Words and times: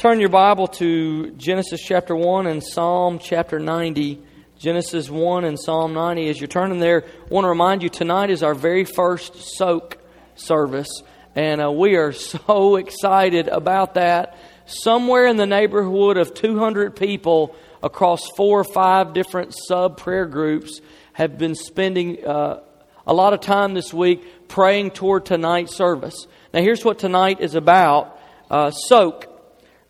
Turn 0.00 0.18
your 0.18 0.30
Bible 0.30 0.66
to 0.66 1.30
Genesis 1.32 1.78
chapter 1.78 2.16
1 2.16 2.46
and 2.46 2.64
Psalm 2.64 3.18
chapter 3.18 3.58
90. 3.58 4.22
Genesis 4.58 5.10
1 5.10 5.44
and 5.44 5.60
Psalm 5.60 5.92
90. 5.92 6.30
As 6.30 6.40
you're 6.40 6.48
turning 6.48 6.78
there, 6.78 7.04
I 7.04 7.28
want 7.28 7.44
to 7.44 7.50
remind 7.50 7.82
you 7.82 7.90
tonight 7.90 8.30
is 8.30 8.42
our 8.42 8.54
very 8.54 8.86
first 8.86 9.34
soak 9.58 9.98
service, 10.36 10.88
and 11.34 11.62
uh, 11.62 11.70
we 11.70 11.96
are 11.96 12.12
so 12.14 12.76
excited 12.76 13.48
about 13.48 13.92
that. 13.96 14.38
Somewhere 14.64 15.26
in 15.26 15.36
the 15.36 15.44
neighborhood 15.44 16.16
of 16.16 16.32
200 16.32 16.96
people 16.96 17.54
across 17.82 18.26
four 18.38 18.60
or 18.60 18.64
five 18.64 19.12
different 19.12 19.54
sub 19.68 19.98
prayer 19.98 20.24
groups 20.24 20.80
have 21.12 21.36
been 21.36 21.54
spending 21.54 22.24
uh, 22.24 22.60
a 23.06 23.12
lot 23.12 23.34
of 23.34 23.40
time 23.40 23.74
this 23.74 23.92
week 23.92 24.48
praying 24.48 24.92
toward 24.92 25.26
tonight's 25.26 25.76
service. 25.76 26.26
Now, 26.54 26.62
here's 26.62 26.86
what 26.86 26.98
tonight 26.98 27.40
is 27.40 27.54
about 27.54 28.18
uh, 28.50 28.70
soak. 28.70 29.29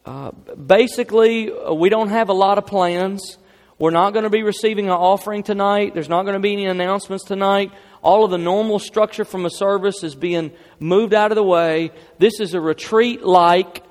Uh, 0.05 0.31
basically, 0.31 1.53
uh, 1.53 1.73
we 1.73 1.89
don't 1.89 2.09
have 2.09 2.29
a 2.29 2.33
lot 2.33 2.59
of 2.59 2.67
plans. 2.67 3.39
We're 3.79 3.91
not 3.91 4.13
going 4.13 4.25
to 4.25 4.31
be 4.31 4.43
receiving 4.43 4.87
an 4.87 4.93
offering 4.93 5.43
tonight. 5.43 5.95
There's 5.95 6.09
not 6.09 6.23
going 6.25 6.35
to 6.35 6.41
be 6.41 6.53
any 6.53 6.67
announcements 6.67 7.25
tonight. 7.25 7.73
All 8.03 8.25
of 8.25 8.31
the 8.31 8.39
normal 8.39 8.79
structure 8.79 9.25
from 9.25 9.45
a 9.47 9.51
service 9.51 10.03
is 10.03 10.15
being 10.15 10.53
moved 10.79 11.15
out 11.15 11.33
of 11.33 11.37
the 11.37 11.43
way. 11.43 11.91
This 12.19 12.41
is 12.41 12.55
a 12.55 12.61
retreat 12.61 13.23
like 13.23 13.83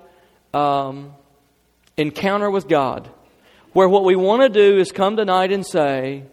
um, 0.54 1.14
encounter 1.98 2.50
with 2.50 2.68
God, 2.68 3.10
where 3.74 3.90
what 3.90 4.04
we 4.04 4.16
want 4.16 4.42
to 4.42 4.50
do 4.50 4.80
is 4.80 4.92
come 4.92 5.16
tonight 5.16 5.52
and 5.52 5.66
say, 5.66 6.24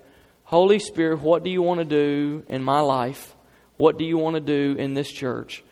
Holy 0.44 0.78
Spirit, 0.78 1.20
what 1.20 1.42
do 1.42 1.50
you 1.50 1.60
want 1.60 1.80
to 1.80 1.84
do 1.84 2.44
in 2.48 2.62
my 2.62 2.80
life? 2.80 3.34
What 3.76 3.98
do 3.98 4.04
you 4.04 4.16
want 4.16 4.34
to 4.34 4.40
do 4.40 4.78
in 4.78 4.94
this 4.94 5.10
church? 5.10 5.62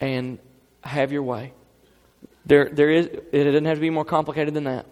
And 0.00 0.38
have 0.82 1.12
your 1.12 1.22
way. 1.22 1.52
There, 2.44 2.68
there 2.72 2.90
is, 2.90 3.06
it 3.06 3.44
doesn't 3.44 3.64
have 3.64 3.76
to 3.76 3.80
be 3.80 3.90
more 3.90 4.04
complicated 4.04 4.54
than 4.54 4.64
that. 4.64 4.86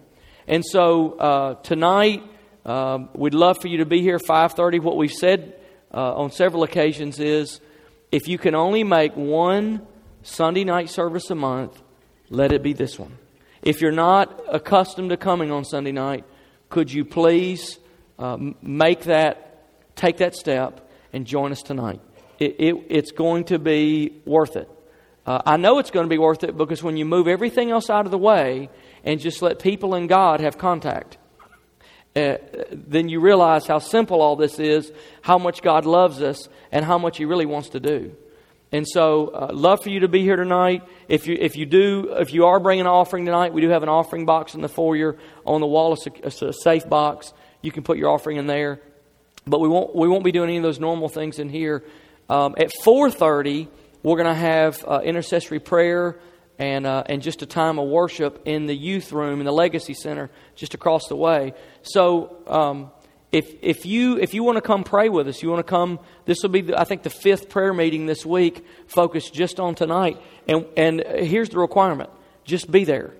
And 0.47 0.63
so 0.65 1.13
uh, 1.13 1.53
tonight, 1.55 2.23
uh, 2.65 2.99
we'd 3.13 3.33
love 3.33 3.59
for 3.61 3.67
you 3.67 3.77
to 3.77 3.85
be 3.85 4.01
here 4.01 4.17
5.30. 4.17 4.81
What 4.81 4.97
we've 4.97 5.11
said 5.11 5.59
uh, 5.93 6.15
on 6.15 6.31
several 6.31 6.63
occasions 6.63 7.19
is 7.19 7.59
if 8.11 8.27
you 8.27 8.37
can 8.37 8.55
only 8.55 8.83
make 8.83 9.15
one 9.15 9.85
Sunday 10.23 10.63
night 10.63 10.89
service 10.89 11.29
a 11.29 11.35
month, 11.35 11.81
let 12.29 12.51
it 12.51 12.63
be 12.63 12.73
this 12.73 12.97
one. 12.97 13.17
If 13.61 13.81
you're 13.81 13.91
not 13.91 14.41
accustomed 14.49 15.09
to 15.09 15.17
coming 15.17 15.51
on 15.51 15.65
Sunday 15.65 15.91
night, 15.91 16.25
could 16.69 16.91
you 16.91 17.05
please 17.05 17.77
uh, 18.17 18.37
make 18.61 19.03
that, 19.03 19.67
take 19.95 20.17
that 20.17 20.35
step 20.35 20.89
and 21.13 21.25
join 21.25 21.51
us 21.51 21.61
tonight? 21.61 22.01
It, 22.39 22.55
it, 22.59 22.75
it's 22.89 23.11
going 23.11 23.45
to 23.45 23.59
be 23.59 24.21
worth 24.25 24.55
it. 24.55 24.69
Uh, 25.25 25.41
I 25.45 25.57
know 25.57 25.79
it's 25.79 25.91
going 25.91 26.05
to 26.05 26.09
be 26.09 26.17
worth 26.17 26.43
it 26.43 26.57
because 26.57 26.81
when 26.81 26.97
you 26.97 27.05
move 27.05 27.27
everything 27.27 27.69
else 27.69 27.89
out 27.89 28.05
of 28.05 28.11
the 28.11 28.17
way 28.17 28.69
and 29.03 29.19
just 29.19 29.41
let 29.41 29.59
people 29.59 29.93
and 29.93 30.09
God 30.09 30.39
have 30.39 30.57
contact, 30.57 31.17
uh, 32.15 32.37
then 32.71 33.07
you 33.07 33.19
realize 33.19 33.67
how 33.67 33.79
simple 33.79 34.21
all 34.21 34.35
this 34.35 34.59
is, 34.59 34.91
how 35.21 35.37
much 35.37 35.61
God 35.61 35.85
loves 35.85 36.21
us, 36.21 36.49
and 36.71 36.83
how 36.83 36.97
much 36.97 37.17
He 37.17 37.25
really 37.25 37.45
wants 37.45 37.69
to 37.69 37.79
do. 37.79 38.15
And 38.73 38.87
so, 38.87 39.27
uh, 39.27 39.49
love 39.53 39.83
for 39.83 39.89
you 39.89 40.01
to 40.01 40.07
be 40.07 40.21
here 40.21 40.37
tonight. 40.37 40.83
If 41.09 41.27
you 41.27 41.37
if 41.39 41.57
you 41.57 41.65
do 41.65 42.15
if 42.17 42.33
you 42.33 42.45
are 42.45 42.59
bringing 42.59 42.85
an 42.85 42.91
offering 42.91 43.25
tonight, 43.25 43.53
we 43.53 43.61
do 43.61 43.69
have 43.69 43.83
an 43.83 43.89
offering 43.89 44.25
box 44.25 44.55
in 44.55 44.61
the 44.61 44.69
foyer 44.69 45.17
on 45.45 45.59
the 45.59 45.67
wall. 45.67 45.97
A, 46.23 46.27
a 46.47 46.53
safe 46.53 46.87
box. 46.87 47.33
You 47.61 47.71
can 47.71 47.83
put 47.83 47.97
your 47.97 48.09
offering 48.09 48.37
in 48.37 48.47
there. 48.47 48.79
But 49.45 49.59
we 49.59 49.67
won't 49.67 49.93
we 49.93 50.07
won't 50.07 50.23
be 50.23 50.31
doing 50.31 50.49
any 50.49 50.57
of 50.57 50.63
those 50.63 50.79
normal 50.79 51.09
things 51.09 51.37
in 51.37 51.49
here. 51.49 51.83
Um, 52.29 52.55
at 52.57 52.71
four 52.83 53.11
thirty 53.11 53.67
we're 54.03 54.17
going 54.17 54.33
to 54.33 54.33
have 54.33 54.83
uh, 54.87 55.01
intercessory 55.03 55.59
prayer 55.59 56.19
and, 56.57 56.85
uh, 56.85 57.03
and 57.07 57.21
just 57.21 57.41
a 57.41 57.45
time 57.45 57.79
of 57.79 57.87
worship 57.87 58.41
in 58.45 58.65
the 58.65 58.75
youth 58.75 59.11
room 59.11 59.39
in 59.39 59.45
the 59.45 59.51
Legacy 59.51 59.93
Center 59.93 60.29
just 60.55 60.73
across 60.73 61.07
the 61.07 61.15
way. 61.15 61.53
So 61.83 62.37
um, 62.47 62.91
if, 63.31 63.53
if, 63.61 63.85
you, 63.85 64.17
if 64.17 64.33
you 64.33 64.43
want 64.43 64.57
to 64.57 64.61
come 64.61 64.83
pray 64.83 65.09
with 65.09 65.27
us, 65.27 65.41
you 65.41 65.49
want 65.49 65.65
to 65.65 65.69
come, 65.69 65.99
this 66.25 66.41
will 66.43 66.49
be, 66.49 66.61
the, 66.61 66.79
I 66.79 66.83
think, 66.83 67.03
the 67.03 67.09
fifth 67.09 67.49
prayer 67.49 67.73
meeting 67.73 68.05
this 68.05 68.25
week 68.25 68.65
focused 68.87 69.33
just 69.33 69.59
on 69.59 69.75
tonight. 69.75 70.21
And, 70.47 70.65
and 70.75 71.03
here's 71.07 71.49
the 71.49 71.59
requirement 71.59 72.09
just 72.43 72.71
be 72.71 72.83
there. 72.83 73.13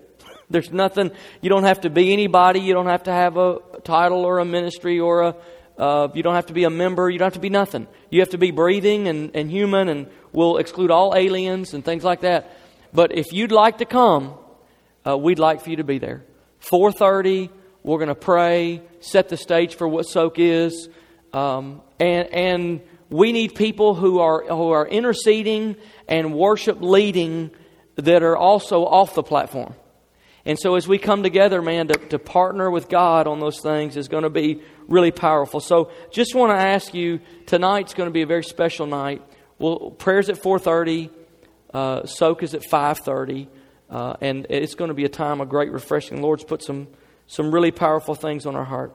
There's 0.50 0.70
nothing, 0.70 1.12
you 1.40 1.48
don't 1.48 1.64
have 1.64 1.82
to 1.82 1.90
be 1.90 2.12
anybody, 2.12 2.60
you 2.60 2.74
don't 2.74 2.88
have 2.88 3.04
to 3.04 3.12
have 3.12 3.36
a 3.38 3.58
title 3.84 4.24
or 4.26 4.38
a 4.38 4.44
ministry 4.44 5.00
or 5.00 5.22
a, 5.22 5.36
uh, 5.78 6.08
you 6.14 6.22
don't 6.22 6.34
have 6.34 6.46
to 6.46 6.52
be 6.52 6.64
a 6.64 6.70
member. 6.70 7.08
You 7.08 7.18
don't 7.18 7.26
have 7.26 7.34
to 7.34 7.40
be 7.40 7.50
nothing. 7.50 7.88
You 8.10 8.20
have 8.20 8.30
to 8.30 8.38
be 8.38 8.50
breathing 8.50 9.08
and, 9.08 9.34
and 9.34 9.50
human, 9.50 9.88
and 9.88 10.08
we'll 10.32 10.58
exclude 10.58 10.90
all 10.90 11.14
aliens 11.16 11.74
and 11.74 11.84
things 11.84 12.04
like 12.04 12.20
that. 12.20 12.56
But 12.92 13.16
if 13.16 13.32
you'd 13.32 13.52
like 13.52 13.78
to 13.78 13.84
come, 13.84 14.34
uh, 15.06 15.16
we'd 15.16 15.38
like 15.38 15.62
for 15.62 15.70
you 15.70 15.76
to 15.76 15.84
be 15.84 15.98
there. 15.98 16.24
4.30, 16.70 17.50
we're 17.82 17.98
going 17.98 18.08
to 18.08 18.14
pray, 18.14 18.82
set 19.00 19.28
the 19.28 19.36
stage 19.36 19.74
for 19.74 19.88
what 19.88 20.04
soak 20.04 20.38
is. 20.38 20.88
Um, 21.32 21.82
and, 21.98 22.28
and 22.32 22.80
we 23.10 23.32
need 23.32 23.54
people 23.54 23.94
who 23.94 24.20
are, 24.20 24.44
who 24.46 24.70
are 24.70 24.86
interceding 24.86 25.76
and 26.08 26.34
worship 26.34 26.78
leading 26.80 27.50
that 27.96 28.22
are 28.22 28.36
also 28.36 28.84
off 28.84 29.14
the 29.14 29.22
platform. 29.22 29.74
And 30.44 30.58
so 30.58 30.74
as 30.74 30.88
we 30.88 30.98
come 30.98 31.22
together, 31.22 31.62
man, 31.62 31.88
to, 31.88 31.94
to 31.94 32.18
partner 32.18 32.70
with 32.70 32.88
God 32.88 33.26
on 33.26 33.38
those 33.38 33.60
things 33.60 33.96
is 33.96 34.08
going 34.08 34.24
to 34.24 34.30
be 34.30 34.62
really 34.88 35.12
powerful. 35.12 35.60
So 35.60 35.90
just 36.10 36.34
want 36.34 36.50
to 36.50 36.60
ask 36.60 36.94
you, 36.94 37.20
tonight's 37.46 37.94
going 37.94 38.08
to 38.08 38.12
be 38.12 38.22
a 38.22 38.26
very 38.26 38.42
special 38.42 38.86
night. 38.86 39.22
Well, 39.62 39.92
prayers 39.92 40.28
at 40.28 40.42
4.30, 40.42 41.08
uh, 41.72 42.04
soak 42.04 42.42
is 42.42 42.52
at 42.52 42.62
5.30, 42.62 43.46
uh, 43.90 44.14
and 44.20 44.44
it's 44.50 44.74
going 44.74 44.88
to 44.88 44.94
be 44.94 45.04
a 45.04 45.08
time 45.08 45.40
of 45.40 45.48
great 45.48 45.70
refreshing. 45.70 46.16
The 46.16 46.22
Lord's 46.24 46.42
put 46.42 46.64
some, 46.64 46.88
some 47.28 47.54
really 47.54 47.70
powerful 47.70 48.16
things 48.16 48.44
on 48.44 48.56
our 48.56 48.64
heart. 48.64 48.92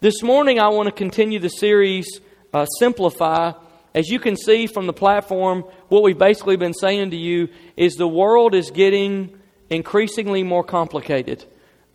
This 0.00 0.22
morning, 0.22 0.60
I 0.60 0.68
want 0.68 0.86
to 0.86 0.92
continue 0.92 1.38
the 1.38 1.50
series, 1.50 2.22
uh, 2.54 2.64
Simplify. 2.78 3.52
As 3.94 4.08
you 4.08 4.18
can 4.18 4.34
see 4.34 4.66
from 4.66 4.86
the 4.86 4.94
platform, 4.94 5.64
what 5.88 6.02
we've 6.02 6.16
basically 6.16 6.56
been 6.56 6.72
saying 6.72 7.10
to 7.10 7.16
you 7.18 7.50
is 7.76 7.96
the 7.96 8.08
world 8.08 8.54
is 8.54 8.70
getting 8.70 9.38
increasingly 9.68 10.42
more 10.42 10.64
complicated. 10.64 11.44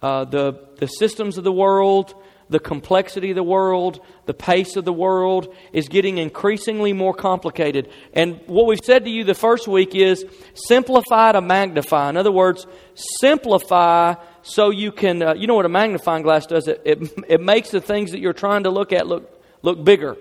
Uh, 0.03 0.25
the, 0.25 0.68
the 0.78 0.85
systems 0.85 1.40
of 1.40 1.44
the 1.44 1.51
world, 1.51 2.13
the 2.53 2.59
complexity 2.59 3.31
of 3.31 3.36
the 3.36 3.44
world, 3.44 4.00
the 4.28 4.34
pace 4.34 4.75
of 4.75 4.86
the 4.86 4.94
world 4.94 5.53
is 5.74 5.90
getting 5.90 6.19
increasingly 6.19 6.94
more 6.94 7.16
complicated. 7.16 7.90
And 8.14 8.40
what 8.46 8.68
we've 8.68 8.80
said 8.81 9.06
to 9.06 9.09
you 9.09 9.24
the 9.24 9.34
first 9.34 9.68
week 9.68 9.96
is 9.96 10.24
simplify 10.53 11.31
to 11.31 11.42
magnify. 11.42 12.09
In 12.09 12.16
other 12.16 12.31
words, 12.31 12.68
simplify 12.94 14.13
so 14.44 14.69
you 14.69 14.92
can, 14.92 15.24
uh, 15.24 15.34
you 15.34 15.47
know 15.47 15.56
what 15.56 15.66
a 15.66 15.69
magnifying 15.69 16.22
glass 16.22 16.46
does? 16.46 16.68
It, 16.68 16.81
it, 16.86 17.00
it 17.28 17.42
makes 17.42 17.72
the 17.72 17.81
things 17.81 18.12
that 18.12 18.19
you're 18.19 18.34
trying 18.34 18.63
to 18.63 18.69
look 18.69 18.94
at 18.94 19.08
look, 19.08 19.30
look 19.63 19.84
bigger. 19.84 20.16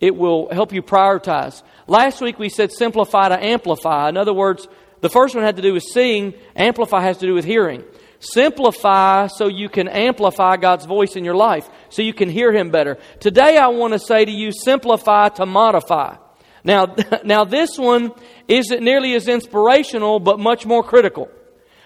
It 0.00 0.16
will 0.16 0.48
help 0.50 0.72
you 0.72 0.82
prioritize. 0.82 1.62
Last 1.86 2.22
week 2.22 2.38
we 2.38 2.48
said 2.48 2.72
simplify 2.72 3.28
to 3.28 3.38
amplify. 3.38 4.08
In 4.08 4.16
other 4.16 4.32
words, 4.32 4.66
the 5.02 5.10
first 5.10 5.34
one 5.34 5.44
had 5.44 5.56
to 5.56 5.62
do 5.62 5.74
with 5.74 5.82
seeing, 5.82 6.32
amplify 6.56 7.02
has 7.02 7.18
to 7.18 7.26
do 7.26 7.34
with 7.34 7.44
hearing. 7.44 7.84
Simplify 8.24 9.26
so 9.26 9.48
you 9.48 9.68
can 9.68 9.86
amplify 9.86 10.56
God's 10.56 10.86
voice 10.86 11.14
in 11.14 11.24
your 11.24 11.34
life, 11.34 11.68
so 11.90 12.00
you 12.00 12.14
can 12.14 12.30
hear 12.30 12.52
Him 12.52 12.70
better. 12.70 12.96
Today 13.20 13.58
I 13.58 13.68
want 13.68 13.92
to 13.92 13.98
say 13.98 14.24
to 14.24 14.30
you, 14.30 14.50
simplify 14.50 15.28
to 15.30 15.44
modify. 15.44 16.16
Now, 16.64 16.96
now 17.24 17.44
this 17.44 17.78
one 17.78 18.12
isn't 18.48 18.82
nearly 18.82 19.14
as 19.14 19.28
inspirational, 19.28 20.20
but 20.20 20.40
much 20.40 20.64
more 20.64 20.82
critical. 20.82 21.28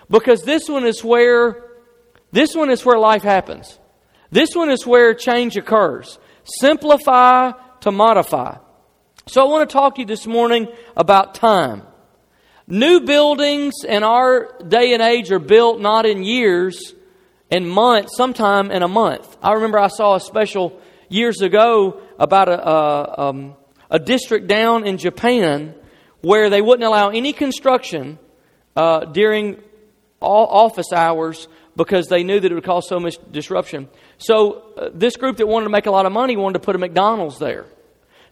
Because 0.09 0.43
this 0.43 0.69
one 0.69 0.87
is 0.87 1.03
where, 1.03 1.65
this 2.31 2.55
one 2.55 2.70
is 2.70 2.84
where 2.84 2.99
life 2.99 3.22
happens. 3.22 3.78
This 4.31 4.50
one 4.55 4.70
is 4.70 4.87
where 4.87 5.15
change 5.15 5.56
occurs. 5.56 6.20
Simplify 6.44 7.53
to 7.81 7.91
modify. 7.91 8.59
So 9.26 9.44
I 9.44 9.50
want 9.50 9.69
to 9.69 9.72
talk 9.72 9.97
to 9.97 10.03
you 10.03 10.06
this 10.06 10.26
morning 10.26 10.69
about 10.97 11.34
time. 11.34 11.82
New 12.71 13.01
buildings 13.01 13.77
in 13.83 14.03
our 14.03 14.53
day 14.62 14.93
and 14.93 15.03
age 15.03 15.33
are 15.33 15.39
built 15.39 15.81
not 15.81 16.05
in 16.05 16.23
years 16.23 16.93
and 17.50 17.67
months, 17.67 18.15
sometime 18.15 18.70
in 18.70 18.82
a 18.82 18.88
month. 18.88 19.38
I 19.43 19.55
remember 19.55 19.79
I 19.79 19.88
saw 19.88 20.17
a 20.17 20.20
special 20.20 20.79
years 21.09 21.41
ago 21.41 22.03
about 22.19 22.50
a, 22.50 22.69
a, 22.69 23.29
um, 23.29 23.56
a 23.91 23.99
district 23.99 24.49
down 24.49 24.87
in 24.87 24.99
Japan 24.99 25.75
where 26.20 26.50
they 26.50 26.61
wouldn't 26.61 26.85
allow 26.85 27.09
any 27.09 27.32
construction 27.32 28.19
uh, 28.76 29.06
during 29.06 29.56
all 30.21 30.47
office 30.47 30.93
hours 30.93 31.49
because 31.75 32.09
they 32.09 32.23
knew 32.23 32.38
that 32.38 32.53
it 32.53 32.55
would 32.55 32.64
cause 32.64 32.87
so 32.87 33.00
much 33.00 33.17
disruption. 33.31 33.88
So 34.19 34.73
uh, 34.76 34.91
this 34.93 35.17
group 35.17 35.38
that 35.38 35.47
wanted 35.47 35.64
to 35.64 35.71
make 35.71 35.87
a 35.87 35.91
lot 35.91 36.05
of 36.05 36.12
money 36.12 36.37
wanted 36.37 36.59
to 36.59 36.67
put 36.67 36.76
a 36.76 36.79
McDonald's 36.79 37.38
there. 37.38 37.64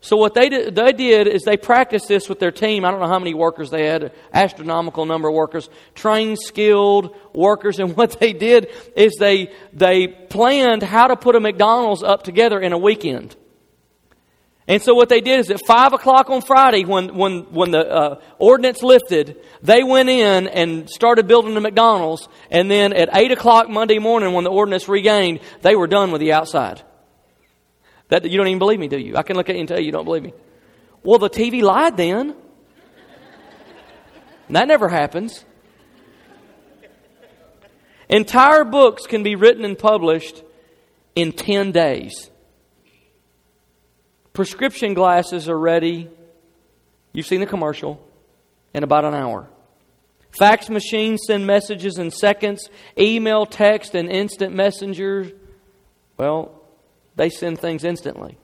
So 0.07 0.17
what 0.17 0.35
they 0.35 0.49
did, 0.49 0.77
they 0.77 0.93
did 0.93 1.27
is 1.27 1.43
they 1.43 1.57
practiced 1.57 2.07
this 2.07 2.29
with 2.29 2.39
their 2.39 2.53
team. 2.53 2.85
I 2.85 2.93
don't 2.93 3.01
know 3.01 3.09
how 3.09 3.19
many 3.19 3.35
workers 3.35 3.71
they 3.71 3.87
had, 3.87 4.13
astronomical 4.33 5.05
number 5.05 5.27
of 5.27 5.35
workers, 5.35 5.69
trained, 5.97 6.39
skilled 6.39 7.13
workers. 7.35 7.81
And 7.87 7.97
what 7.97 8.21
they 8.21 8.33
did 8.33 8.69
is 8.95 9.17
they, 9.19 9.53
they 9.73 10.07
planned 10.07 10.85
how 10.85 11.09
to 11.09 11.17
put 11.17 11.35
a 11.35 11.41
McDonald's 11.41 12.05
up 12.05 12.23
together 12.23 12.61
in 12.61 12.73
a 12.73 12.79
weekend. 12.79 13.35
And 14.69 14.81
so 14.81 14.95
what 14.95 15.09
they 15.09 15.21
did 15.21 15.41
is 15.41 15.51
at 15.51 15.67
five 15.67 15.93
o'clock 15.93 16.31
on 16.31 16.41
Friday, 16.41 16.85
when 16.85 17.17
when 17.17 17.53
when 17.53 17.73
the 17.73 17.85
uh, 17.89 18.21
ordinance 18.39 18.83
lifted, 18.83 19.41
they 19.63 19.83
went 19.83 20.09
in 20.09 20.47
and 20.47 20.89
started 20.89 21.27
building 21.27 21.55
the 21.55 21.61
McDonald's. 21.61 22.29
And 22.51 22.71
then 22.71 22.93
at 22.93 23.09
eight 23.13 23.33
o'clock 23.33 23.69
Monday 23.69 23.99
morning, 23.99 24.35
when 24.35 24.45
the 24.45 24.51
ordinance 24.51 24.89
regained, 24.89 25.41
they 25.63 25.75
were 25.75 25.89
done 25.89 26.13
with 26.13 26.21
the 26.21 26.33
outside. 26.33 26.83
That 28.09 28.25
you 28.31 28.37
don't 28.37 28.47
even 28.49 28.59
believe 28.59 28.79
me, 28.79 28.89
do 28.89 28.99
you? 28.99 29.17
I 29.17 29.23
can 29.23 29.37
look 29.37 29.49
at 29.49 29.57
you 29.57 29.61
and 29.61 29.69
tell 29.69 29.79
you 29.79 29.87
you 29.87 29.93
don't 29.93 30.05
believe 30.05 30.23
me. 30.23 30.33
Well, 31.03 31.19
the 31.19 31.31
TV 31.31 31.63
lied 31.63 31.97
then. 31.97 32.35
that 34.51 34.69
never 34.69 34.89
happens. 34.89 35.45
Entire 38.09 38.65
books 38.65 39.07
can 39.07 39.23
be 39.23 39.35
written 39.35 39.65
and 39.65 39.77
published 39.77 40.43
in 41.15 41.33
10 41.33 41.73
days. 41.73 42.31
Prescription 44.33 44.95
glasses 44.95 45.49
are 45.49 45.59
ready. 45.59 46.09
You've 47.13 47.27
seen 47.27 47.41
the 47.41 47.47
commercial 47.47 48.01
in 48.75 48.85
about 48.85 49.05
an 49.05 49.15
hour. 49.15 49.49
Fax 50.39 50.69
machines 50.69 51.23
send 51.27 51.47
messages 51.47 51.99
in 51.99 52.11
seconds. 52.11 52.69
Email, 52.99 53.47
text, 53.47 53.95
and 53.95 54.11
instant 54.11 54.55
messengers, 54.55 55.33
well, 56.19 56.56
they 57.17 57.31
send 57.31 57.59
things 57.59 57.85
instantly. 57.85 58.39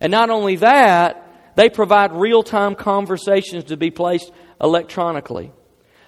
And 0.00 0.10
not 0.10 0.30
only 0.30 0.56
that, 0.56 1.54
they 1.56 1.70
provide 1.70 2.12
real 2.12 2.42
time 2.42 2.74
conversations 2.74 3.64
to 3.64 3.76
be 3.76 3.90
placed 3.90 4.30
electronically. 4.60 5.52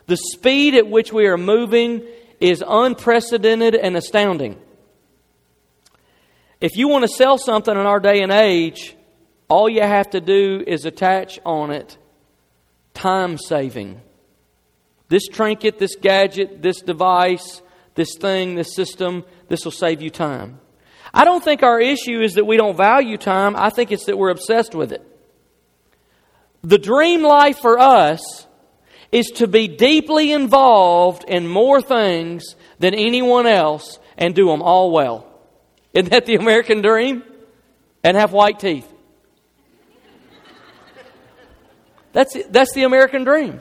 The 0.06 0.16
speed 0.16 0.74
at 0.74 0.88
which 0.88 1.12
we 1.12 1.26
are 1.26 1.38
moving 1.38 2.02
is 2.40 2.62
unprecedented 2.66 3.74
and 3.74 3.96
astounding. 3.96 4.60
If 6.60 6.76
you 6.76 6.88
want 6.88 7.02
to 7.02 7.08
sell 7.08 7.38
something 7.38 7.72
in 7.72 7.86
our 7.86 8.00
day 8.00 8.20
and 8.20 8.32
age, 8.32 8.96
all 9.48 9.68
you 9.68 9.82
have 9.82 10.10
to 10.10 10.20
do 10.20 10.62
is 10.66 10.84
attach 10.84 11.38
on 11.44 11.70
it 11.70 11.96
time 12.94 13.38
saving. 13.38 14.00
This 15.08 15.26
trinket, 15.28 15.78
this 15.78 15.96
gadget, 15.96 16.60
this 16.60 16.82
device, 16.82 17.62
this 17.94 18.16
thing, 18.18 18.56
this 18.56 18.74
system, 18.74 19.24
this 19.48 19.64
will 19.64 19.72
save 19.72 20.02
you 20.02 20.10
time. 20.10 20.60
I 21.18 21.24
don't 21.24 21.42
think 21.42 21.64
our 21.64 21.80
issue 21.80 22.20
is 22.20 22.34
that 22.34 22.44
we 22.44 22.56
don't 22.56 22.76
value 22.76 23.16
time. 23.16 23.56
I 23.56 23.70
think 23.70 23.90
it's 23.90 24.04
that 24.04 24.16
we're 24.16 24.30
obsessed 24.30 24.72
with 24.72 24.92
it. 24.92 25.02
The 26.62 26.78
dream 26.78 27.24
life 27.24 27.58
for 27.58 27.76
us 27.76 28.46
is 29.10 29.26
to 29.32 29.48
be 29.48 29.66
deeply 29.66 30.30
involved 30.30 31.24
in 31.24 31.48
more 31.48 31.82
things 31.82 32.54
than 32.78 32.94
anyone 32.94 33.48
else 33.48 33.98
and 34.16 34.32
do 34.32 34.46
them 34.46 34.62
all 34.62 34.92
well. 34.92 35.26
Isn't 35.92 36.10
that 36.10 36.24
the 36.24 36.36
American 36.36 36.82
dream? 36.82 37.24
And 38.04 38.16
have 38.16 38.32
white 38.32 38.60
teeth. 38.60 38.86
That's, 42.12 42.36
that's 42.48 42.72
the 42.74 42.84
American 42.84 43.24
dream. 43.24 43.60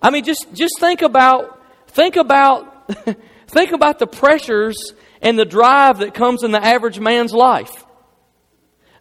I 0.00 0.08
mean, 0.08 0.24
just, 0.24 0.54
just 0.54 0.72
think 0.80 1.02
about, 1.02 1.60
think 1.88 2.16
about, 2.16 2.90
think 3.50 3.72
about 3.72 3.98
the 3.98 4.06
pressures 4.06 4.94
and 5.20 5.38
the 5.38 5.44
drive 5.44 5.98
that 5.98 6.14
comes 6.14 6.42
in 6.42 6.50
the 6.50 6.64
average 6.64 6.98
man's 6.98 7.32
life. 7.32 7.84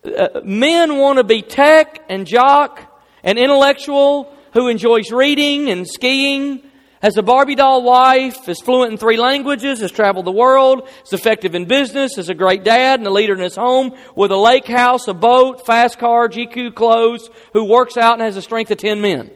Uh, 0.04 0.42
men 0.44 0.98
want 0.98 1.18
to 1.18 1.24
be 1.24 1.42
tech 1.42 2.04
and 2.10 2.26
jock 2.26 2.82
and 3.24 3.38
intellectual 3.38 4.34
who 4.54 4.68
enjoys 4.68 5.12
reading 5.12 5.70
and 5.70 5.88
skiing, 5.88 6.64
has 7.02 7.16
a 7.18 7.24
Barbie 7.24 7.56
doll 7.56 7.84
wife, 7.84 8.50
is 8.50 8.60
fluent 8.60 8.92
in 8.92 8.98
three 8.98 9.18
languages, 9.18 9.80
has 9.80 9.92
traveled 9.92 10.26
the 10.26 10.32
world, 10.32 10.90
is 11.06 11.14
effective 11.14 11.56
in 11.56 11.66
business, 11.66 12.18
is 12.18 12.30
a 12.30 12.34
great 12.34 12.64
dad 12.64 13.00
and 13.00 13.08
a 13.08 13.12
leader 13.12 13.34
in 13.34 13.40
his 13.40 13.56
home, 13.56 13.96
with 14.16 14.32
a 14.32 14.38
lake 14.38 14.68
house, 14.68 15.08
a 15.08 15.14
boat, 15.14 15.66
fast 15.66 15.98
car, 15.98 16.28
GQ 16.28 16.76
clothes, 16.76 17.30
who 17.54 17.66
works 17.66 17.96
out 17.96 18.14
and 18.14 18.22
has 18.22 18.36
the 18.36 18.42
strength 18.42 18.72
of 18.72 18.78
10 18.78 19.00
men. 19.00 19.32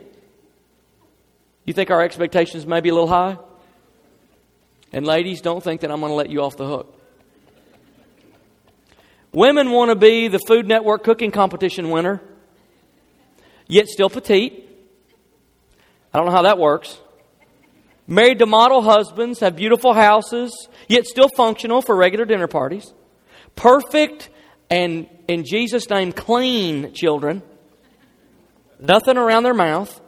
You 1.63 1.74
think 1.74 1.89
our 1.89 2.01
expectations 2.01 2.65
may 2.65 2.81
be 2.81 2.89
a 2.89 2.94
little 2.94 3.07
high? 3.07 3.38
And 4.93 5.07
ladies, 5.07 5.41
don't 5.41 5.63
think 5.63 5.81
that 5.81 5.91
I'm 5.91 5.99
going 5.99 6.11
to 6.11 6.15
let 6.15 6.29
you 6.29 6.43
off 6.43 6.55
the 6.55 6.67
hook. 6.67 6.99
Women 9.33 9.71
want 9.71 9.89
to 9.89 9.95
be 9.95 10.27
the 10.27 10.37
Food 10.47 10.67
Network 10.67 11.03
cooking 11.03 11.31
competition 11.31 11.89
winner, 11.89 12.21
yet 13.67 13.87
still 13.87 14.11
petite. 14.11 14.69
I 16.13 16.19
don't 16.19 16.27
know 16.27 16.31
how 16.31 16.43
that 16.43 16.59
works. 16.59 16.99
Married 18.05 18.37
to 18.39 18.45
model 18.45 18.83
husbands, 18.83 19.39
have 19.39 19.55
beautiful 19.55 19.93
houses, 19.93 20.67
yet 20.87 21.05
still 21.05 21.29
functional 21.35 21.81
for 21.81 21.95
regular 21.95 22.25
dinner 22.25 22.47
parties. 22.47 22.93
Perfect 23.55 24.29
and, 24.69 25.09
in 25.27 25.43
Jesus' 25.45 25.89
name, 25.89 26.11
clean 26.11 26.93
children. 26.93 27.41
Nothing 28.79 29.17
around 29.17 29.41
their 29.41 29.55
mouth 29.55 29.99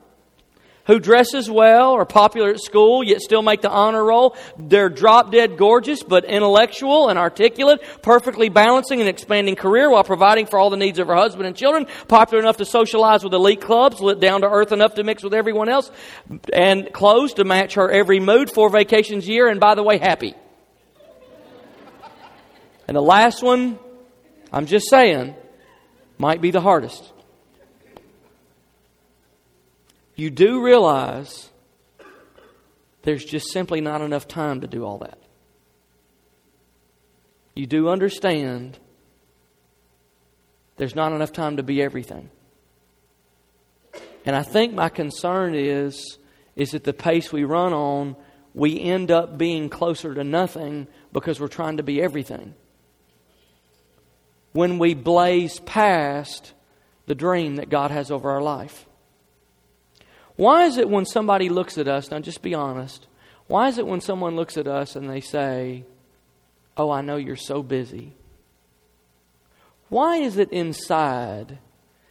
who 0.85 0.99
dresses 0.99 1.49
well, 1.49 1.91
or 1.91 2.05
popular 2.05 2.49
at 2.49 2.59
school, 2.59 3.03
yet 3.03 3.21
still 3.21 3.41
make 3.41 3.61
the 3.61 3.69
honor 3.69 4.03
roll. 4.03 4.35
They're 4.57 4.89
drop 4.89 5.31
dead 5.31 5.57
gorgeous, 5.57 6.03
but 6.03 6.25
intellectual 6.25 7.09
and 7.09 7.17
articulate, 7.17 7.81
perfectly 8.01 8.49
balancing 8.49 8.99
and 8.99 9.09
expanding 9.09 9.55
career 9.55 9.89
while 9.89 10.03
providing 10.03 10.45
for 10.45 10.59
all 10.59 10.69
the 10.69 10.77
needs 10.77 10.99
of 10.99 11.07
her 11.07 11.15
husband 11.15 11.47
and 11.47 11.55
children, 11.55 11.87
popular 12.07 12.41
enough 12.41 12.57
to 12.57 12.65
socialize 12.65 13.23
with 13.23 13.33
elite 13.33 13.61
clubs, 13.61 13.99
lit 13.99 14.19
down 14.19 14.41
to 14.41 14.49
earth 14.49 14.71
enough 14.71 14.95
to 14.95 15.03
mix 15.03 15.23
with 15.23 15.33
everyone 15.33 15.69
else, 15.69 15.89
and 16.53 16.91
clothes 16.93 17.33
to 17.33 17.43
match 17.43 17.75
her 17.75 17.89
every 17.89 18.19
mood, 18.19 18.51
four 18.51 18.69
vacations 18.69 19.27
a 19.27 19.31
year, 19.31 19.47
and 19.47 19.59
by 19.59 19.75
the 19.75 19.83
way, 19.83 19.97
happy. 19.97 20.35
And 22.87 22.95
the 22.95 23.01
last 23.01 23.41
one, 23.41 23.79
I'm 24.53 24.67
just 24.67 24.89
saying, 24.89 25.35
might 26.19 26.41
be 26.41 26.51
the 26.51 26.61
hardest. 26.61 27.11
You 30.15 30.29
do 30.29 30.63
realize 30.63 31.49
there's 33.03 33.25
just 33.25 33.51
simply 33.51 33.81
not 33.81 34.01
enough 34.01 34.27
time 34.27 34.61
to 34.61 34.67
do 34.67 34.83
all 34.83 34.97
that. 34.99 35.19
You 37.53 37.65
do 37.65 37.89
understand 37.89 38.79
there's 40.77 40.95
not 40.95 41.13
enough 41.13 41.31
time 41.31 41.57
to 41.57 41.63
be 41.63 41.81
everything. 41.81 42.29
And 44.25 44.35
I 44.35 44.43
think 44.43 44.73
my 44.73 44.89
concern 44.89 45.55
is 45.55 46.17
is 46.55 46.71
that 46.71 46.85
the 46.85 46.93
pace 46.93 47.33
we 47.33 47.43
run 47.43 47.73
on, 47.73 48.15
we 48.53 48.79
end 48.79 49.11
up 49.11 49.37
being 49.37 49.69
closer 49.69 50.13
to 50.15 50.23
nothing 50.23 50.87
because 51.11 51.39
we're 51.39 51.47
trying 51.47 51.77
to 51.77 51.83
be 51.83 52.01
everything. 52.01 52.55
When 54.53 54.79
we 54.79 54.93
blaze 54.93 55.59
past 55.59 56.53
the 57.07 57.15
dream 57.15 57.57
that 57.57 57.69
God 57.69 57.91
has 57.91 58.09
over 58.09 58.31
our 58.31 58.41
life. 58.41 58.84
Why 60.35 60.65
is 60.65 60.77
it 60.77 60.89
when 60.89 61.05
somebody 61.05 61.49
looks 61.49 61.77
at 61.77 61.87
us, 61.87 62.11
now 62.11 62.19
just 62.19 62.41
be 62.41 62.53
honest, 62.53 63.07
why 63.47 63.67
is 63.67 63.77
it 63.77 63.87
when 63.87 64.01
someone 64.01 64.35
looks 64.35 64.57
at 64.57 64.67
us 64.67 64.95
and 64.95 65.09
they 65.09 65.21
say, 65.21 65.85
Oh, 66.77 66.91
I 66.91 67.01
know 67.01 67.15
you're 67.15 67.37
so 67.37 67.63
busy? 67.63 68.13
Why 69.87 70.17
is 70.17 70.37
it 70.37 70.51
inside, 70.51 71.59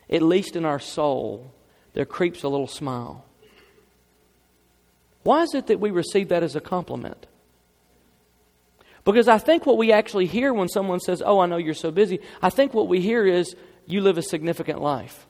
at 0.09 0.23
least 0.23 0.57
in 0.57 0.64
our 0.64 0.78
soul, 0.78 1.52
there 1.93 2.07
creeps 2.07 2.43
a 2.43 2.49
little 2.49 2.66
smile? 2.66 3.26
Why 5.23 5.43
is 5.43 5.54
it 5.54 5.66
that 5.66 5.81
we 5.81 5.90
receive 5.90 6.28
that 6.28 6.43
as 6.43 6.57
a 6.57 6.61
compliment? 6.61 7.26
Because 9.04 9.28
I 9.28 9.37
think 9.37 9.66
what 9.66 9.76
we 9.76 9.93
actually 9.93 10.26
hear 10.26 10.54
when 10.54 10.69
someone 10.69 11.00
says, 11.00 11.23
Oh, 11.25 11.40
I 11.40 11.47
know 11.47 11.59
you're 11.59 11.75
so 11.75 11.90
busy, 11.90 12.21
I 12.40 12.49
think 12.49 12.73
what 12.73 12.88
we 12.88 13.00
hear 13.00 13.26
is, 13.26 13.54
You 13.87 14.00
live 14.00 14.16
a 14.16 14.23
significant 14.23 14.81
life. 14.81 15.26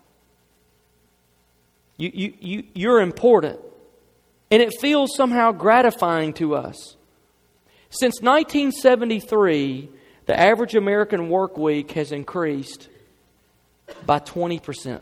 You, 1.96 2.10
you, 2.12 2.34
you, 2.40 2.64
you're 2.74 3.00
important. 3.00 3.60
And 4.50 4.62
it 4.62 4.74
feels 4.80 5.16
somehow 5.16 5.52
gratifying 5.52 6.32
to 6.34 6.54
us. 6.54 6.96
Since 7.90 8.20
1973, 8.20 9.88
the 10.26 10.38
average 10.38 10.74
American 10.74 11.28
work 11.28 11.56
week 11.56 11.92
has 11.92 12.12
increased 12.12 12.88
by 14.04 14.18
20%. 14.18 15.00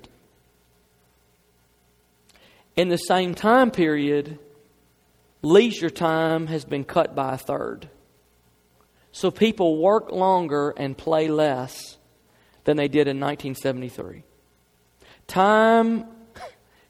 In 2.76 2.88
the 2.88 2.96
same 2.96 3.34
time 3.34 3.70
period, 3.70 4.38
leisure 5.42 5.90
time 5.90 6.46
has 6.46 6.64
been 6.64 6.84
cut 6.84 7.14
by 7.14 7.34
a 7.34 7.38
third. 7.38 7.88
So 9.12 9.30
people 9.30 9.78
work 9.78 10.11
longer 10.11 10.72
and 10.76 10.96
play 10.96 11.28
less 11.28 11.99
than 12.64 12.76
they 12.76 12.88
did 12.88 13.08
in 13.08 13.20
1973. 13.20 14.25
Time 15.26 16.06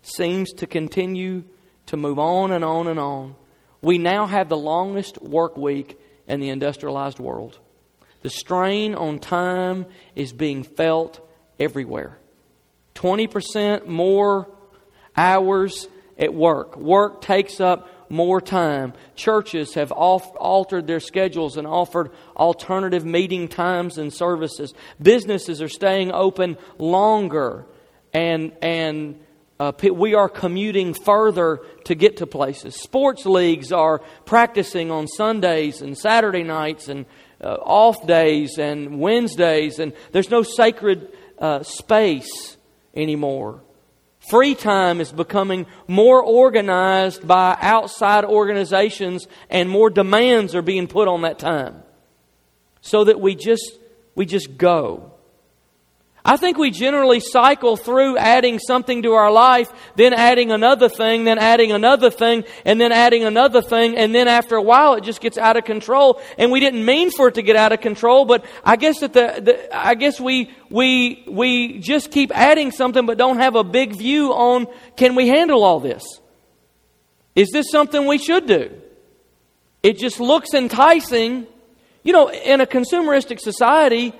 seems 0.03 0.53
to 0.55 0.67
continue 0.67 1.45
to 1.87 1.97
move 1.97 2.19
on 2.19 2.53
and 2.53 2.65
on 2.65 2.87
and 2.89 2.99
on. 2.99 3.35
We 3.81 3.99
now 3.99 4.27
have 4.27 4.49
the 4.49 4.57
longest 4.57 5.21
work 5.23 5.57
week 5.57 5.99
in 6.29 6.41
the 6.41 6.51
industrialized 6.51 7.19
world. 7.19 7.59
The 8.23 8.31
strain 8.31 8.95
on 8.95 9.19
time 9.19 9.87
is 10.15 10.33
being 10.33 10.63
felt 10.63 11.21
everywhere. 11.59 12.19
20% 12.95 13.87
more 13.87 14.49
hours 15.17 15.89
at 16.19 16.33
work. 16.33 16.77
Work 16.77 17.23
takes 17.23 17.61
up 17.61 17.89
more 18.11 18.41
time. 18.41 18.93
Churches 19.17 19.75
have 19.75 19.91
altered 19.91 20.87
their 20.87 21.01
schedules 21.01 21.57
and 21.57 21.67
offered 21.67 22.11
alternative 22.37 23.05
meeting 23.05 23.49
times 23.49 23.99
and 23.99 24.13
services. 24.13 24.73
Businesses 25.01 25.63
are 25.63 25.69
staying 25.69 26.13
open 26.13 26.59
longer, 26.79 27.67
and 28.13 28.53
and 28.61 29.19
uh, 29.63 29.73
we 29.93 30.15
are 30.15 30.29
commuting 30.29 30.93
further 30.93 31.61
to 31.85 31.95
get 31.95 32.17
to 32.17 32.27
places. 32.27 32.75
Sports 32.75 33.25
leagues 33.25 33.71
are 33.71 34.01
practicing 34.25 34.91
on 34.91 35.07
Sundays 35.07 35.83
and 35.83 35.97
Saturday 35.97 36.43
nights 36.43 36.89
and 36.89 37.07
uh, 37.41 37.55
off 37.63 38.05
days 38.05 38.59
and 38.59 38.99
Wednesdays, 38.99 39.79
and 39.79 39.93
there's 40.11 40.31
no 40.31 40.43
sacred 40.43 41.13
uh, 41.39 41.63
space 41.63 42.57
anymore. 42.93 43.63
Free 44.19 44.57
time 44.57 45.01
is 45.01 45.13
becoming 45.13 45.67
more 45.87 46.21
organized 46.21 47.25
by 47.25 47.57
outside 47.61 48.25
organizations, 48.25 49.29
and 49.49 49.71
more 49.71 49.91
demands 49.91 50.57
are 50.57 50.63
being 50.63 50.89
put 50.89 51.07
on 51.07 51.23
that 51.23 51.39
time, 51.39 51.85
so 52.81 53.05
that 53.05 53.21
we 53.21 53.37
just 53.37 53.79
we 54.17 54.27
just 54.27 54.57
go. 54.57 55.12
I 56.25 56.37
think 56.37 56.57
we 56.57 56.71
generally 56.71 57.19
cycle 57.19 57.77
through 57.77 58.17
adding 58.17 58.61
something 58.61 59.03
to 59.03 59.13
our 59.15 59.33
life, 59.33 59.73
then 59.97 60.13
adding 60.13 60.53
another 60.53 60.89
thing, 60.89 61.25
then 61.25 61.39
adding 61.39 61.73
another 61.73 62.11
thing, 62.11 62.45
and 62.65 62.81
then 62.81 62.93
adding 62.93 63.25
another 63.25 63.61
thing, 63.61 63.97
and 63.97 64.15
then 64.15 64.29
after 64.29 64.55
a 64.55 64.63
while 64.63 64.95
it 64.95 65.03
just 65.03 65.21
gets 65.21 65.37
out 65.37 65.57
of 65.57 65.65
control. 65.65 66.21
And 66.39 66.53
we 66.53 66.61
didn't 66.61 66.85
mean 66.85 67.11
for 67.11 67.29
it 67.29 67.35
to 67.35 67.43
get 67.43 67.57
out 67.57 67.73
of 67.73 67.81
control, 67.81 68.25
but 68.25 68.45
I 68.65 68.77
guess 68.77 69.01
that 69.01 69.13
the, 69.13 69.41
the 69.43 69.77
I 69.77 69.95
guess 69.95 70.21
we 70.21 70.53
we 70.71 71.25
we 71.27 71.79
just 71.81 72.13
keep 72.13 72.31
adding 72.37 72.71
something, 72.71 73.05
but 73.05 73.19
don't 73.19 73.39
have 73.39 73.57
a 73.57 73.65
big 73.65 73.97
view 73.97 74.33
on 74.33 74.69
can 74.97 75.17
we 75.17 75.27
handle 75.27 75.65
all 75.65 75.81
this? 75.81 76.05
Is 77.35 77.51
this 77.51 77.69
something 77.69 78.07
we 78.07 78.19
should 78.19 78.47
do? 78.47 78.71
It 79.83 79.99
just 79.99 80.21
looks 80.21 80.55
enticing. 80.55 81.49
You 82.05 82.13
know, 82.13 82.31
in 82.31 82.61
a 82.61 82.67
consumeristic 82.67 83.39
society, 83.39 84.13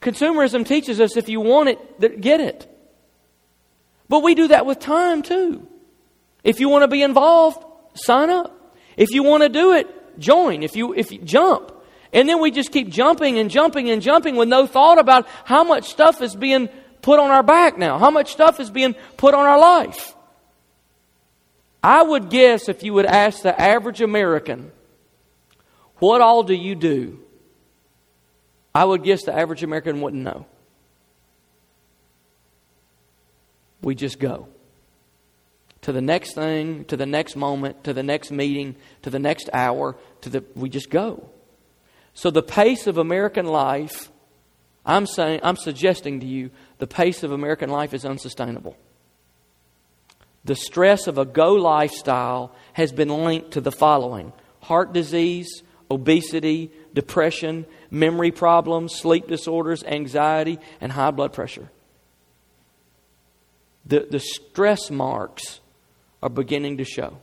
Consumerism 0.00 0.66
teaches 0.66 1.00
us 1.00 1.16
if 1.16 1.28
you 1.28 1.40
want 1.40 1.68
it, 1.68 2.20
get 2.20 2.40
it. 2.40 2.66
But 4.08 4.22
we 4.22 4.34
do 4.34 4.48
that 4.48 4.66
with 4.66 4.80
time 4.80 5.22
too. 5.22 5.68
If 6.42 6.58
you 6.58 6.68
want 6.68 6.82
to 6.82 6.88
be 6.88 7.02
involved, 7.02 7.64
sign 7.94 8.30
up. 8.30 8.74
If 8.96 9.10
you 9.10 9.22
want 9.22 9.42
to 9.42 9.48
do 9.48 9.72
it, 9.74 10.18
join. 10.18 10.62
If 10.62 10.74
you 10.74 10.94
if 10.94 11.12
you 11.12 11.18
jump. 11.18 11.72
And 12.12 12.28
then 12.28 12.40
we 12.40 12.50
just 12.50 12.72
keep 12.72 12.88
jumping 12.88 13.38
and 13.38 13.50
jumping 13.50 13.88
and 13.90 14.02
jumping 14.02 14.36
with 14.36 14.48
no 14.48 14.66
thought 14.66 14.98
about 14.98 15.28
how 15.44 15.62
much 15.62 15.88
stuff 15.88 16.20
is 16.22 16.34
being 16.34 16.68
put 17.02 17.20
on 17.20 17.30
our 17.30 17.42
back 17.42 17.78
now. 17.78 17.98
How 17.98 18.10
much 18.10 18.32
stuff 18.32 18.58
is 18.58 18.70
being 18.70 18.94
put 19.16 19.34
on 19.34 19.46
our 19.46 19.58
life. 19.58 20.14
I 21.82 22.02
would 22.02 22.30
guess 22.30 22.68
if 22.68 22.82
you 22.82 22.92
would 22.94 23.06
ask 23.06 23.42
the 23.42 23.58
average 23.58 24.00
American, 24.02 24.70
what 25.96 26.20
all 26.20 26.42
do 26.42 26.54
you 26.54 26.74
do? 26.74 27.20
I 28.74 28.84
would 28.84 29.02
guess 29.02 29.24
the 29.24 29.36
average 29.36 29.62
American 29.62 30.00
wouldn't 30.00 30.22
know. 30.22 30.46
We 33.82 33.94
just 33.94 34.18
go 34.18 34.48
to 35.82 35.92
the 35.92 36.02
next 36.02 36.34
thing, 36.34 36.84
to 36.86 36.96
the 36.96 37.06
next 37.06 37.36
moment, 37.36 37.84
to 37.84 37.92
the 37.92 38.02
next 38.02 38.30
meeting, 38.30 38.76
to 39.02 39.10
the 39.10 39.18
next 39.18 39.48
hour, 39.52 39.96
to 40.20 40.28
the 40.28 40.44
we 40.54 40.68
just 40.68 40.90
go. 40.90 41.30
So 42.12 42.30
the 42.30 42.42
pace 42.42 42.86
of 42.86 42.98
American 42.98 43.46
life, 43.46 44.10
I'm 44.84 45.06
saying 45.06 45.40
I'm 45.42 45.56
suggesting 45.56 46.20
to 46.20 46.26
you, 46.26 46.50
the 46.78 46.86
pace 46.86 47.22
of 47.22 47.32
American 47.32 47.70
life 47.70 47.94
is 47.94 48.04
unsustainable. 48.04 48.76
The 50.44 50.56
stress 50.56 51.06
of 51.06 51.18
a 51.18 51.24
go 51.24 51.54
lifestyle 51.54 52.54
has 52.74 52.92
been 52.92 53.08
linked 53.08 53.52
to 53.52 53.60
the 53.60 53.72
following 53.72 54.32
heart 54.62 54.92
disease, 54.92 55.62
obesity, 55.90 56.70
depression, 56.94 57.66
memory 57.90 58.30
problems, 58.30 58.94
sleep 58.94 59.26
disorders, 59.26 59.82
anxiety, 59.84 60.58
and 60.80 60.92
high 60.92 61.10
blood 61.10 61.32
pressure. 61.32 61.70
The, 63.86 64.06
the 64.10 64.20
stress 64.20 64.90
marks 64.90 65.60
are 66.22 66.28
beginning 66.28 66.76
to 66.78 66.84
show. 66.84 67.18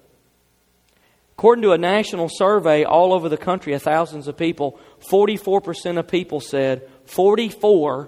According 1.38 1.62
to 1.62 1.72
a 1.72 1.78
national 1.78 2.30
survey 2.30 2.84
all 2.84 3.14
over 3.14 3.30
the 3.30 3.38
country 3.38 3.74
of 3.74 3.84
thousands 3.84 4.28
of 4.28 4.38
people, 4.38 4.80
44% 5.12 6.00
of 6.00 6.08
people 6.08 6.42
said, 6.42 6.90
44% 7.06 8.08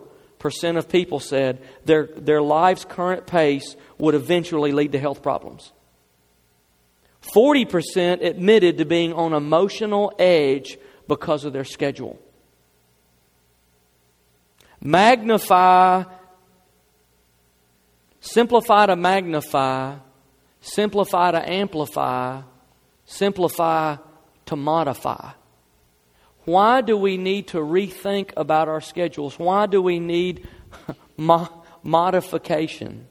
of 0.78 0.90
people 0.90 1.20
said 1.20 1.62
their, 1.86 2.08
their 2.18 2.42
life's 2.42 2.86
current 2.86 3.28
pace 3.28 3.76
would 4.00 4.16
eventually 4.16 4.72
lead 4.72 4.94
to 4.94 5.00
health 5.00 5.22
problems. 5.22 5.72
40% 7.36 8.24
admitted 8.24 8.78
to 8.78 8.86
being 8.86 9.14
on 9.14 9.34
emotional 9.34 10.14
edge 10.18 10.78
because 11.08 11.46
of 11.46 11.54
their 11.54 11.64
schedule. 11.64 12.20
Magnify, 14.82 16.04
simplify 18.22 18.86
to 18.86 18.96
magnify, 18.96 19.96
simplify 20.62 21.32
to 21.32 21.50
amplify, 21.50 22.42
simplify 23.06 23.98
to 24.46 24.56
modify. 24.56 25.32
Why 26.46 26.82
do 26.82 26.98
we 26.98 27.18
need 27.18 27.50
to 27.50 27.58
rethink 27.58 28.32
about 28.36 28.70
our 28.70 28.82
schedules? 28.82 29.38
Why 29.38 29.68
do 29.68 29.82
we 29.82 30.00
need 30.00 30.48
mo- 31.18 31.64
modification? 31.84 33.08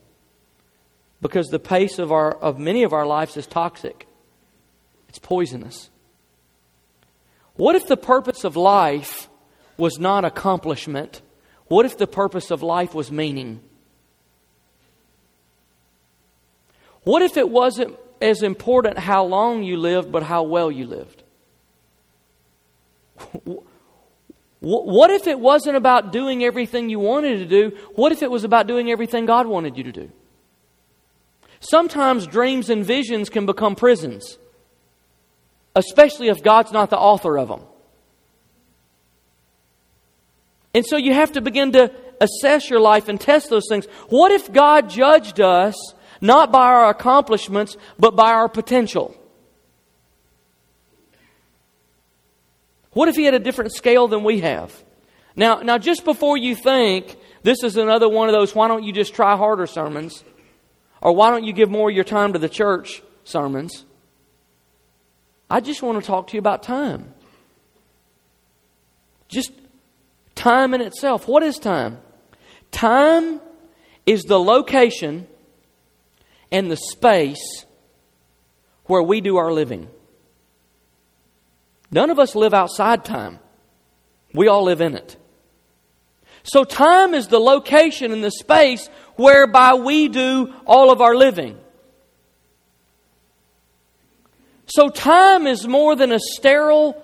Because 1.20 1.46
the 1.46 1.60
pace 1.60 2.00
of, 2.00 2.10
our, 2.10 2.32
of 2.32 2.58
many 2.58 2.82
of 2.82 2.92
our 2.92 3.06
lives 3.06 3.36
is 3.36 3.46
toxic, 3.46 4.07
it's 5.08 5.18
poisonous. 5.18 5.90
What 7.54 7.74
if 7.74 7.86
the 7.86 7.96
purpose 7.96 8.44
of 8.44 8.56
life 8.56 9.28
was 9.76 9.98
not 9.98 10.24
accomplishment? 10.24 11.22
What 11.66 11.86
if 11.86 11.98
the 11.98 12.06
purpose 12.06 12.50
of 12.50 12.62
life 12.62 12.94
was 12.94 13.10
meaning? 13.10 13.60
What 17.04 17.22
if 17.22 17.36
it 17.36 17.48
wasn't 17.48 17.96
as 18.20 18.42
important 18.42 18.98
how 18.98 19.24
long 19.24 19.62
you 19.62 19.76
lived, 19.76 20.12
but 20.12 20.22
how 20.22 20.42
well 20.42 20.70
you 20.70 20.86
lived? 20.86 21.22
What 24.60 25.10
if 25.10 25.26
it 25.26 25.38
wasn't 25.38 25.76
about 25.76 26.12
doing 26.12 26.44
everything 26.44 26.88
you 26.90 26.98
wanted 26.98 27.38
to 27.38 27.46
do? 27.46 27.76
What 27.94 28.12
if 28.12 28.22
it 28.22 28.30
was 28.30 28.44
about 28.44 28.66
doing 28.66 28.90
everything 28.90 29.26
God 29.26 29.46
wanted 29.46 29.76
you 29.76 29.84
to 29.84 29.92
do? 29.92 30.10
Sometimes 31.60 32.26
dreams 32.26 32.70
and 32.70 32.84
visions 32.84 33.30
can 33.30 33.46
become 33.46 33.74
prisons, 33.74 34.38
especially 35.78 36.28
if 36.28 36.42
God's 36.42 36.72
not 36.72 36.90
the 36.90 36.98
author 36.98 37.38
of 37.38 37.48
them. 37.48 37.62
And 40.74 40.84
so 40.84 40.96
you 40.96 41.14
have 41.14 41.32
to 41.32 41.40
begin 41.40 41.72
to 41.72 41.92
assess 42.20 42.68
your 42.68 42.80
life 42.80 43.08
and 43.08 43.20
test 43.20 43.48
those 43.48 43.66
things. 43.68 43.86
What 44.08 44.32
if 44.32 44.52
God 44.52 44.90
judged 44.90 45.40
us 45.40 45.74
not 46.20 46.50
by 46.50 46.66
our 46.66 46.90
accomplishments, 46.90 47.76
but 47.98 48.16
by 48.16 48.32
our 48.32 48.48
potential? 48.48 49.16
What 52.92 53.08
if 53.08 53.14
He 53.14 53.24
had 53.24 53.34
a 53.34 53.38
different 53.38 53.72
scale 53.72 54.08
than 54.08 54.24
we 54.24 54.40
have? 54.40 54.74
Now, 55.36 55.60
now 55.60 55.78
just 55.78 56.04
before 56.04 56.36
you 56.36 56.56
think 56.56 57.16
this 57.44 57.62
is 57.62 57.76
another 57.76 58.08
one 58.08 58.28
of 58.28 58.34
those, 58.34 58.52
why 58.52 58.66
don't 58.66 58.82
you 58.82 58.92
just 58.92 59.14
try 59.14 59.36
harder 59.36 59.68
sermons? 59.68 60.24
Or 61.00 61.12
why 61.12 61.30
don't 61.30 61.44
you 61.44 61.52
give 61.52 61.70
more 61.70 61.88
of 61.88 61.94
your 61.94 62.04
time 62.04 62.32
to 62.32 62.40
the 62.40 62.48
church 62.48 63.00
sermons? 63.22 63.84
I 65.50 65.60
just 65.60 65.82
want 65.82 66.00
to 66.00 66.06
talk 66.06 66.28
to 66.28 66.34
you 66.34 66.38
about 66.38 66.62
time. 66.62 67.12
Just 69.28 69.52
Time 70.38 70.72
in 70.72 70.80
itself. 70.80 71.26
What 71.26 71.42
is 71.42 71.58
time? 71.58 71.98
Time 72.70 73.40
is 74.06 74.22
the 74.22 74.38
location 74.38 75.26
and 76.52 76.70
the 76.70 76.76
space 76.76 77.66
where 78.84 79.02
we 79.02 79.20
do 79.20 79.36
our 79.36 79.52
living. 79.52 79.88
None 81.90 82.10
of 82.10 82.20
us 82.20 82.36
live 82.36 82.54
outside 82.54 83.04
time. 83.04 83.40
We 84.32 84.46
all 84.46 84.62
live 84.62 84.80
in 84.80 84.94
it. 84.94 85.16
So 86.44 86.62
time 86.62 87.14
is 87.14 87.26
the 87.26 87.40
location 87.40 88.12
and 88.12 88.22
the 88.22 88.30
space 88.30 88.86
whereby 89.16 89.74
we 89.74 90.06
do 90.06 90.54
all 90.66 90.92
of 90.92 91.00
our 91.00 91.16
living. 91.16 91.58
So 94.68 94.88
time 94.88 95.46
is 95.46 95.66
more 95.66 95.96
than 95.96 96.12
a 96.12 96.20
sterile 96.20 97.02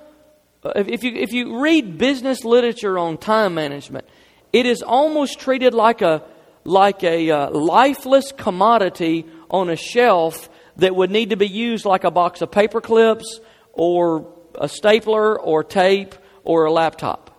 if 0.74 1.04
you, 1.04 1.12
if 1.14 1.32
you 1.32 1.60
read 1.60 1.98
business 1.98 2.44
literature 2.44 2.98
on 2.98 3.18
time 3.18 3.54
management, 3.54 4.06
it 4.52 4.66
is 4.66 4.82
almost 4.82 5.38
treated 5.38 5.74
like 5.74 6.00
a, 6.00 6.22
like 6.64 7.04
a 7.04 7.30
uh, 7.30 7.50
lifeless 7.50 8.32
commodity 8.32 9.26
on 9.50 9.68
a 9.68 9.76
shelf 9.76 10.48
that 10.76 10.96
would 10.96 11.10
need 11.10 11.30
to 11.30 11.36
be 11.36 11.46
used 11.46 11.84
like 11.84 12.04
a 12.04 12.10
box 12.10 12.40
of 12.40 12.50
paper 12.50 12.80
clips 12.80 13.40
or 13.72 14.32
a 14.54 14.68
stapler 14.68 15.38
or 15.38 15.62
tape 15.62 16.14
or 16.44 16.64
a 16.64 16.72
laptop. 16.72 17.30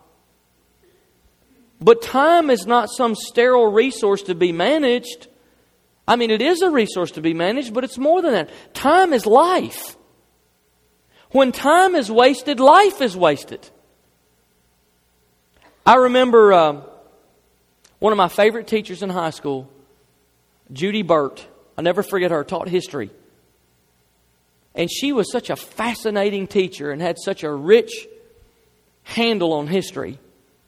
But 1.81 2.01
time 2.01 2.49
is 2.49 2.65
not 2.65 2.89
some 2.89 3.15
sterile 3.15 3.71
resource 3.71 4.21
to 4.23 4.35
be 4.35 4.51
managed. 4.51 5.27
I 6.07 6.15
mean, 6.15 6.29
it 6.29 6.41
is 6.41 6.61
a 6.61 6.69
resource 6.69 7.11
to 7.11 7.21
be 7.21 7.33
managed, 7.33 7.73
but 7.73 7.83
it's 7.83 7.97
more 7.97 8.21
than 8.21 8.33
that. 8.33 8.49
Time 8.73 9.13
is 9.13 9.25
life. 9.25 9.97
When 11.35 11.51
time 11.51 11.95
is 11.95 12.09
wasted, 12.09 12.61
life 12.61 13.01
is 13.01 13.17
wasted. 13.17 13.69
I 15.85 15.95
remember 15.95 16.53
uh, 16.53 16.81
one 17.99 18.13
of 18.13 18.17
my 18.17 18.29
favorite 18.29 18.67
teachers 18.67 19.03
in 19.03 19.09
high 19.09 19.31
school, 19.31 19.69
Judy 20.71 21.01
Burt. 21.01 21.45
I'll 21.77 21.83
never 21.83 22.03
forget 22.03 22.31
her, 22.31 22.41
taught 22.45 22.69
history. 22.69 23.09
And 24.75 24.89
she 24.89 25.11
was 25.11 25.29
such 25.29 25.49
a 25.49 25.57
fascinating 25.57 26.47
teacher 26.47 26.89
and 26.89 27.01
had 27.01 27.17
such 27.19 27.43
a 27.43 27.51
rich 27.51 28.07
handle 29.03 29.51
on 29.51 29.67
history. 29.67 30.19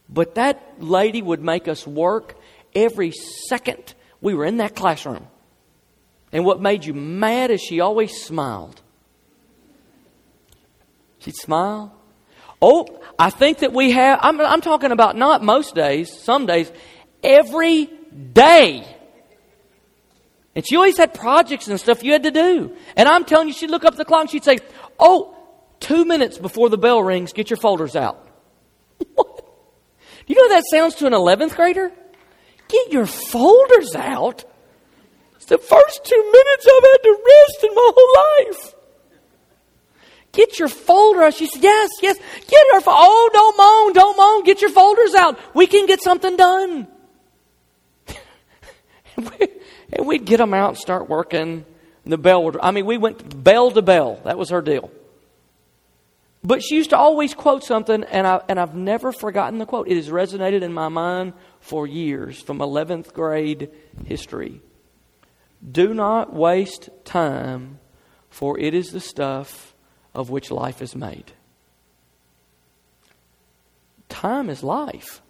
But 0.09 0.35
that 0.35 0.61
lady 0.79 1.21
would 1.21 1.41
make 1.41 1.69
us 1.69 1.87
work 1.87 2.37
every 2.75 3.13
second 3.47 3.93
we 4.19 4.33
were 4.33 4.43
in 4.43 4.57
that 4.57 4.75
classroom. 4.75 5.27
And 6.33 6.43
what 6.43 6.59
made 6.59 6.83
you 6.83 6.93
mad 6.93 7.51
is 7.51 7.61
she 7.61 7.79
always 7.79 8.21
smiled. 8.21 8.81
She'd 11.27 11.35
smile. 11.35 11.93
Oh, 12.61 12.87
I 13.19 13.31
think 13.31 13.57
that 13.57 13.73
we 13.73 13.91
have, 13.91 14.19
I'm, 14.21 14.39
I'm 14.39 14.61
talking 14.61 14.93
about 14.93 15.17
not 15.17 15.43
most 15.43 15.75
days, 15.75 16.09
some 16.23 16.45
days, 16.45 16.71
every 17.21 17.89
day. 18.31 18.87
And 20.55 20.65
she 20.65 20.77
always 20.77 20.95
had 20.95 21.13
projects 21.13 21.67
and 21.67 21.77
stuff 21.77 22.01
you 22.01 22.13
had 22.13 22.23
to 22.23 22.31
do. 22.31 22.77
And 22.95 23.09
I'm 23.09 23.25
telling 23.25 23.49
you, 23.49 23.53
she'd 23.53 23.69
look 23.69 23.83
up 23.83 23.97
the 23.97 24.05
clock 24.05 24.21
and 24.21 24.29
she'd 24.29 24.45
say, 24.45 24.59
Oh, 24.97 25.35
two 25.81 26.05
minutes 26.05 26.37
before 26.37 26.69
the 26.69 26.77
bell 26.77 27.03
rings, 27.03 27.33
get 27.33 27.49
your 27.49 27.57
folders 27.57 27.97
out. 27.97 28.25
what? 29.15 29.45
You 30.27 30.35
know 30.37 30.47
that 30.55 30.63
sounds 30.71 30.95
to 30.95 31.07
an 31.07 31.11
11th 31.13 31.57
grader? 31.57 31.91
Get 32.69 32.93
your 32.93 33.05
folders 33.05 33.95
out. 33.95 34.45
It's 35.35 35.47
the 35.47 35.57
first 35.57 36.05
two 36.05 36.31
minutes 36.31 36.65
I've 36.65 36.83
had 36.83 37.03
to 37.03 37.21
rest 37.27 37.63
in 37.65 37.75
my 37.75 37.91
whole 37.93 38.45
life. 38.55 38.75
Get 40.31 40.59
your 40.59 40.67
folder 40.67 41.23
out. 41.23 41.33
She 41.33 41.47
said, 41.47 41.63
Yes, 41.63 41.89
yes. 42.01 42.17
Get 42.17 42.65
her. 42.73 42.81
Oh, 42.85 43.29
don't 43.33 43.57
moan, 43.57 43.93
don't 43.93 44.17
moan. 44.17 44.43
Get 44.43 44.61
your 44.61 44.69
folders 44.69 45.13
out. 45.15 45.39
We 45.55 45.67
can 45.67 45.85
get 45.85 46.01
something 46.01 46.35
done. 46.35 46.87
and 49.93 50.05
we'd 50.05 50.25
get 50.25 50.37
them 50.37 50.53
out 50.53 50.69
and 50.69 50.77
start 50.77 51.09
working. 51.09 51.65
And 52.03 52.13
the 52.13 52.17
bell 52.17 52.43
would, 52.43 52.57
I 52.61 52.71
mean, 52.71 52.85
we 52.85 52.97
went 52.97 53.43
bell 53.43 53.71
to 53.71 53.81
bell. 53.81 54.21
That 54.25 54.37
was 54.37 54.49
her 54.49 54.61
deal. 54.61 54.91
But 56.43 56.63
she 56.63 56.75
used 56.75 56.91
to 56.91 56.97
always 56.97 57.33
quote 57.33 57.63
something, 57.63 58.03
and, 58.05 58.25
I, 58.25 58.41
and 58.47 58.59
I've 58.59 58.75
never 58.75 59.11
forgotten 59.11 59.59
the 59.59 59.65
quote. 59.65 59.87
It 59.89 59.95
has 59.95 60.07
resonated 60.07 60.61
in 60.61 60.71
my 60.71 60.87
mind 60.87 61.33
for 61.59 61.85
years 61.85 62.41
from 62.41 62.59
11th 62.59 63.11
grade 63.11 63.69
history. 64.05 64.61
Do 65.69 65.93
not 65.93 66.33
waste 66.33 66.89
time, 67.03 67.79
for 68.29 68.57
it 68.59 68.73
is 68.73 68.91
the 68.91 68.99
stuff 68.99 69.73
of 70.17 70.31
which 70.31 70.49
life 70.49 70.81
is 70.81 70.95
made. 70.95 71.31
Time 74.09 74.49
is 74.49 74.63
life. 74.63 75.21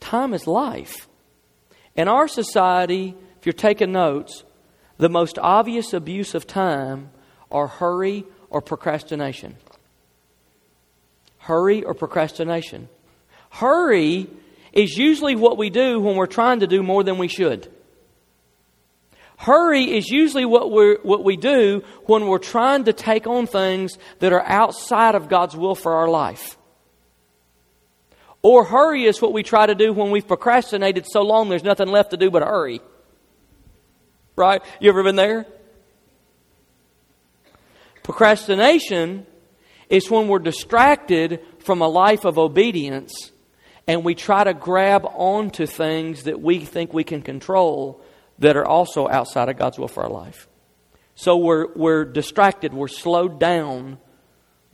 Time 0.00 0.32
is 0.32 0.46
life. 0.46 1.06
In 1.94 2.08
our 2.08 2.26
society, 2.26 3.14
if 3.38 3.44
you're 3.46 3.52
taking 3.52 3.92
notes, 3.92 4.44
the 4.96 5.10
most 5.10 5.38
obvious 5.38 5.92
abuse 5.92 6.34
of 6.34 6.46
time 6.46 7.10
are 7.50 7.66
hurry 7.66 8.24
or 8.48 8.62
procrastination. 8.62 9.56
Hurry 11.38 11.84
or 11.84 11.92
procrastination. 11.92 12.88
Hurry 13.50 14.26
is 14.72 14.96
usually 14.96 15.36
what 15.36 15.58
we 15.58 15.68
do 15.68 16.00
when 16.00 16.16
we're 16.16 16.26
trying 16.26 16.60
to 16.60 16.66
do 16.66 16.82
more 16.82 17.04
than 17.04 17.18
we 17.18 17.28
should. 17.28 17.70
Hurry 19.44 19.94
is 19.94 20.08
usually 20.08 20.46
what, 20.46 20.72
we 20.72 20.96
what 21.02 21.22
we 21.22 21.36
do 21.36 21.84
when 22.06 22.28
we're 22.28 22.38
trying 22.38 22.84
to 22.84 22.94
take 22.94 23.26
on 23.26 23.46
things 23.46 23.98
that 24.20 24.32
are 24.32 24.42
outside 24.42 25.14
of 25.14 25.28
God's 25.28 25.54
will 25.54 25.74
for 25.74 25.92
our 25.96 26.08
life. 26.08 26.56
Or 28.40 28.64
hurry 28.64 29.04
is 29.04 29.20
what 29.20 29.34
we 29.34 29.42
try 29.42 29.66
to 29.66 29.74
do 29.74 29.92
when 29.92 30.10
we've 30.10 30.26
procrastinated 30.26 31.04
so 31.06 31.20
long 31.20 31.50
there's 31.50 31.62
nothing 31.62 31.88
left 31.88 32.12
to 32.12 32.16
do 32.16 32.30
but 32.30 32.42
hurry. 32.42 32.80
Right? 34.34 34.62
You 34.80 34.88
ever 34.88 35.02
been 35.02 35.16
there? 35.16 35.44
Procrastination 38.02 39.26
is 39.90 40.10
when 40.10 40.26
we're 40.26 40.38
distracted 40.38 41.40
from 41.58 41.82
a 41.82 41.88
life 41.88 42.24
of 42.24 42.38
obedience 42.38 43.30
and 43.86 44.06
we 44.06 44.14
try 44.14 44.42
to 44.42 44.54
grab 44.54 45.04
onto 45.04 45.66
things 45.66 46.22
that 46.22 46.40
we 46.40 46.60
think 46.60 46.94
we 46.94 47.04
can 47.04 47.20
control 47.20 48.02
that 48.44 48.58
are 48.58 48.66
also 48.66 49.08
outside 49.08 49.48
of 49.48 49.56
God's 49.56 49.78
will 49.78 49.88
for 49.88 50.02
our 50.02 50.10
life. 50.10 50.48
So 51.14 51.38
we're, 51.38 51.72
we're 51.74 52.04
distracted, 52.04 52.74
we're 52.74 52.88
slowed 52.88 53.40
down 53.40 53.96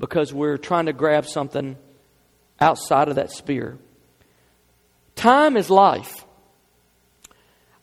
because 0.01 0.35
we're 0.35 0.57
trying 0.57 0.87
to 0.87 0.93
grab 0.93 1.25
something 1.25 1.77
outside 2.59 3.07
of 3.09 3.15
that 3.15 3.31
sphere. 3.31 3.79
Time 5.15 5.57
is 5.57 5.71
life. 5.71 6.25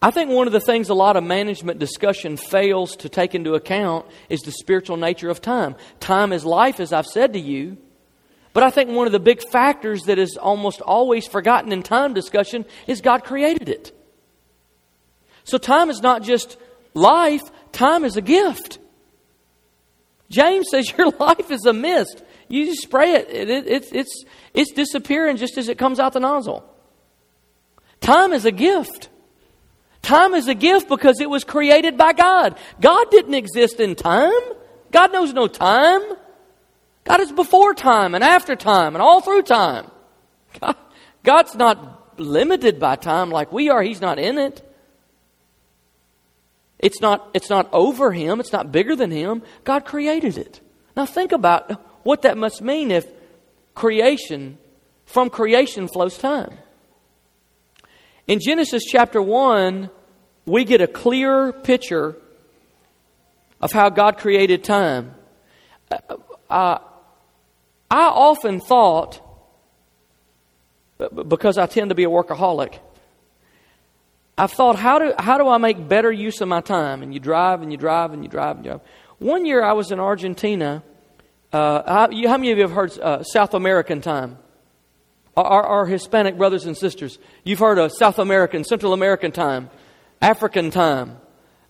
I 0.01 0.11
think 0.11 0.29
one 0.29 0.45
of 0.45 0.53
the 0.53 0.59
things 0.59 0.89
a 0.89 0.93
lot 0.93 1.15
of 1.15 1.23
management 1.23 1.79
discussion 1.79 2.35
fails 2.35 2.97
to 2.97 3.09
take 3.09 3.33
into 3.33 3.53
account 3.53 4.07
is 4.27 4.41
the 4.41 4.51
spiritual 4.51 4.97
nature 4.97 5.29
of 5.29 5.41
time. 5.41 5.77
Time 6.01 6.33
is 6.33 6.43
life, 6.43 6.81
as 6.81 6.91
I've 6.91 7.05
said 7.05 7.31
to 7.33 7.39
you. 7.39 7.77
But 8.51 8.63
I 8.63 8.71
think 8.71 8.89
one 8.89 9.07
of 9.07 9.13
the 9.13 9.19
big 9.21 9.41
factors 9.49 10.03
that 10.03 10.19
is 10.19 10.35
almost 10.35 10.81
always 10.81 11.27
forgotten 11.27 11.71
in 11.71 11.81
time 11.81 12.13
discussion 12.13 12.65
is 12.87 12.99
God 12.99 13.23
created 13.23 13.69
it. 13.69 13.96
So 15.47 15.57
time 15.57 15.89
is 15.89 16.01
not 16.01 16.23
just 16.23 16.57
life, 16.93 17.41
time 17.71 18.03
is 18.03 18.17
a 18.17 18.21
gift. 18.21 18.79
James 20.29 20.67
says 20.69 20.91
your 20.97 21.09
life 21.11 21.49
is 21.49 21.65
a 21.65 21.71
mist. 21.71 22.21
You 22.49 22.65
just 22.65 22.81
spray 22.81 23.13
it, 23.13 23.29
it, 23.29 23.49
it 23.49 23.67
it's, 23.67 23.91
it's, 23.93 24.25
it's 24.53 24.71
disappearing 24.73 25.37
just 25.37 25.57
as 25.57 25.69
it 25.69 25.77
comes 25.77 25.99
out 25.99 26.13
the 26.13 26.19
nozzle. 26.19 26.69
Time 28.01 28.33
is 28.33 28.43
a 28.43 28.51
gift. 28.51 29.07
Time 30.01 30.33
is 30.33 30.49
a 30.49 30.53
gift 30.53 30.89
because 30.89 31.21
it 31.21 31.29
was 31.29 31.45
created 31.45 31.97
by 31.97 32.11
God. 32.11 32.57
God 32.81 33.09
didn't 33.09 33.33
exist 33.33 33.79
in 33.79 33.95
time. 33.95 34.31
God 34.91 35.13
knows 35.13 35.33
no 35.33 35.47
time. 35.47 36.01
God 37.05 37.21
is 37.21 37.31
before 37.31 37.73
time 37.73 38.15
and 38.15 38.23
after 38.23 38.57
time 38.57 38.95
and 38.95 39.01
all 39.01 39.21
through 39.21 39.43
time. 39.43 39.89
God, 40.59 40.75
God's 41.23 41.55
not 41.55 42.19
limited 42.19 42.81
by 42.81 42.97
time 42.97 43.29
like 43.29 43.53
we 43.53 43.69
are. 43.69 43.81
He's 43.81 44.01
not 44.01 44.19
in 44.19 44.37
it. 44.37 44.66
It's 46.79 47.01
not, 47.01 47.29
it's 47.33 47.49
not 47.49 47.69
over 47.73 48.11
him. 48.11 48.39
It's 48.39 48.53
not 48.53 48.71
bigger 48.71 48.95
than 48.95 49.11
him. 49.11 49.41
God 49.63 49.85
created 49.85 50.37
it. 50.37 50.61
Now 50.95 51.05
think 51.05 51.31
about 51.31 51.71
what 52.03 52.21
that 52.21 52.37
must 52.37 52.61
mean 52.61 52.91
if 52.91 53.07
creation, 53.73 54.57
from 55.05 55.29
creation 55.29 55.87
flows 55.87 56.17
time. 56.17 56.57
In 58.27 58.39
Genesis 58.39 58.83
chapter 58.83 59.21
1, 59.21 59.89
we 60.45 60.65
get 60.65 60.81
a 60.81 60.87
clear 60.87 61.51
picture 61.51 62.15
of 63.61 63.71
how 63.71 63.89
God 63.89 64.17
created 64.17 64.63
time. 64.63 65.15
Uh, 66.49 66.79
I 67.89 68.05
often 68.07 68.59
thought, 68.59 69.21
because 71.27 71.57
I 71.57 71.65
tend 71.65 71.89
to 71.89 71.95
be 71.95 72.03
a 72.03 72.09
workaholic, 72.09 72.79
I've 74.37 74.51
thought, 74.51 74.75
how 74.75 74.99
do, 74.99 75.13
how 75.17 75.37
do 75.39 75.47
I 75.47 75.57
make 75.57 75.87
better 75.87 76.11
use 76.11 76.41
of 76.41 76.47
my 76.47 76.61
time? 76.61 77.01
And 77.01 77.13
you 77.13 77.19
drive 77.19 77.63
and 77.63 77.71
you 77.71 77.77
drive 77.77 78.13
and 78.13 78.23
you 78.23 78.29
drive 78.29 78.57
and 78.57 78.65
you 78.65 78.71
drive. 78.71 78.81
One 79.17 79.45
year 79.47 79.63
I 79.63 79.73
was 79.73 79.91
in 79.91 79.99
Argentina. 79.99 80.83
Uh, 81.51 82.07
how, 82.07 82.07
many 82.07 82.51
of 82.51 82.57
you 82.57 82.63
have 82.63 82.71
heard 82.71 82.97
uh, 82.99 83.23
South 83.23 83.55
American 83.55 83.99
time? 83.99 84.37
Our, 85.35 85.63
our, 85.63 85.85
Hispanic 85.85 86.37
brothers 86.37 86.65
and 86.65 86.75
sisters, 86.75 87.19
you've 87.43 87.59
heard 87.59 87.77
of 87.77 87.91
South 87.91 88.19
American, 88.19 88.63
Central 88.63 88.93
American 88.93 89.31
time, 89.31 89.69
African 90.21 90.71
time. 90.71 91.17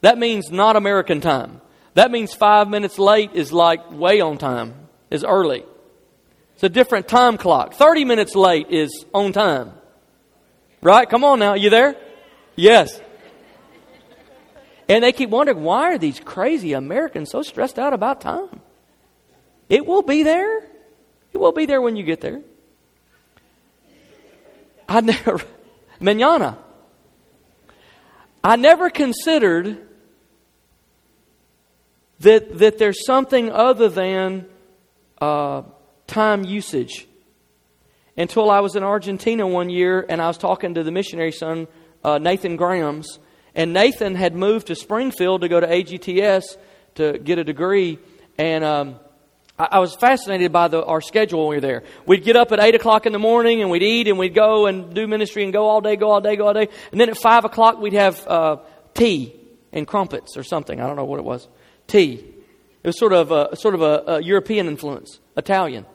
That 0.01 0.17
means 0.17 0.51
not 0.51 0.75
American 0.75 1.21
time. 1.21 1.61
That 1.93 2.11
means 2.11 2.33
five 2.33 2.69
minutes 2.69 2.97
late 2.97 3.31
is 3.33 3.51
like 3.51 3.91
way 3.91 4.21
on 4.21 4.37
time, 4.37 4.73
is 5.09 5.23
early. 5.23 5.65
It's 6.55 6.63
a 6.63 6.69
different 6.69 7.07
time 7.07 7.37
clock. 7.37 7.73
30 7.73 8.05
minutes 8.05 8.35
late 8.35 8.67
is 8.69 9.05
on 9.13 9.31
time. 9.31 9.73
Right? 10.81 11.09
Come 11.09 11.23
on 11.23 11.39
now. 11.39 11.55
You 11.55 11.69
there? 11.69 11.95
Yes. 12.57 12.99
And 14.89 15.03
they 15.03 15.13
keep 15.13 15.29
wondering 15.29 15.63
why 15.63 15.93
are 15.93 15.97
these 15.97 16.19
crazy 16.19 16.73
Americans 16.73 17.29
so 17.29 17.43
stressed 17.43 17.79
out 17.79 17.93
about 17.93 18.19
time? 18.19 18.61
It 19.69 19.85
will 19.85 20.01
be 20.01 20.23
there. 20.23 20.63
It 21.31 21.37
will 21.37 21.51
be 21.51 21.65
there 21.65 21.81
when 21.81 21.95
you 21.95 22.03
get 22.03 22.19
there. 22.19 22.41
I 24.89 25.01
never, 25.01 25.39
manana. 25.99 26.57
I 28.43 28.55
never 28.55 28.89
considered 28.89 29.77
that, 32.21 32.57
that 32.57 32.79
there's 32.79 33.05
something 33.05 33.51
other 33.51 33.89
than 33.89 34.47
uh, 35.19 35.63
time 36.07 36.43
usage 36.43 37.07
until 38.15 38.49
I 38.49 38.61
was 38.61 38.75
in 38.75 38.83
Argentina 38.83 39.45
one 39.45 39.69
year 39.69 40.03
and 40.07 40.21
I 40.21 40.27
was 40.27 40.37
talking 40.37 40.73
to 40.75 40.83
the 40.83 40.91
missionary 40.91 41.31
son 41.31 41.67
uh, 42.07 42.17
Nathan 42.19 42.55
Graham's. 42.55 43.19
And 43.53 43.73
Nathan 43.73 44.15
had 44.15 44.35
moved 44.35 44.67
to 44.67 44.75
Springfield 44.75 45.41
to 45.41 45.49
go 45.49 45.59
to 45.59 45.67
AGTS 45.67 46.57
to 46.95 47.17
get 47.17 47.37
a 47.37 47.43
degree. 47.43 47.99
And 48.37 48.63
um, 48.63 48.99
I, 49.59 49.67
I 49.71 49.79
was 49.79 49.95
fascinated 49.95 50.53
by 50.53 50.69
the, 50.69 50.85
our 50.85 51.01
schedule 51.01 51.39
when 51.41 51.49
we 51.49 51.55
were 51.57 51.61
there. 51.61 51.83
We'd 52.05 52.23
get 52.23 52.35
up 52.35 52.51
at 52.51 52.59
8 52.59 52.75
o'clock 52.75 53.05
in 53.05 53.13
the 53.13 53.19
morning 53.19 53.61
and 53.61 53.69
we'd 53.69 53.83
eat 53.83 54.07
and 54.07 54.17
we'd 54.17 54.35
go 54.35 54.67
and 54.67 54.93
do 54.93 55.05
ministry 55.07 55.43
and 55.43 55.51
go 55.51 55.67
all 55.67 55.81
day, 55.81 55.95
go 55.95 56.11
all 56.11 56.21
day, 56.21 56.35
go 56.35 56.47
all 56.47 56.53
day. 56.53 56.69
And 56.91 57.01
then 57.01 57.09
at 57.09 57.17
5 57.17 57.45
o'clock 57.45 57.79
we'd 57.79 57.93
have 57.93 58.25
uh, 58.27 58.57
tea 58.93 59.35
and 59.73 59.85
crumpets 59.85 60.37
or 60.37 60.43
something. 60.43 60.79
I 60.79 60.87
don't 60.87 60.95
know 60.95 61.05
what 61.05 61.19
it 61.19 61.25
was. 61.25 61.47
Tea. 61.87 62.23
It 62.83 62.87
was 62.87 62.97
sort 62.97 63.11
of 63.11 63.31
a, 63.31 63.55
sort 63.57 63.73
of 63.73 63.81
a, 63.81 64.03
a 64.07 64.21
European 64.21 64.67
influence, 64.67 65.19
Italian. 65.35 65.85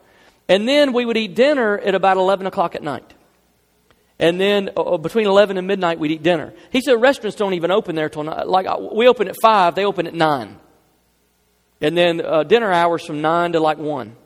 And 0.48 0.68
then 0.68 0.92
we 0.92 1.06
would 1.06 1.16
eat 1.16 1.34
dinner 1.34 1.78
at 1.78 1.94
about 1.94 2.18
11 2.18 2.46
o'clock 2.46 2.74
at 2.74 2.82
night. 2.82 3.14
And 4.22 4.40
then 4.40 4.70
uh, 4.76 4.82
uh 4.82 4.98
between 4.98 5.26
11 5.26 5.58
and 5.58 5.66
midnight, 5.66 5.98
we'd 5.98 6.12
eat 6.12 6.22
dinner. 6.22 6.54
He 6.70 6.80
said 6.80 6.92
restaurants 6.92 7.36
don't 7.36 7.54
even 7.54 7.72
open 7.72 7.96
there 7.96 8.08
till, 8.08 8.22
like, 8.22 8.66
uh, 8.66 8.78
we 8.94 9.08
open 9.08 9.26
at 9.26 9.34
5, 9.42 9.74
they 9.74 9.84
open 9.84 10.06
at 10.06 10.14
9. 10.14 10.58
And 11.80 11.96
then 11.96 12.24
uh, 12.24 12.44
dinner 12.44 12.70
hours 12.72 13.04
from 13.04 13.20
9 13.20 13.52
to 13.52 13.60
like 13.60 13.78
1. 13.78 14.16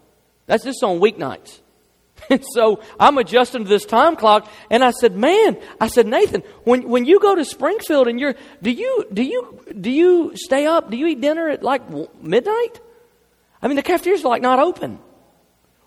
That's 0.44 0.64
just 0.64 0.84
on 0.84 1.00
weeknights. 1.00 1.60
And 2.30 2.42
so 2.54 2.80
I'm 2.98 3.18
adjusting 3.18 3.64
to 3.64 3.68
this 3.68 3.84
time 3.84 4.16
clock, 4.16 4.50
and 4.70 4.82
I 4.82 4.90
said, 4.90 5.14
"Man," 5.14 5.58
I 5.78 5.86
said, 5.86 6.06
"Nathan, 6.06 6.42
when 6.64 6.88
when 6.88 7.04
you 7.04 7.20
go 7.20 7.34
to 7.34 7.44
Springfield 7.44 8.08
and 8.08 8.18
you're, 8.18 8.34
do 8.62 8.70
you 8.70 9.04
do 9.12 9.22
you 9.22 9.60
do 9.78 9.90
you 9.90 10.32
stay 10.34 10.66
up? 10.66 10.90
Do 10.90 10.96
you 10.96 11.08
eat 11.08 11.20
dinner 11.20 11.50
at 11.50 11.62
like 11.62 11.82
midnight? 12.22 12.80
I 13.60 13.68
mean, 13.68 13.76
the 13.76 13.82
cafeteria's 13.82 14.24
like 14.24 14.40
not 14.40 14.58
open. 14.58 14.98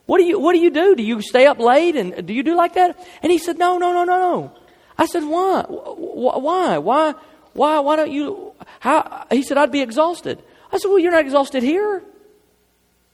What 0.10 0.18
do 0.18 0.26
you 0.26 0.40
what 0.40 0.54
do 0.54 0.60
you 0.60 0.72
do? 0.72 0.96
Do 0.96 1.04
you 1.04 1.22
stay 1.22 1.46
up 1.46 1.60
late 1.60 1.96
and 1.96 2.26
do 2.26 2.34
you 2.34 2.44
do 2.44 2.56
like 2.56 2.74
that?" 2.74 2.98
And 3.22 3.32
he 3.32 3.38
said, 3.38 3.58
"No, 3.58 3.78
no, 3.78 3.94
no, 3.94 4.04
no, 4.04 4.18
no." 4.18 4.52
I 4.98 5.06
said, 5.06 5.24
"Why? 5.24 5.62
Why? 5.70 6.78
Why? 6.80 7.14
Why? 7.54 7.80
Why 7.80 7.96
don't 7.96 8.12
you?" 8.12 8.54
How? 8.80 9.28
He 9.30 9.44
said, 9.44 9.58
"I'd 9.58 9.72
be 9.72 9.82
exhausted." 9.82 10.44
I 10.72 10.78
said, 10.78 10.90
Well, 10.90 11.00
you're 11.00 11.12
not 11.12 11.22
exhausted 11.22 11.64
here. 11.64 12.04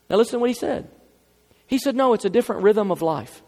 Now, 0.09 0.17
listen 0.17 0.33
to 0.33 0.39
what 0.39 0.49
he 0.49 0.53
said. 0.53 0.89
He 1.67 1.77
said, 1.77 1.95
No, 1.95 2.13
it's 2.13 2.25
a 2.25 2.29
different 2.29 2.63
rhythm 2.63 2.91
of 2.91 3.01
life. 3.01 3.41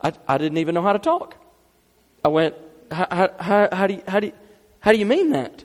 I, 0.00 0.12
I 0.28 0.38
didn't 0.38 0.58
even 0.58 0.74
know 0.74 0.82
how 0.82 0.92
to 0.92 0.98
talk. 0.98 1.36
I 2.24 2.28
went, 2.28 2.54
how, 2.90 3.30
how, 3.38 3.68
how, 3.72 3.86
do 3.86 3.94
you, 3.94 4.02
how, 4.06 4.20
do 4.20 4.26
you, 4.28 4.32
how 4.80 4.92
do 4.92 4.98
you 4.98 5.06
mean 5.06 5.30
that? 5.30 5.64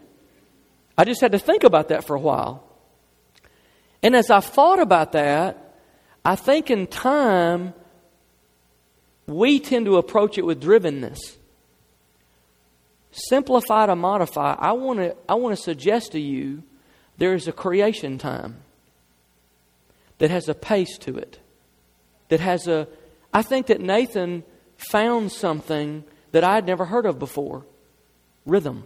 I 0.98 1.04
just 1.06 1.22
had 1.22 1.32
to 1.34 1.40
think 1.40 1.63
about 1.63 1.90
that 1.90 2.06
for 2.06 2.16
a 2.16 2.20
while. 2.20 2.67
And 4.04 4.16
as 4.16 4.30
I 4.30 4.40
thought 4.40 4.80
about 4.80 5.12
that, 5.14 5.76
I 6.24 6.36
think 6.36 6.70
in 6.70 6.88
time, 6.88 7.74
we 9.26 9.60
tend 9.60 9.86
to 9.86 9.98
approach 9.98 10.38
it 10.38 10.46
with 10.46 10.62
drivenness 10.62 11.38
simplify 13.18 13.86
to 13.86 13.96
modify, 13.96 14.56
I 14.58 14.74
want 14.74 15.00
to 15.00 15.16
I 15.28 15.36
want 15.36 15.56
to 15.56 15.62
suggest 15.62 16.12
to 16.12 16.20
you 16.20 16.64
there 17.18 17.34
is 17.34 17.48
a 17.48 17.52
creation 17.52 18.18
time 18.18 18.58
that 20.20 20.30
has 20.30 20.48
a 20.48 20.54
pace 20.54 20.98
to 21.00 21.18
it. 21.18 21.40
That 22.30 22.40
has 22.40 22.68
a 22.68 22.88
I 23.34 23.42
think 23.42 23.68
that 23.68 23.82
Nathan 23.82 24.44
found 24.78 25.32
something 25.32 26.04
that 26.32 26.44
I 26.44 26.56
had 26.56 26.66
never 26.66 26.86
heard 26.86 27.06
of 27.06 27.20
before. 27.20 27.66
Rhythm. 28.46 28.84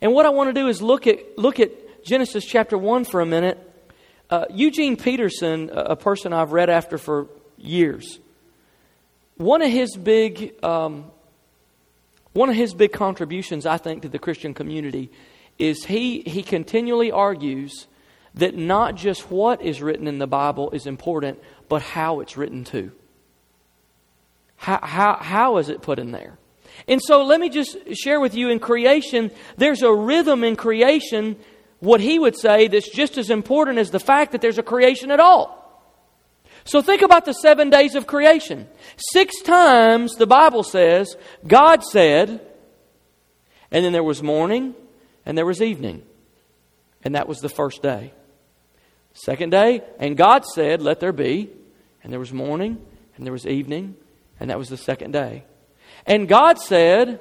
And 0.00 0.12
what 0.12 0.26
I 0.26 0.30
want 0.30 0.48
to 0.48 0.60
do 0.60 0.68
is 0.68 0.82
look 0.82 1.06
at 1.06 1.38
look 1.38 1.60
at 1.60 2.04
Genesis 2.04 2.44
chapter 2.44 2.76
1 2.76 3.04
for 3.04 3.20
a 3.20 3.26
minute. 3.26 3.58
Uh, 4.30 4.44
Eugene 4.50 4.96
Peterson, 4.96 5.70
a 5.72 5.96
person 5.96 6.32
I've 6.32 6.52
read 6.52 6.68
after 6.68 6.98
for 6.98 7.28
years, 7.56 8.18
one 9.36 9.62
of 9.62 9.70
his 9.70 9.96
big 9.96 10.54
um, 10.62 11.10
one 12.38 12.48
of 12.48 12.54
his 12.54 12.72
big 12.72 12.92
contributions, 12.92 13.66
I 13.66 13.78
think, 13.78 14.02
to 14.02 14.08
the 14.08 14.18
Christian 14.20 14.54
community 14.54 15.10
is 15.58 15.84
he, 15.86 16.20
he 16.20 16.42
continually 16.42 17.10
argues 17.10 17.88
that 18.34 18.56
not 18.56 18.94
just 18.94 19.30
what 19.30 19.60
is 19.60 19.82
written 19.82 20.06
in 20.06 20.18
the 20.18 20.26
Bible 20.28 20.70
is 20.70 20.86
important, 20.86 21.40
but 21.68 21.82
how 21.82 22.20
it's 22.20 22.36
written 22.36 22.62
too. 22.62 22.92
How, 24.56 24.78
how, 24.82 25.16
how 25.16 25.56
is 25.56 25.68
it 25.68 25.82
put 25.82 25.98
in 25.98 26.12
there? 26.12 26.38
And 26.86 27.02
so 27.02 27.24
let 27.24 27.40
me 27.40 27.48
just 27.48 27.76
share 27.96 28.20
with 28.20 28.36
you 28.36 28.50
in 28.50 28.60
creation, 28.60 29.32
there's 29.56 29.82
a 29.82 29.92
rhythm 29.92 30.44
in 30.44 30.54
creation, 30.54 31.36
what 31.80 32.00
he 32.00 32.18
would 32.18 32.36
say, 32.36 32.68
that's 32.68 32.90
just 32.90 33.18
as 33.18 33.30
important 33.30 33.78
as 33.78 33.90
the 33.90 34.00
fact 34.00 34.32
that 34.32 34.40
there's 34.40 34.58
a 34.58 34.62
creation 34.62 35.10
at 35.10 35.20
all. 35.20 35.56
So 36.64 36.82
think 36.82 37.02
about 37.02 37.24
the 37.24 37.32
seven 37.32 37.70
days 37.70 37.94
of 37.94 38.06
creation. 38.06 38.68
Six 39.12 39.40
times 39.42 40.16
the 40.16 40.26
Bible 40.26 40.62
says, 40.62 41.16
God 41.46 41.82
said, 41.82 42.40
and 43.70 43.84
then 43.84 43.92
there 43.92 44.02
was 44.02 44.22
morning 44.22 44.74
and 45.24 45.38
there 45.38 45.46
was 45.46 45.62
evening. 45.62 46.02
And 47.04 47.14
that 47.14 47.28
was 47.28 47.38
the 47.38 47.48
first 47.48 47.82
day. 47.82 48.12
Second 49.14 49.50
day, 49.50 49.82
and 49.98 50.16
God 50.16 50.44
said, 50.44 50.82
Let 50.82 51.00
there 51.00 51.12
be. 51.12 51.50
And 52.02 52.12
there 52.12 52.20
was 52.20 52.32
morning 52.32 52.78
and 53.16 53.26
there 53.26 53.32
was 53.32 53.46
evening, 53.46 53.96
and 54.38 54.48
that 54.50 54.58
was 54.58 54.68
the 54.68 54.76
second 54.76 55.12
day. 55.12 55.44
And 56.06 56.28
God 56.28 56.58
said, 56.58 57.20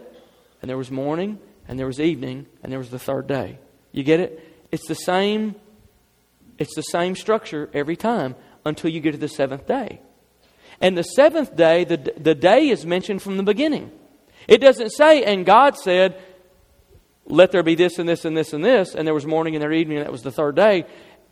and 0.62 0.70
there 0.70 0.78
was 0.78 0.92
morning 0.92 1.40
and 1.68 1.78
there 1.78 1.88
was 1.88 2.00
evening, 2.00 2.46
and 2.64 2.72
there 2.72 2.80
was 2.80 2.92
the 2.92 3.00
third 3.00 3.28
day. 3.28 3.58
You 3.92 4.04
get 4.04 4.22
it? 4.22 4.47
It's 4.78 4.88
the 4.88 4.94
same 4.94 5.56
it's 6.60 6.76
the 6.76 6.84
same 6.84 7.16
structure 7.16 7.68
every 7.74 7.96
time 7.96 8.36
until 8.64 8.92
you 8.92 9.00
get 9.00 9.14
to 9.14 9.18
the 9.18 9.28
seventh 9.28 9.66
day. 9.66 10.02
And 10.80 10.96
the 10.96 11.04
seventh 11.04 11.56
day, 11.56 11.84
the, 11.84 12.14
the 12.16 12.36
day 12.36 12.70
is 12.70 12.86
mentioned 12.86 13.24
from 13.24 13.38
the 13.38 13.44
beginning. 13.44 13.92
It 14.48 14.60
doesn't 14.60 14.92
say, 14.92 15.24
and 15.24 15.48
God 15.48 15.78
said, 15.78 16.22
let 17.26 17.52
there 17.52 17.64
be 17.64 17.74
this 17.74 17.98
and 17.98 18.08
this 18.08 18.24
and 18.24 18.38
this 18.38 18.54
and 18.54 18.64
this, 18.64 18.94
and 18.94 19.08
there 19.08 19.16
was 19.16 19.26
morning 19.26 19.56
and 19.56 19.62
there 19.64 19.74
evening, 19.74 19.98
and 19.98 20.06
that 20.06 20.12
was 20.12 20.22
the 20.22 20.32
third 20.32 20.56
day. 20.56 20.86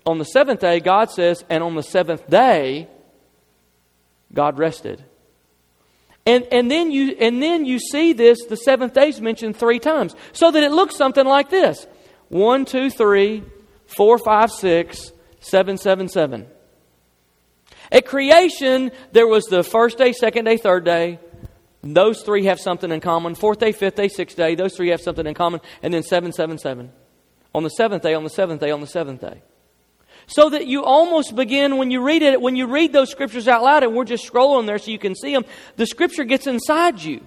On 0.07 0.17
the 0.17 0.25
seventh 0.25 0.61
day, 0.61 0.79
God 0.79 1.11
says, 1.11 1.45
and 1.47 1.63
on 1.63 1.75
the 1.75 1.83
seventh 1.83 2.27
day, 2.27 2.87
God 4.33 4.57
rested. 4.57 5.03
And, 6.25 6.47
and, 6.51 6.71
then 6.71 6.89
you, 6.89 7.15
and 7.19 7.41
then 7.43 7.65
you 7.65 7.77
see 7.77 8.13
this, 8.13 8.43
the 8.45 8.57
seventh 8.57 8.93
day 8.93 9.09
is 9.09 9.21
mentioned 9.21 9.55
three 9.55 9.79
times. 9.79 10.15
So 10.33 10.49
that 10.49 10.63
it 10.63 10.71
looks 10.71 10.95
something 10.95 11.25
like 11.25 11.49
this 11.49 11.85
one, 12.29 12.65
two, 12.65 12.89
three, 12.89 13.43
four, 13.85 14.17
five, 14.17 14.51
six, 14.51 15.11
seven, 15.39 15.77
seven, 15.77 16.07
seven. 16.07 16.47
At 17.91 18.05
creation, 18.05 18.91
there 19.11 19.27
was 19.27 19.45
the 19.45 19.63
first 19.63 19.97
day, 19.97 20.11
second 20.11 20.45
day, 20.45 20.57
third 20.57 20.85
day. 20.85 21.19
Those 21.83 22.23
three 22.23 22.45
have 22.45 22.59
something 22.59 22.91
in 22.91 22.99
common. 22.99 23.35
Fourth 23.35 23.59
day, 23.59 23.71
fifth 23.71 23.95
day, 23.95 24.07
sixth 24.07 24.35
day, 24.35 24.55
those 24.55 24.75
three 24.75 24.89
have 24.89 25.01
something 25.01 25.25
in 25.25 25.35
common. 25.35 25.61
And 25.83 25.93
then 25.93 26.01
seven, 26.01 26.31
seven, 26.31 26.57
seven. 26.57 26.91
On 27.53 27.63
the 27.63 27.69
seventh 27.69 28.01
day, 28.01 28.15
on 28.15 28.23
the 28.23 28.29
seventh 28.29 28.59
day, 28.59 28.71
on 28.71 28.81
the 28.81 28.87
seventh 28.87 29.21
day. 29.21 29.43
So 30.27 30.49
that 30.49 30.65
you 30.65 30.83
almost 30.83 31.35
begin, 31.35 31.77
when 31.77 31.91
you 31.91 32.01
read 32.01 32.23
it, 32.23 32.41
when 32.41 32.55
you 32.55 32.65
read 32.65 32.91
those 32.91 33.11
scriptures 33.11 33.47
out 33.47 33.61
loud, 33.61 33.83
and 33.83 33.95
we're 33.95 34.05
just 34.05 34.29
scrolling 34.29 34.65
there 34.65 34.79
so 34.79 34.89
you 34.89 34.97
can 34.97 35.13
see 35.13 35.31
them, 35.31 35.45
the 35.75 35.85
scripture 35.85 36.23
gets 36.23 36.47
inside 36.47 36.99
you. 37.01 37.23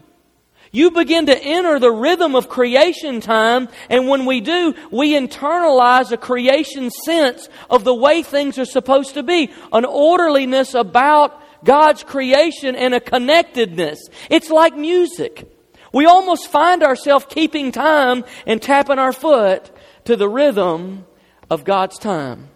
You 0.71 0.91
begin 0.91 1.27
to 1.27 1.37
enter 1.37 1.79
the 1.79 1.91
rhythm 1.91 2.35
of 2.35 2.49
creation 2.49 3.21
time, 3.21 3.69
and 3.89 4.09
when 4.09 4.27
we 4.27 4.41
do, 4.41 4.75
we 4.91 5.15
internalize 5.15 6.13
a 6.13 6.17
creation 6.17 6.91
sense 6.91 7.49
of 7.71 7.85
the 7.85 7.95
way 7.95 8.23
things 8.23 8.59
are 8.59 8.65
supposed 8.65 9.15
to 9.15 9.23
be, 9.23 9.51
an 9.73 9.85
orderliness 9.85 10.75
about 10.75 11.43
God's 11.65 12.03
creation 12.03 12.77
and 12.77 12.95
a 12.95 13.01
connectedness. 13.01 14.09
It's 14.31 14.51
like 14.51 14.77
music. 14.77 15.51
We 15.93 16.05
almost 16.05 16.49
find 16.49 16.83
ourselves 16.83 17.27
keeping 17.29 17.73
time 17.73 18.25
and 18.47 18.61
tapping 18.61 18.99
our 18.99 19.13
foot 19.13 19.71
to 20.05 20.17
the 20.17 20.29
rhythm 20.29 21.07
of 21.51 21.65
God's 21.65 21.99
time. 21.99 22.49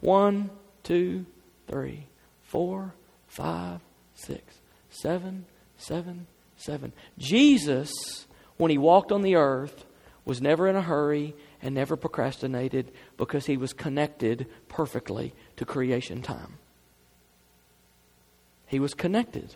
One, 0.00 0.50
two, 0.82 1.26
three, 1.68 2.06
four, 2.42 2.94
five, 3.26 3.80
six, 4.14 4.42
seven, 4.90 5.44
seven, 5.76 6.26
7. 6.64 6.92
Jesus, 7.18 7.92
when 8.56 8.70
he 8.70 8.78
walked 8.78 9.12
on 9.12 9.22
the 9.22 9.36
earth, 9.36 9.84
was 10.24 10.40
never 10.40 10.68
in 10.68 10.76
a 10.76 10.82
hurry 10.82 11.34
and 11.62 11.74
never 11.74 11.96
procrastinated 11.96 12.90
because 13.16 13.46
he 13.46 13.56
was 13.56 13.72
connected 13.72 14.46
perfectly 14.68 15.34
to 15.56 15.64
creation 15.64 16.22
time. 16.22 16.58
He 18.66 18.78
was 18.78 18.94
connected 18.94 19.54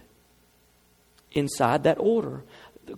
inside 1.32 1.84
that 1.84 1.98
order. 1.98 2.44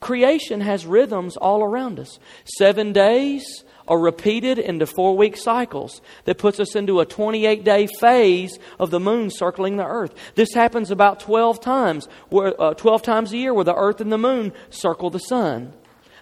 Creation 0.00 0.60
has 0.60 0.86
rhythms 0.86 1.36
all 1.36 1.62
around 1.62 1.98
us. 1.98 2.18
Seven 2.44 2.92
days 2.92 3.64
are 3.90 3.98
repeated 3.98 4.58
into 4.58 4.86
four 4.86 5.16
week 5.16 5.36
cycles 5.36 6.00
that 6.24 6.38
puts 6.38 6.60
us 6.60 6.76
into 6.76 7.00
a 7.00 7.04
28 7.04 7.64
day 7.64 7.88
phase 7.98 8.58
of 8.78 8.90
the 8.90 9.00
moon 9.00 9.30
circling 9.30 9.76
the 9.76 9.84
earth. 9.84 10.14
This 10.36 10.54
happens 10.54 10.92
about 10.92 11.20
12 11.20 11.60
times, 11.60 12.08
where, 12.28 12.58
uh, 12.58 12.72
12 12.74 13.02
times 13.02 13.32
a 13.32 13.36
year 13.36 13.52
where 13.52 13.64
the 13.64 13.74
earth 13.74 14.00
and 14.00 14.12
the 14.12 14.16
moon 14.16 14.52
circle 14.70 15.10
the 15.10 15.18
sun. 15.18 15.72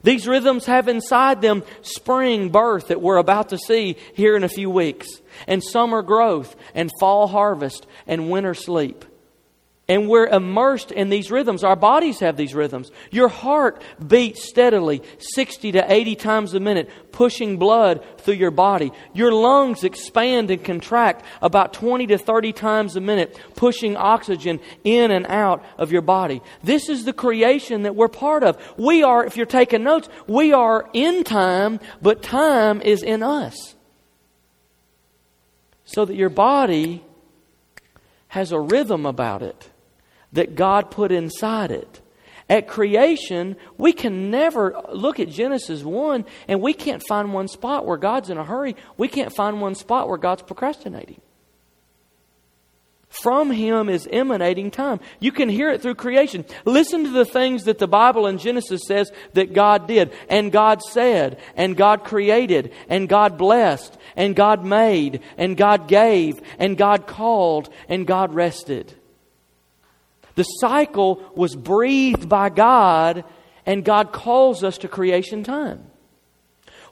These 0.03 0.27
rhythms 0.27 0.67
have 0.67 0.89
inside 0.89 1.43
them 1.43 1.63
spring 1.83 2.49
birth 2.49 2.89
that 2.89 3.03
we're 3.03 3.19
about 3.19 3.51
to 3.51 3.59
see 3.59 3.97
here 4.15 4.37
in 4.37 4.45
a 4.45 4.49
few 4.49 4.71
weeks, 4.71 5.09
and 5.47 5.63
summer 5.63 6.03
growth, 6.03 6.57
and 6.75 6.91
fall 7.01 7.27
harvest, 7.27 7.87
and 8.07 8.31
winter 8.31 8.55
sleep. 8.55 9.05
And 9.91 10.07
we're 10.07 10.27
immersed 10.27 10.93
in 10.93 11.09
these 11.09 11.31
rhythms. 11.31 11.65
Our 11.65 11.75
bodies 11.75 12.21
have 12.21 12.37
these 12.37 12.55
rhythms. 12.55 12.91
Your 13.11 13.29
heart 13.29 13.81
beats 14.07 14.47
steadily, 14.47 15.03
60 15.19 15.73
to 15.73 15.91
80 15.91 16.15
times 16.17 16.53
a 16.53 16.61
minute, 16.61 16.91
pushing 17.11 17.57
blood 17.57 18.05
through 18.19 18.35
your 18.35 18.51
body. 18.51 18.93
Your 19.15 19.33
lungs 19.33 19.85
expand 19.85 20.51
and 20.51 20.63
contract 20.63 21.25
about 21.41 21.73
20 21.73 22.07
to 22.09 22.19
30 22.19 22.53
times 22.53 22.97
a 22.97 23.01
minute, 23.01 23.41
pushing 23.57 23.97
oxygen 23.97 24.61
in 24.85 25.11
and 25.11 25.25
out 25.27 25.65
of 25.79 25.91
your 25.91 26.03
body. 26.03 26.43
This 26.63 26.91
is 26.91 27.07
the 27.07 27.15
creation 27.15 27.85
that 27.85 27.97
we're 27.97 28.09
part 28.09 28.45
of. 28.45 28.63
We 28.77 29.03
are, 29.03 29.25
if 29.25 29.39
you're 29.39 29.47
taking 29.47 29.85
notes, 29.85 30.11
we 30.27 30.53
are 30.53 30.87
in 30.93 31.25
time, 31.25 31.81
but 32.03 32.23
time 32.23 32.83
is 32.83 33.03
in 33.03 33.23
us. 33.23 33.75
So 35.87 36.05
that 36.05 36.15
your 36.15 36.29
body 36.29 37.03
has 38.29 38.53
a 38.53 38.61
rhythm 38.61 39.07
about 39.07 39.43
it 39.43 39.71
that 40.33 40.55
God 40.55 40.91
put 40.91 41.13
inside 41.13 41.71
it. 41.71 42.01
At 42.51 42.67
creation, 42.67 43.57
we 43.77 43.93
can 43.93 44.31
never 44.31 44.81
look 44.91 45.21
at 45.21 45.29
Genesis 45.29 45.83
1 45.83 46.25
and 46.49 46.63
we 46.63 46.73
can't 46.73 47.03
find 47.07 47.35
one 47.35 47.47
spot 47.47 47.85
where 47.85 47.99
God's 47.99 48.31
in 48.31 48.39
a 48.39 48.45
hurry. 48.45 48.75
We 48.97 49.09
can't 49.09 49.35
find 49.35 49.61
one 49.61 49.75
spot 49.75 50.09
where 50.09 50.17
God's 50.17 50.43
procrastinating. 50.43 51.21
From 53.11 53.51
Him 53.51 53.89
is 53.89 54.09
emanating 54.11 54.71
time. 54.71 55.01
You 55.19 55.33
can 55.33 55.49
hear 55.49 55.71
it 55.71 55.81
through 55.81 55.95
creation. 55.95 56.45
Listen 56.65 57.05
to 57.05 57.11
the 57.11 57.25
things 57.25 57.65
that 57.65 57.79
the 57.79 57.89
Bible 57.89 58.27
in 58.27 58.37
Genesis 58.39 58.83
says 58.87 59.11
that 59.33 59.55
God 59.55 59.89
did, 59.89 60.13
and 60.29 60.53
God 60.53 60.83
said, 60.83 61.39
and 61.57 61.75
God 61.75 62.05
created, 62.05 62.73
and 62.89 63.09
God 63.09 63.39
blessed, 63.39 63.97
and 64.15 64.37
God 64.37 64.65
made, 64.65 65.23
and 65.39 65.57
God 65.57 65.89
gave, 65.89 66.41
and 66.59 66.77
God 66.77 67.07
called, 67.07 67.71
and 67.89 68.07
God 68.07 68.35
rested. 68.35 68.95
The 70.39 70.45
cycle 70.45 71.21
was 71.35 71.57
breathed 71.57 72.29
by 72.29 72.49
God, 72.49 73.25
and 73.67 73.85
God 73.85 74.13
calls 74.13 74.63
us 74.63 74.79
to 74.79 74.89
creation 74.89 75.43
time. 75.43 75.85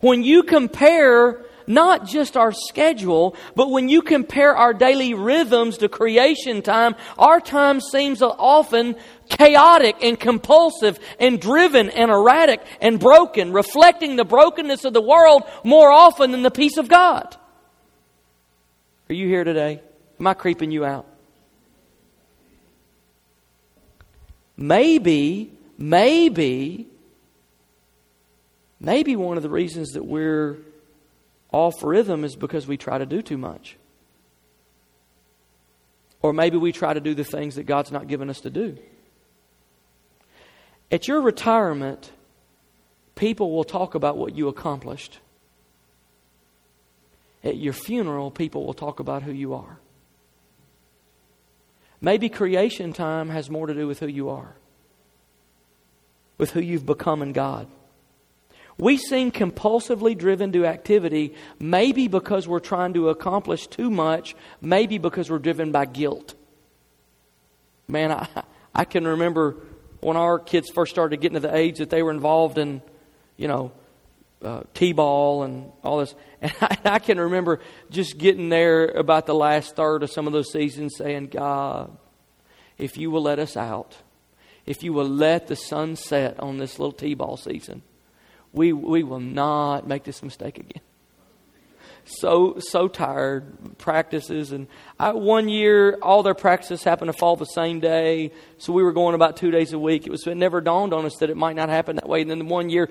When 0.00 0.24
you 0.24 0.42
compare 0.42 1.44
not 1.68 2.08
just 2.08 2.36
our 2.36 2.50
schedule, 2.50 3.36
but 3.54 3.70
when 3.70 3.88
you 3.88 4.02
compare 4.02 4.56
our 4.56 4.74
daily 4.74 5.14
rhythms 5.14 5.78
to 5.78 5.88
creation 5.88 6.60
time, 6.60 6.96
our 7.20 7.38
time 7.38 7.80
seems 7.80 8.20
often 8.20 8.96
chaotic 9.28 10.02
and 10.02 10.18
compulsive 10.18 10.98
and 11.20 11.40
driven 11.40 11.88
and 11.90 12.10
erratic 12.10 12.60
and 12.80 12.98
broken, 12.98 13.52
reflecting 13.52 14.16
the 14.16 14.24
brokenness 14.24 14.84
of 14.84 14.92
the 14.92 15.00
world 15.00 15.44
more 15.62 15.92
often 15.92 16.32
than 16.32 16.42
the 16.42 16.50
peace 16.50 16.78
of 16.78 16.88
God. 16.88 17.36
Are 19.08 19.14
you 19.14 19.28
here 19.28 19.44
today? 19.44 19.80
Am 20.18 20.26
I 20.26 20.34
creeping 20.34 20.72
you 20.72 20.84
out? 20.84 21.06
Maybe, 24.56 25.52
maybe, 25.76 26.86
maybe 28.80 29.16
one 29.16 29.36
of 29.36 29.42
the 29.42 29.50
reasons 29.50 29.92
that 29.92 30.04
we're 30.04 30.56
off 31.52 31.82
rhythm 31.82 32.24
is 32.24 32.36
because 32.36 32.66
we 32.66 32.76
try 32.76 32.98
to 32.98 33.06
do 33.06 33.22
too 33.22 33.38
much. 33.38 33.76
Or 36.22 36.32
maybe 36.32 36.56
we 36.56 36.72
try 36.72 36.94
to 36.94 37.00
do 37.00 37.14
the 37.14 37.24
things 37.24 37.56
that 37.56 37.64
God's 37.64 37.92
not 37.92 38.08
given 38.08 38.30
us 38.30 38.40
to 38.40 38.50
do. 38.50 38.78
At 40.90 41.08
your 41.08 41.20
retirement, 41.20 42.10
people 43.14 43.52
will 43.52 43.64
talk 43.64 43.94
about 43.94 44.16
what 44.16 44.34
you 44.34 44.48
accomplished. 44.48 45.18
At 47.44 47.56
your 47.56 47.72
funeral, 47.72 48.30
people 48.30 48.64
will 48.64 48.74
talk 48.74 49.00
about 49.00 49.22
who 49.22 49.32
you 49.32 49.54
are. 49.54 49.78
Maybe 52.06 52.28
creation 52.28 52.92
time 52.92 53.30
has 53.30 53.50
more 53.50 53.66
to 53.66 53.74
do 53.74 53.88
with 53.88 53.98
who 53.98 54.06
you 54.06 54.28
are, 54.28 54.54
with 56.38 56.52
who 56.52 56.60
you've 56.60 56.86
become 56.86 57.20
in 57.20 57.32
God. 57.32 57.66
We 58.78 58.96
seem 58.96 59.32
compulsively 59.32 60.16
driven 60.16 60.52
to 60.52 60.66
activity, 60.66 61.34
maybe 61.58 62.06
because 62.06 62.46
we're 62.46 62.60
trying 62.60 62.94
to 62.94 63.08
accomplish 63.08 63.66
too 63.66 63.90
much, 63.90 64.36
maybe 64.60 64.98
because 64.98 65.28
we're 65.28 65.40
driven 65.40 65.72
by 65.72 65.86
guilt. 65.86 66.36
Man, 67.88 68.12
I, 68.12 68.28
I 68.72 68.84
can 68.84 69.04
remember 69.04 69.56
when 69.98 70.16
our 70.16 70.38
kids 70.38 70.70
first 70.70 70.92
started 70.92 71.20
getting 71.20 71.34
to 71.34 71.40
the 71.40 71.56
age 71.56 71.78
that 71.78 71.90
they 71.90 72.04
were 72.04 72.12
involved 72.12 72.56
in, 72.56 72.82
you 73.36 73.48
know, 73.48 73.72
uh, 74.46 74.62
t-ball 74.74 75.42
and 75.42 75.70
all 75.82 75.98
this. 75.98 76.14
And 76.42 76.52
I, 76.60 76.78
I, 76.84 76.98
can 76.98 77.18
remember 77.18 77.60
just 77.90 78.18
getting 78.18 78.50
there 78.50 78.88
about 78.88 79.24
the 79.24 79.34
last 79.34 79.74
third 79.74 80.02
of 80.02 80.10
some 80.10 80.26
of 80.26 80.34
those 80.34 80.52
seasons 80.52 80.94
saying, 80.96 81.28
God, 81.28 81.96
if 82.76 82.98
you 82.98 83.10
will 83.10 83.22
let 83.22 83.38
us 83.38 83.56
out, 83.56 83.96
if 84.66 84.82
you 84.82 84.92
will 84.92 85.08
let 85.08 85.46
the 85.46 85.56
sun 85.56 85.96
set 85.96 86.38
on 86.38 86.58
this 86.58 86.78
little 86.78 86.92
t-ball 86.92 87.38
season, 87.38 87.82
we, 88.52 88.72
we 88.74 89.02
will 89.02 89.20
not 89.20 89.88
make 89.88 90.04
this 90.04 90.22
mistake 90.22 90.58
again 90.58 90.82
so 92.06 92.58
so 92.60 92.86
tired 92.86 93.78
practices 93.78 94.52
and 94.52 94.68
I, 94.98 95.12
one 95.12 95.48
year 95.48 95.98
all 96.00 96.22
their 96.22 96.34
practices 96.34 96.84
happened 96.84 97.12
to 97.12 97.18
fall 97.18 97.34
the 97.34 97.44
same 97.46 97.80
day 97.80 98.30
so 98.58 98.72
we 98.72 98.84
were 98.84 98.92
going 98.92 99.14
about 99.14 99.36
two 99.36 99.50
days 99.50 99.72
a 99.72 99.78
week. 99.78 100.06
It 100.06 100.10
was 100.10 100.26
it 100.26 100.36
never 100.36 100.60
dawned 100.60 100.94
on 100.94 101.04
us 101.04 101.16
that 101.16 101.30
it 101.30 101.36
might 101.36 101.56
not 101.56 101.68
happen 101.68 101.96
that 101.96 102.08
way 102.08 102.22
and 102.22 102.30
then 102.30 102.48
one 102.48 102.70
year 102.70 102.88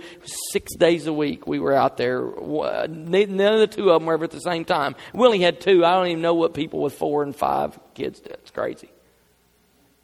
six 0.52 0.76
days 0.76 1.08
a 1.08 1.14
week 1.14 1.48
we 1.48 1.60
were 1.60 1.74
out 1.74 1.96
there. 1.96 2.22
None 2.22 3.40
of 3.40 3.60
the 3.60 3.68
two 3.68 3.90
of 3.90 4.02
them 4.02 4.08
were 4.08 4.16
ever 4.16 4.26
at 4.26 4.32
the 4.32 4.40
same 4.40 4.66
time. 4.66 4.96
We 5.14 5.26
only 5.26 5.40
had 5.40 5.62
two. 5.62 5.86
I 5.86 5.94
don't 5.94 6.08
even 6.08 6.22
know 6.22 6.34
what 6.34 6.54
people 6.54 6.82
with 6.82 6.94
four 6.94 7.24
and 7.24 7.34
five 7.34 7.80
kids 7.94 8.20
did. 8.20 8.34
It's 8.34 8.52
crazy. 8.52 8.90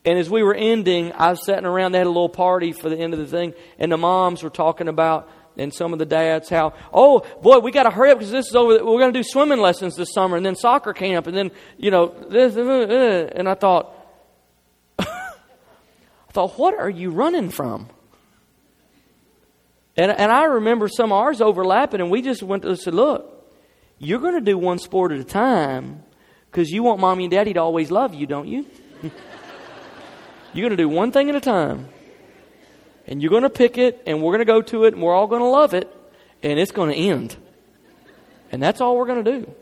And 0.06 0.18
as 0.18 0.30
we 0.30 0.42
were 0.42 0.56
ending 0.56 1.12
i 1.14 1.30
was 1.30 1.46
sitting 1.46 1.66
around 1.66 1.92
they 1.92 2.00
had 2.00 2.08
a 2.08 2.10
little 2.10 2.30
party 2.30 2.72
for 2.72 2.90
the 2.90 2.98
end 2.98 3.14
of 3.14 3.20
the 3.20 3.28
thing 3.28 3.54
and 3.78 3.92
the 3.92 3.98
moms 3.98 4.42
were 4.42 4.50
talking 4.50 4.88
about 4.88 5.30
and 5.62 5.74
some 5.74 5.94
of 5.94 6.00
the 6.00 6.06
dads 6.06 6.50
how, 6.50 6.74
oh 6.94 7.26
boy, 7.42 7.60
we 7.60 7.72
got 7.72 7.84
to 7.84 7.92
hurry 7.92 8.12
up 8.12 8.18
because 8.18 8.32
this 8.32 8.48
is 8.48 8.56
over. 8.56 8.84
We're 8.84 9.00
going 9.00 9.14
to 9.14 9.20
do 9.20 9.24
swimming 9.24 9.60
lessons 9.60 9.96
this 9.96 10.12
summer, 10.12 10.38
and 10.38 10.46
then 10.46 10.56
soccer 10.56 10.94
camp, 10.94 11.28
and 11.28 11.38
then 11.38 11.52
you 11.78 11.92
know 11.92 12.08
this. 12.30 12.56
And 12.56 13.48
I 13.48 13.54
thought, 13.54 13.94
I 15.00 15.34
thought, 16.32 16.58
what 16.58 16.78
are 16.78 16.90
you 16.90 17.12
running 17.12 17.50
from? 17.50 17.90
And 19.96 20.12
and 20.12 20.32
I 20.32 20.46
remember 20.46 20.88
some 20.88 21.12
ours 21.12 21.42
overlapping, 21.42 22.02
and 22.02 22.10
we 22.10 22.22
just 22.22 22.42
went 22.42 22.64
to 22.64 22.76
said, 22.76 22.94
look, 22.94 23.48
you're 24.00 24.20
going 24.20 24.36
to 24.36 24.42
do 24.42 24.58
one 24.58 24.80
sport 24.80 25.12
at 25.12 25.20
a 25.20 25.24
time 25.24 26.04
because 26.50 26.70
you 26.72 26.84
want 26.84 27.00
mommy 27.00 27.26
and 27.26 27.32
daddy 27.32 27.54
to 27.54 27.60
always 27.62 27.92
love 27.92 28.14
you, 28.14 28.26
don't 28.26 28.48
you? 28.48 28.66
you're 30.54 30.68
going 30.68 30.76
to 30.76 30.84
do 30.84 30.90
one 30.90 31.12
thing 31.12 31.30
at 31.30 31.36
a 31.36 31.42
time 31.42 31.88
and 33.08 33.22
you're 33.22 33.32
going 33.32 33.44
to 33.44 33.50
pick 33.50 33.78
it, 33.78 34.02
and 34.06 34.22
we're 34.22 34.32
going 34.32 34.40
to 34.40 34.46
go 34.46 34.62
to 34.62 34.86
it, 34.86 34.94
and 34.94 35.02
we're 35.02 35.14
all 35.14 35.28
going 35.28 35.42
to 35.42 35.48
love 35.48 35.74
it, 35.74 35.94
and 36.44 36.60
it's 36.60 36.72
going 36.72 36.92
to 36.92 36.96
end. 36.96 37.36
And 38.52 38.62
that's 38.62 38.82
all 38.82 38.98
we're 38.98 39.06
going 39.06 39.24
to 39.24 39.40
do. 39.40 39.54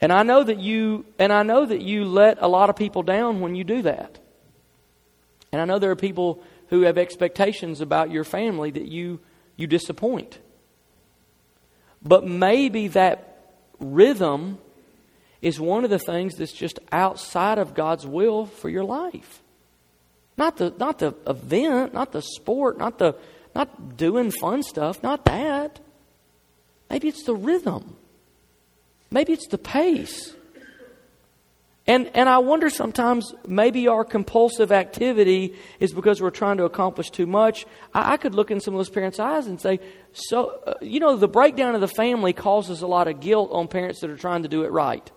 And 0.00 0.12
I 0.12 0.22
know 0.22 0.44
that 0.44 0.58
you 0.58 1.06
and 1.18 1.32
I 1.32 1.42
know 1.42 1.64
that 1.64 1.80
you 1.80 2.04
let 2.04 2.38
a 2.40 2.48
lot 2.48 2.68
of 2.68 2.76
people 2.76 3.02
down 3.02 3.40
when 3.40 3.54
you 3.54 3.64
do 3.64 3.82
that. 3.82 4.18
And 5.52 5.60
I 5.60 5.64
know 5.64 5.78
there 5.78 5.90
are 5.90 5.96
people 5.96 6.42
who 6.68 6.82
have 6.82 6.98
expectations 6.98 7.80
about 7.80 8.10
your 8.10 8.24
family 8.24 8.70
that 8.72 8.86
you 8.86 9.20
you 9.56 9.66
disappoint. 9.66 10.38
But 12.02 12.26
maybe 12.26 12.88
that 12.88 13.54
rhythm 13.80 14.58
is 15.40 15.58
one 15.58 15.84
of 15.84 15.90
the 15.90 15.98
things 15.98 16.36
that's 16.36 16.52
just 16.52 16.78
outside 16.92 17.58
of 17.58 17.74
God's 17.74 18.06
will 18.06 18.46
for 18.46 18.68
your 18.68 18.84
life. 18.84 19.42
Not 20.36 20.58
the, 20.58 20.74
not 20.78 20.98
the 20.98 21.14
event, 21.26 21.94
not 21.94 22.12
the 22.12 22.22
sport, 22.22 22.78
not, 22.78 22.98
the, 22.98 23.16
not 23.54 23.96
doing 23.96 24.30
fun 24.30 24.62
stuff, 24.62 25.02
not 25.02 25.24
that. 25.24 25.80
Maybe 26.90 27.08
it's 27.08 27.24
the 27.24 27.34
rhythm. 27.34 27.96
Maybe 29.10 29.32
it's 29.32 29.48
the 29.48 29.58
pace. 29.58 30.34
And, 31.88 32.10
and 32.14 32.28
I 32.28 32.38
wonder 32.38 32.68
sometimes 32.68 33.32
maybe 33.46 33.86
our 33.86 34.04
compulsive 34.04 34.72
activity 34.72 35.54
is 35.78 35.92
because 35.92 36.20
we're 36.20 36.30
trying 36.30 36.56
to 36.56 36.64
accomplish 36.64 37.10
too 37.10 37.26
much. 37.26 37.64
I, 37.94 38.14
I 38.14 38.16
could 38.16 38.34
look 38.34 38.50
in 38.50 38.60
some 38.60 38.74
of 38.74 38.78
those 38.78 38.90
parents' 38.90 39.20
eyes 39.20 39.46
and 39.46 39.60
say, 39.60 39.78
so, 40.12 40.60
uh, 40.66 40.74
you 40.80 40.98
know, 40.98 41.16
the 41.16 41.28
breakdown 41.28 41.76
of 41.76 41.80
the 41.80 41.88
family 41.88 42.32
causes 42.32 42.82
a 42.82 42.88
lot 42.88 43.06
of 43.06 43.20
guilt 43.20 43.50
on 43.52 43.68
parents 43.68 44.00
that 44.00 44.10
are 44.10 44.16
trying 44.16 44.42
to 44.42 44.48
do 44.48 44.64
it 44.64 44.72
right. 44.72 45.08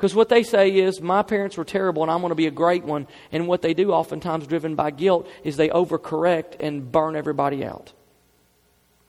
Because 0.00 0.14
what 0.14 0.30
they 0.30 0.42
say 0.42 0.70
is, 0.70 1.02
my 1.02 1.20
parents 1.22 1.58
were 1.58 1.64
terrible 1.64 2.02
and 2.02 2.10
I'm 2.10 2.20
going 2.20 2.30
to 2.30 2.34
be 2.34 2.46
a 2.46 2.50
great 2.50 2.84
one. 2.84 3.06
And 3.32 3.46
what 3.46 3.60
they 3.60 3.74
do, 3.74 3.92
oftentimes 3.92 4.46
driven 4.46 4.74
by 4.74 4.92
guilt, 4.92 5.28
is 5.44 5.58
they 5.58 5.68
overcorrect 5.68 6.56
and 6.58 6.90
burn 6.90 7.16
everybody 7.16 7.66
out. 7.66 7.92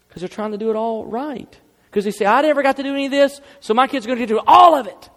Because 0.10 0.21
they're 0.21 0.27
trying 0.27 0.51
to 0.51 0.58
do 0.58 0.69
it 0.69 0.75
all 0.75 1.06
right. 1.06 1.58
Because 1.86 2.04
they 2.04 2.12
say, 2.12 2.25
I 2.25 2.41
never 2.41 2.62
got 2.62 2.75
to 2.75 2.84
do 2.84 2.93
any 2.93 3.06
of 3.06 3.12
this, 3.12 3.39
so 3.62 3.73
my 3.73 3.88
kids 3.88 4.06
are 4.06 4.10
going 4.10 4.19
to 4.19 4.25
do 4.25 4.41
all 4.45 4.75
of 4.75 4.86
it. 4.86 5.10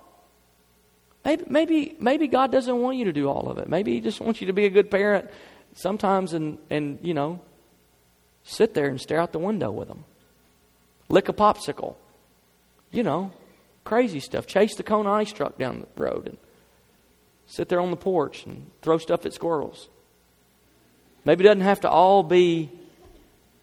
Maybe, 1.25 1.45
maybe, 1.49 1.97
maybe 1.99 2.29
God 2.29 2.53
doesn't 2.53 2.81
want 2.81 2.97
you 2.97 3.07
to 3.07 3.13
do 3.13 3.29
all 3.29 3.51
of 3.51 3.59
it. 3.59 3.69
Maybe 3.69 3.95
He 3.95 4.01
just 4.01 4.21
wants 4.21 4.41
you 4.41 4.47
to 4.47 4.53
be 4.53 4.67
a 4.67 4.71
good 4.71 4.93
parent 4.93 5.29
sometimes 5.75 6.35
and, 6.35 6.59
and 6.71 7.01
you 7.03 7.15
know, 7.15 7.41
sit 8.45 8.75
there 8.75 8.87
and 8.87 9.01
stare 9.01 9.19
out 9.19 9.33
the 9.33 9.41
window 9.41 9.73
with 9.73 9.89
them. 9.89 10.05
Lick 11.09 11.29
a 11.29 11.33
popsicle. 11.33 11.97
You 12.93 13.03
know, 13.03 13.33
Crazy 13.85 14.21
stuff. 14.21 14.47
Chase 14.47 14.75
the 14.75 14.83
cone 14.83 15.07
ice 15.07 15.33
truck 15.33 15.59
down 15.59 15.81
the 15.81 16.03
road. 16.03 16.27
And 16.27 16.39
sit 17.47 17.69
there 17.69 17.81
on 17.81 17.91
the 17.91 17.97
porch 17.97 18.47
and 18.47 18.71
throw 18.83 18.99
stuff 18.99 19.27
at 19.27 19.35
squirrels. 19.35 19.89
Maybe 21.25 21.45
it 21.45 21.49
doesn't 21.49 21.63
have 21.63 21.81
to 21.81 21.91
all 21.91 22.23
be 22.23 22.71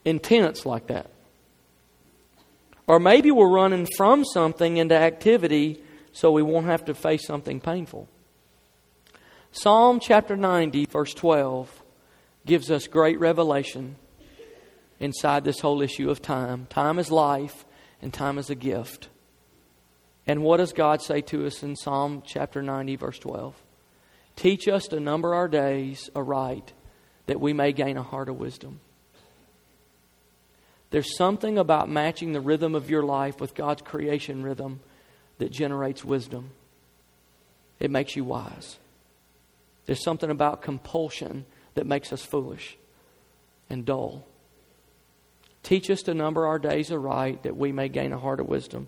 intense 0.06 0.66
like 0.66 0.88
that. 0.88 1.10
Or 2.88 3.00
maybe 3.00 3.32
we're 3.32 3.50
running 3.50 3.88
from 3.96 4.26
something 4.26 4.78
into 4.78 4.96
activity 4.96 5.82
so 6.12 6.32
we 6.32 6.42
won't 6.42 6.66
have 6.66 6.86
to 6.86 6.94
face 6.94 7.26
something 7.26 7.60
painful. 7.60 8.08
Psalm 9.52 10.00
chapter 10.00 10.36
90, 10.36 10.86
verse 10.86 11.14
12, 11.14 11.84
gives 12.46 12.72
us 12.72 12.88
great 12.88 13.20
revelation 13.20 13.96
inside 15.00 15.44
this 15.44 15.60
whole 15.60 15.82
issue 15.82 16.10
of 16.10 16.22
time. 16.22 16.68
Time 16.70 17.00
is 17.00 17.12
life, 17.12 17.66
and 18.02 18.14
time 18.14 18.38
is 18.38 18.50
a 18.50 18.56
gift. 18.56 19.10
And 20.32 20.44
what 20.44 20.58
does 20.58 20.72
God 20.72 21.02
say 21.02 21.20
to 21.24 21.46
us 21.46 21.62
in 21.62 21.76
Psalm 21.76 22.24
chapter 22.26 22.62
90, 22.62 22.96
verse 22.96 23.20
12? 23.20 23.54
Teach 24.38 24.66
us 24.70 24.86
to 24.86 25.02
number 25.02 25.36
our 25.36 25.50
days 25.50 26.10
aright, 26.16 26.72
that 27.26 27.42
we 27.42 27.52
may 27.52 27.74
gain 27.74 27.98
a 27.98 28.02
heart 28.02 28.30
of 28.30 28.40
wisdom. 28.40 28.80
There's 30.90 31.18
something 31.18 31.58
about 31.58 31.90
matching 31.90 32.32
the 32.32 32.40
rhythm 32.40 32.76
of 32.76 32.90
your 32.90 33.04
life 33.04 33.42
with 33.42 33.56
God's 33.56 33.82
creation 33.82 34.42
rhythm 34.42 34.80
that 35.40 35.52
generates 35.52 36.06
wisdom. 36.06 36.52
It 37.82 37.92
makes 37.92 38.16
you 38.16 38.24
wise. 38.24 38.78
There's 39.86 40.02
something 40.02 40.30
about 40.30 40.62
compulsion 40.62 41.46
that 41.74 41.86
makes 41.86 42.14
us 42.14 42.24
foolish 42.24 42.78
and 43.70 43.84
dull. 43.86 44.26
Teach 45.62 45.90
us 45.90 46.02
to 46.04 46.14
number 46.14 46.48
our 46.48 46.58
days 46.58 46.90
aright 46.90 47.44
that 47.44 47.58
we 47.58 47.74
may 47.74 47.90
gain 47.90 48.14
a 48.14 48.18
heart 48.18 48.40
of 48.40 48.48
wisdom. 48.48 48.88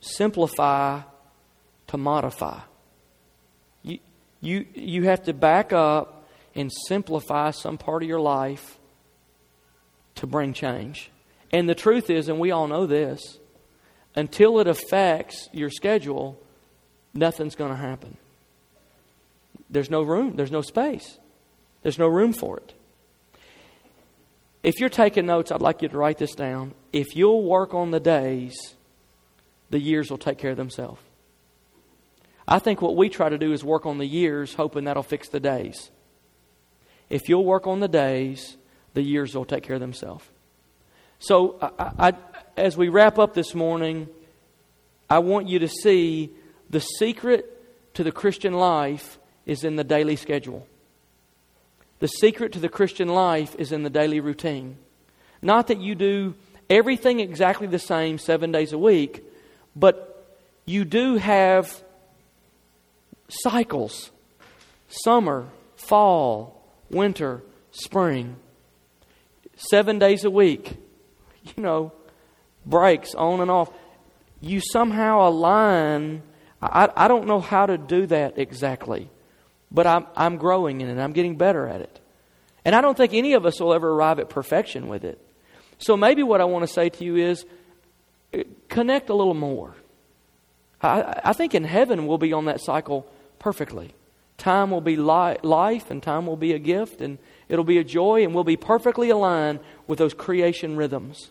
Simplify 0.00 1.02
to 1.88 1.96
modify. 1.96 2.60
You, 3.82 3.98
you, 4.40 4.66
you 4.74 5.04
have 5.04 5.24
to 5.24 5.32
back 5.32 5.72
up 5.72 6.28
and 6.54 6.70
simplify 6.88 7.50
some 7.50 7.78
part 7.78 8.02
of 8.02 8.08
your 8.08 8.20
life 8.20 8.78
to 10.16 10.26
bring 10.26 10.52
change. 10.52 11.10
And 11.52 11.68
the 11.68 11.74
truth 11.74 12.10
is, 12.10 12.28
and 12.28 12.38
we 12.38 12.50
all 12.50 12.66
know 12.66 12.86
this, 12.86 13.38
until 14.14 14.58
it 14.60 14.66
affects 14.66 15.48
your 15.52 15.70
schedule, 15.70 16.38
nothing's 17.14 17.54
going 17.54 17.70
to 17.70 17.76
happen. 17.76 18.16
There's 19.68 19.90
no 19.90 20.02
room, 20.02 20.36
there's 20.36 20.50
no 20.50 20.62
space, 20.62 21.18
there's 21.82 21.98
no 21.98 22.08
room 22.08 22.32
for 22.32 22.56
it. 22.58 22.74
If 24.62 24.78
you're 24.78 24.88
taking 24.88 25.26
notes, 25.26 25.50
I'd 25.50 25.62
like 25.62 25.80
you 25.80 25.88
to 25.88 25.96
write 25.96 26.18
this 26.18 26.34
down. 26.34 26.74
If 26.92 27.16
you'll 27.16 27.42
work 27.42 27.72
on 27.72 27.92
the 27.92 28.00
days, 28.00 28.54
the 29.70 29.78
years 29.78 30.10
will 30.10 30.18
take 30.18 30.38
care 30.38 30.50
of 30.50 30.56
themselves. 30.56 31.00
I 32.46 32.58
think 32.58 32.82
what 32.82 32.96
we 32.96 33.08
try 33.08 33.28
to 33.28 33.38
do 33.38 33.52
is 33.52 33.62
work 33.62 33.86
on 33.86 33.98
the 33.98 34.06
years, 34.06 34.54
hoping 34.54 34.84
that'll 34.84 35.04
fix 35.04 35.28
the 35.28 35.40
days. 35.40 35.90
If 37.08 37.28
you'll 37.28 37.44
work 37.44 37.66
on 37.66 37.80
the 37.80 37.88
days, 37.88 38.56
the 38.94 39.02
years 39.02 39.34
will 39.34 39.44
take 39.44 39.62
care 39.62 39.74
of 39.74 39.80
themselves. 39.80 40.24
So, 41.20 41.58
I, 41.60 42.08
I, 42.08 42.12
as 42.56 42.76
we 42.76 42.88
wrap 42.88 43.18
up 43.18 43.34
this 43.34 43.54
morning, 43.54 44.08
I 45.08 45.18
want 45.20 45.48
you 45.48 45.60
to 45.60 45.68
see 45.68 46.30
the 46.70 46.80
secret 46.80 47.94
to 47.94 48.04
the 48.04 48.12
Christian 48.12 48.54
life 48.54 49.18
is 49.44 49.64
in 49.64 49.76
the 49.76 49.84
daily 49.84 50.16
schedule. 50.16 50.66
The 51.98 52.08
secret 52.08 52.52
to 52.52 52.58
the 52.58 52.68
Christian 52.68 53.08
life 53.08 53.54
is 53.58 53.72
in 53.72 53.82
the 53.82 53.90
daily 53.90 54.20
routine. 54.20 54.78
Not 55.42 55.66
that 55.66 55.80
you 55.80 55.94
do 55.94 56.34
everything 56.68 57.20
exactly 57.20 57.66
the 57.66 57.78
same 57.78 58.18
seven 58.18 58.52
days 58.52 58.72
a 58.72 58.78
week, 58.78 59.24
but 59.74 60.36
you 60.66 60.84
do 60.84 61.16
have 61.16 61.82
cycles 63.28 64.10
summer, 64.88 65.46
fall, 65.76 66.62
winter, 66.90 67.42
spring. 67.70 68.36
Seven 69.56 69.98
days 69.98 70.24
a 70.24 70.30
week, 70.30 70.76
you 71.56 71.62
know, 71.62 71.92
breaks 72.66 73.14
on 73.14 73.40
and 73.40 73.50
off. 73.50 73.70
You 74.40 74.60
somehow 74.60 75.28
align. 75.28 76.22
I, 76.62 76.88
I 76.96 77.08
don't 77.08 77.26
know 77.26 77.40
how 77.40 77.66
to 77.66 77.76
do 77.78 78.06
that 78.06 78.38
exactly. 78.38 79.10
But 79.70 79.86
I'm, 79.86 80.06
I'm 80.16 80.36
growing 80.36 80.80
in 80.80 80.88
it. 80.88 81.00
I'm 81.00 81.12
getting 81.12 81.36
better 81.36 81.66
at 81.66 81.80
it. 81.80 82.00
And 82.64 82.74
I 82.74 82.80
don't 82.80 82.96
think 82.96 83.14
any 83.14 83.34
of 83.34 83.46
us 83.46 83.60
will 83.60 83.72
ever 83.72 83.90
arrive 83.90 84.18
at 84.18 84.28
perfection 84.28 84.88
with 84.88 85.04
it. 85.04 85.18
So 85.78 85.96
maybe 85.96 86.22
what 86.22 86.40
I 86.40 86.44
want 86.44 86.66
to 86.66 86.72
say 86.72 86.88
to 86.88 87.04
you 87.04 87.16
is 87.16 87.44
connect 88.68 89.08
a 89.10 89.14
little 89.14 89.34
more. 89.34 89.74
I, 90.82 91.20
I 91.24 91.32
think 91.32 91.54
in 91.54 91.64
heaven 91.64 92.06
we'll 92.06 92.18
be 92.18 92.32
on 92.32 92.46
that 92.46 92.60
cycle 92.60 93.06
perfectly. 93.38 93.94
Time 94.38 94.70
will 94.70 94.80
be 94.80 94.96
li- 94.96 95.36
life, 95.42 95.90
and 95.90 96.02
time 96.02 96.26
will 96.26 96.36
be 96.36 96.54
a 96.54 96.58
gift, 96.58 97.02
and 97.02 97.18
it'll 97.48 97.64
be 97.64 97.76
a 97.76 97.84
joy, 97.84 98.22
and 98.24 98.34
we'll 98.34 98.44
be 98.44 98.56
perfectly 98.56 99.10
aligned 99.10 99.60
with 99.86 99.98
those 99.98 100.14
creation 100.14 100.76
rhythms. 100.76 101.30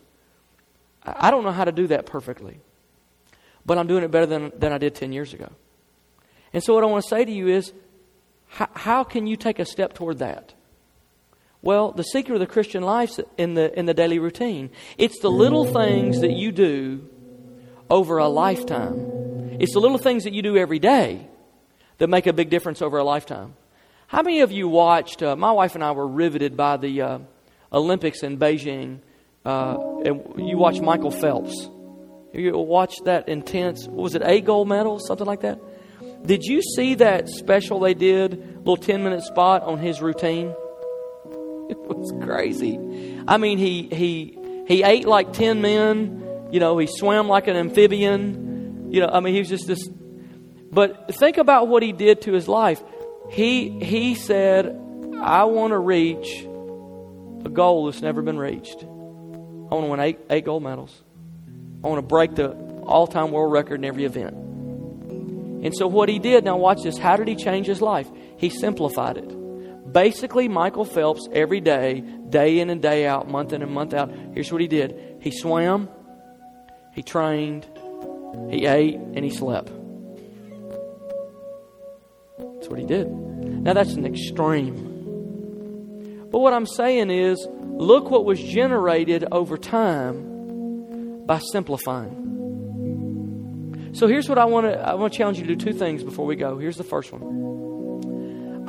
I, 1.04 1.28
I 1.28 1.30
don't 1.32 1.42
know 1.42 1.50
how 1.50 1.64
to 1.64 1.72
do 1.72 1.88
that 1.88 2.06
perfectly, 2.06 2.60
but 3.66 3.78
I'm 3.78 3.88
doing 3.88 4.04
it 4.04 4.12
better 4.12 4.26
than, 4.26 4.52
than 4.56 4.72
I 4.72 4.78
did 4.78 4.94
10 4.94 5.12
years 5.12 5.34
ago. 5.34 5.50
And 6.52 6.62
so, 6.62 6.74
what 6.74 6.84
I 6.84 6.86
want 6.86 7.02
to 7.02 7.08
say 7.08 7.24
to 7.24 7.32
you 7.32 7.48
is 7.48 7.72
how, 8.46 8.68
how 8.74 9.04
can 9.04 9.26
you 9.26 9.36
take 9.36 9.58
a 9.58 9.64
step 9.64 9.92
toward 9.94 10.18
that? 10.18 10.54
Well, 11.62 11.92
the 11.92 12.04
secret 12.04 12.34
of 12.34 12.40
the 12.40 12.46
Christian 12.46 12.82
life 12.82 13.18
in 13.36 13.54
the, 13.54 13.78
in 13.78 13.86
the 13.86 13.94
daily 13.94 14.18
routine. 14.18 14.70
It's 14.96 15.18
the 15.20 15.30
little 15.30 15.66
things 15.66 16.20
that 16.20 16.30
you 16.30 16.52
do 16.52 17.06
over 17.90 18.18
a 18.18 18.28
lifetime. 18.28 19.58
It's 19.60 19.74
the 19.74 19.80
little 19.80 19.98
things 19.98 20.24
that 20.24 20.32
you 20.32 20.40
do 20.40 20.56
every 20.56 20.78
day 20.78 21.28
that 21.98 22.08
make 22.08 22.26
a 22.26 22.32
big 22.32 22.48
difference 22.48 22.80
over 22.80 22.96
a 22.96 23.04
lifetime. 23.04 23.54
How 24.06 24.22
many 24.22 24.40
of 24.40 24.50
you 24.50 24.68
watched? 24.68 25.22
Uh, 25.22 25.36
my 25.36 25.52
wife 25.52 25.74
and 25.74 25.84
I 25.84 25.92
were 25.92 26.06
riveted 26.06 26.56
by 26.56 26.78
the 26.78 27.02
uh, 27.02 27.18
Olympics 27.72 28.22
in 28.22 28.38
Beijing, 28.38 29.00
uh, 29.44 29.76
and 30.04 30.48
you 30.48 30.56
watched 30.56 30.80
Michael 30.80 31.10
Phelps. 31.10 31.68
You 32.32 32.56
watched 32.56 33.04
that 33.04 33.28
intense. 33.28 33.86
What 33.86 34.02
was 34.02 34.14
it? 34.14 34.22
Eight 34.24 34.46
gold 34.46 34.66
medals, 34.66 35.06
something 35.06 35.26
like 35.26 35.42
that. 35.42 35.60
Did 36.24 36.44
you 36.44 36.62
see 36.62 36.94
that 36.94 37.28
special 37.28 37.80
they 37.80 37.94
did, 37.94 38.58
little 38.58 38.76
10 38.76 39.02
minute 39.02 39.22
spot 39.22 39.62
on 39.62 39.78
his 39.78 40.00
routine? 40.00 40.54
It 41.90 41.96
was 41.96 42.12
crazy. 42.24 42.78
I 43.28 43.36
mean, 43.36 43.58
he, 43.58 43.82
he, 43.82 44.38
he 44.66 44.82
ate 44.82 45.06
like 45.06 45.32
10 45.32 45.60
men, 45.60 46.48
you 46.50 46.58
know, 46.60 46.78
he 46.78 46.86
swam 46.86 47.28
like 47.28 47.46
an 47.46 47.56
amphibian. 47.56 48.90
You 48.90 49.00
know, 49.00 49.10
I 49.12 49.20
mean, 49.20 49.34
he 49.34 49.40
was 49.40 49.48
just 49.48 49.66
this. 49.66 49.88
But 50.72 51.14
think 51.14 51.36
about 51.36 51.68
what 51.68 51.82
he 51.82 51.92
did 51.92 52.22
to 52.22 52.32
his 52.32 52.48
life. 52.48 52.82
He, 53.30 53.68
he 53.80 54.14
said, 54.14 54.66
I 55.20 55.44
want 55.44 55.72
to 55.72 55.78
reach 55.78 56.42
a 57.44 57.48
goal 57.48 57.86
that's 57.86 58.02
never 58.02 58.22
been 58.22 58.38
reached. 58.38 58.82
I 58.82 58.86
want 59.74 59.84
to 59.84 59.90
win 59.90 60.00
eight, 60.00 60.18
eight 60.30 60.44
gold 60.44 60.62
medals. 60.62 61.02
I 61.84 61.88
want 61.88 61.98
to 61.98 62.06
break 62.06 62.34
the 62.34 62.50
all 62.82 63.06
time 63.06 63.30
world 63.30 63.52
record 63.52 63.76
in 63.76 63.84
every 63.84 64.04
event. 64.04 64.34
And 64.34 65.74
so, 65.76 65.86
what 65.86 66.08
he 66.08 66.18
did, 66.18 66.44
now 66.44 66.56
watch 66.56 66.82
this. 66.82 66.96
How 66.98 67.16
did 67.16 67.28
he 67.28 67.36
change 67.36 67.66
his 67.66 67.80
life? 67.80 68.08
He 68.38 68.48
simplified 68.48 69.18
it. 69.18 69.39
Basically, 69.92 70.48
Michael 70.48 70.84
Phelps, 70.84 71.28
every 71.32 71.60
day, 71.60 72.00
day 72.00 72.60
in 72.60 72.70
and 72.70 72.80
day 72.82 73.06
out, 73.06 73.28
month 73.28 73.52
in 73.52 73.62
and 73.62 73.72
month 73.72 73.94
out, 73.94 74.12
here's 74.34 74.52
what 74.52 74.60
he 74.60 74.68
did 74.68 75.18
he 75.20 75.30
swam, 75.30 75.88
he 76.92 77.02
trained, 77.02 77.66
he 78.50 78.66
ate, 78.66 78.96
and 78.96 79.24
he 79.24 79.30
slept. 79.30 79.68
That's 82.38 82.68
what 82.68 82.78
he 82.78 82.86
did. 82.86 83.08
Now, 83.08 83.72
that's 83.72 83.94
an 83.94 84.06
extreme. 84.06 84.88
But 86.30 86.38
what 86.40 86.52
I'm 86.52 86.66
saying 86.66 87.10
is, 87.10 87.46
look 87.50 88.10
what 88.10 88.24
was 88.24 88.40
generated 88.40 89.26
over 89.32 89.58
time 89.58 91.26
by 91.26 91.38
simplifying. 91.38 92.28
So 93.92 94.06
here's 94.06 94.28
what 94.28 94.38
I 94.38 94.44
want 94.44 94.66
to 94.66 94.78
I 94.78 94.94
want 94.94 95.12
to 95.12 95.16
challenge 95.16 95.38
you 95.38 95.46
to 95.46 95.56
do 95.56 95.72
two 95.72 95.76
things 95.76 96.04
before 96.04 96.24
we 96.24 96.36
go. 96.36 96.58
Here's 96.58 96.76
the 96.76 96.84
first 96.84 97.12
one. 97.12 97.22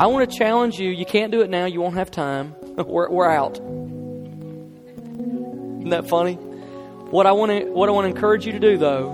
I 0.01 0.07
want 0.07 0.27
to 0.27 0.35
challenge 0.35 0.79
you. 0.79 0.89
You 0.89 1.05
can't 1.05 1.31
do 1.31 1.41
it 1.41 1.49
now. 1.51 1.65
You 1.65 1.79
won't 1.79 1.93
have 1.93 2.09
time. 2.09 2.55
we're, 2.75 3.07
we're 3.11 3.29
out. 3.29 3.57
Isn't 3.57 5.89
that 5.89 6.09
funny? 6.09 6.33
What 6.33 7.27
I 7.27 7.33
want 7.33 7.51
to 7.51 7.65
what 7.65 7.87
I 7.87 7.91
want 7.91 8.05
to 8.05 8.09
encourage 8.09 8.47
you 8.47 8.53
to 8.53 8.59
do 8.59 8.79
though 8.79 9.11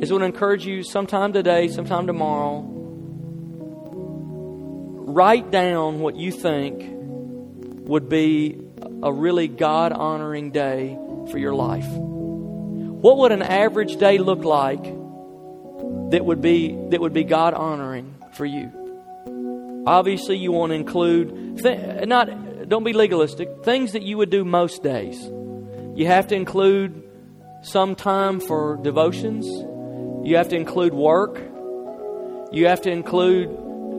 is 0.00 0.08
I 0.08 0.14
want 0.14 0.22
to 0.22 0.26
encourage 0.26 0.64
you 0.64 0.84
sometime 0.84 1.32
today, 1.32 1.66
sometime 1.66 2.06
tomorrow. 2.06 2.64
Write 5.08 5.50
down 5.50 5.98
what 5.98 6.14
you 6.14 6.30
think 6.30 6.84
would 7.88 8.08
be 8.08 8.56
a 9.02 9.12
really 9.12 9.48
God 9.48 9.90
honoring 9.90 10.52
day 10.52 10.96
for 11.32 11.38
your 11.38 11.54
life. 11.54 11.88
What 11.88 13.18
would 13.18 13.32
an 13.32 13.42
average 13.42 13.96
day 13.96 14.18
look 14.18 14.44
like 14.44 14.84
that 14.84 16.24
would 16.24 16.40
be 16.40 16.78
that 16.90 17.00
would 17.00 17.12
be 17.12 17.24
God 17.24 17.52
honoring 17.52 18.14
for 18.34 18.46
you? 18.46 18.78
Obviously, 19.86 20.36
you 20.36 20.52
want 20.52 20.70
to 20.70 20.74
include 20.74 21.58
th- 21.58 22.06
not 22.06 22.68
don't 22.68 22.84
be 22.84 22.92
legalistic 22.92 23.64
things 23.64 23.92
that 23.92 24.02
you 24.02 24.16
would 24.16 24.30
do 24.30 24.44
most 24.44 24.82
days. 24.82 25.20
You 25.94 26.06
have 26.06 26.28
to 26.28 26.34
include 26.34 27.02
some 27.62 27.94
time 27.94 28.40
for 28.40 28.78
devotions. 28.82 29.46
You 30.26 30.36
have 30.36 30.48
to 30.50 30.56
include 30.56 30.94
work. 30.94 31.38
You 32.52 32.66
have 32.66 32.82
to 32.82 32.90
include 32.90 33.48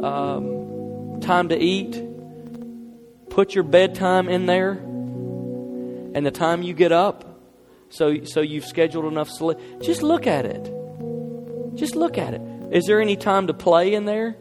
um, 0.04 1.20
time 1.22 1.50
to 1.50 1.58
eat. 1.58 2.02
Put 3.30 3.56
your 3.56 3.64
bedtime 3.64 4.30
in 4.30 4.46
there 4.46 4.72
and 6.14 6.26
the 6.26 6.32
time 6.32 6.62
you 6.62 6.74
get 6.74 6.92
up. 6.92 7.42
So, 7.90 8.24
so 8.24 8.42
you've 8.42 8.66
scheduled 8.66 9.06
enough 9.06 9.30
sleep. 9.30 9.58
Just 9.82 10.02
look 10.02 10.28
at 10.28 10.46
it. 10.46 10.64
Just 11.76 11.96
look 11.96 12.18
at 12.18 12.34
it. 12.34 12.42
Is 12.72 12.86
there 12.86 13.02
any 13.02 13.16
time 13.16 13.48
to 13.48 13.54
play 13.54 13.94
in 13.94 14.06
there? 14.06 14.36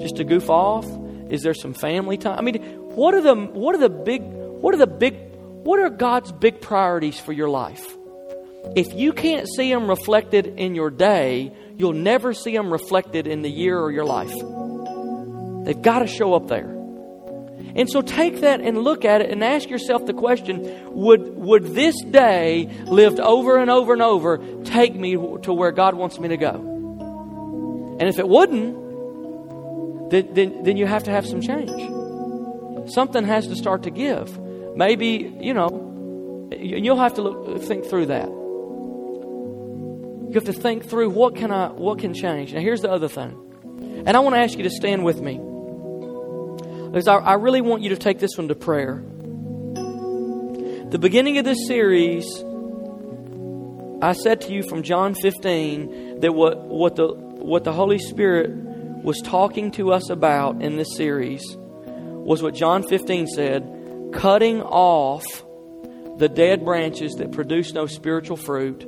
Just 0.00 0.16
to 0.16 0.24
goof 0.24 0.50
off? 0.50 0.86
Is 1.30 1.42
there 1.42 1.54
some 1.54 1.74
family 1.74 2.16
time? 2.16 2.38
I 2.38 2.42
mean, 2.42 2.62
what 2.94 3.14
are 3.14 3.22
the 3.22 3.34
what 3.34 3.74
are 3.74 3.78
the 3.78 3.88
big 3.88 4.22
what 4.22 4.74
are 4.74 4.78
the 4.78 4.86
big 4.86 5.16
what 5.62 5.78
are 5.78 5.90
God's 5.90 6.32
big 6.32 6.60
priorities 6.60 7.20
for 7.20 7.32
your 7.32 7.48
life? 7.48 7.96
If 8.76 8.92
you 8.94 9.12
can't 9.12 9.48
see 9.48 9.70
them 9.70 9.88
reflected 9.88 10.46
in 10.46 10.74
your 10.74 10.90
day, 10.90 11.52
you'll 11.76 11.92
never 11.92 12.34
see 12.34 12.54
them 12.54 12.72
reflected 12.72 13.26
in 13.26 13.42
the 13.42 13.50
year 13.50 13.78
or 13.78 13.90
your 13.90 14.04
life. 14.04 14.32
They've 15.64 15.80
got 15.80 16.00
to 16.00 16.06
show 16.06 16.34
up 16.34 16.48
there. 16.48 16.76
And 17.74 17.88
so 17.88 18.02
take 18.02 18.40
that 18.40 18.60
and 18.60 18.78
look 18.78 19.04
at 19.04 19.20
it 19.20 19.30
and 19.30 19.44
ask 19.44 19.68
yourself 19.68 20.04
the 20.04 20.12
question 20.12 20.92
would, 20.94 21.36
would 21.36 21.64
this 21.74 22.00
day, 22.02 22.68
lived 22.86 23.20
over 23.20 23.58
and 23.58 23.70
over 23.70 23.92
and 23.92 24.02
over, 24.02 24.38
take 24.64 24.94
me 24.94 25.12
to 25.12 25.52
where 25.52 25.70
God 25.70 25.94
wants 25.94 26.18
me 26.18 26.28
to 26.28 26.36
go? 26.36 26.54
And 28.00 28.08
if 28.08 28.18
it 28.18 28.28
wouldn't, 28.28 28.89
then, 30.10 30.34
then, 30.34 30.62
then 30.64 30.76
you 30.76 30.86
have 30.86 31.04
to 31.04 31.10
have 31.10 31.26
some 31.26 31.40
change. 31.40 31.70
Something 32.92 33.24
has 33.24 33.46
to 33.46 33.56
start 33.56 33.84
to 33.84 33.90
give. 33.90 34.38
Maybe, 34.76 35.32
you 35.40 35.54
know, 35.54 36.50
you'll 36.56 36.98
have 36.98 37.14
to 37.14 37.22
look, 37.22 37.62
think 37.62 37.86
through 37.86 38.06
that. 38.06 38.28
You 40.28 40.34
have 40.34 40.44
to 40.44 40.52
think 40.52 40.86
through 40.86 41.10
what 41.10 41.34
can 41.36 41.50
I 41.50 41.68
what 41.68 41.98
can 41.98 42.14
change. 42.14 42.54
Now 42.54 42.60
here's 42.60 42.82
the 42.82 42.90
other 42.90 43.08
thing. 43.08 44.02
And 44.06 44.16
I 44.16 44.20
want 44.20 44.36
to 44.36 44.40
ask 44.40 44.56
you 44.56 44.64
to 44.64 44.70
stand 44.70 45.04
with 45.04 45.20
me. 45.20 45.38
Because 46.86 47.08
I, 47.08 47.16
I 47.16 47.34
really 47.34 47.60
want 47.60 47.82
you 47.82 47.90
to 47.90 47.96
take 47.96 48.18
this 48.18 48.36
one 48.36 48.48
to 48.48 48.54
prayer. 48.54 49.02
The 50.90 50.98
beginning 51.00 51.38
of 51.38 51.44
this 51.44 51.66
series, 51.68 52.26
I 54.02 54.12
said 54.12 54.40
to 54.42 54.52
you 54.52 54.62
from 54.62 54.82
John 54.82 55.14
15 55.14 56.20
that 56.20 56.32
what, 56.32 56.64
what 56.64 56.96
the 56.96 57.08
what 57.08 57.64
the 57.64 57.72
Holy 57.72 57.98
Spirit 57.98 58.69
was 59.02 59.20
talking 59.22 59.70
to 59.72 59.92
us 59.92 60.10
about 60.10 60.62
in 60.62 60.76
this 60.76 60.96
series 60.96 61.42
was 61.56 62.42
what 62.42 62.54
John 62.54 62.82
15 62.82 63.26
said, 63.26 64.10
cutting 64.12 64.62
off 64.62 65.24
the 66.18 66.28
dead 66.28 66.64
branches 66.64 67.14
that 67.14 67.32
produce 67.32 67.72
no 67.72 67.86
spiritual 67.86 68.36
fruit 68.36 68.82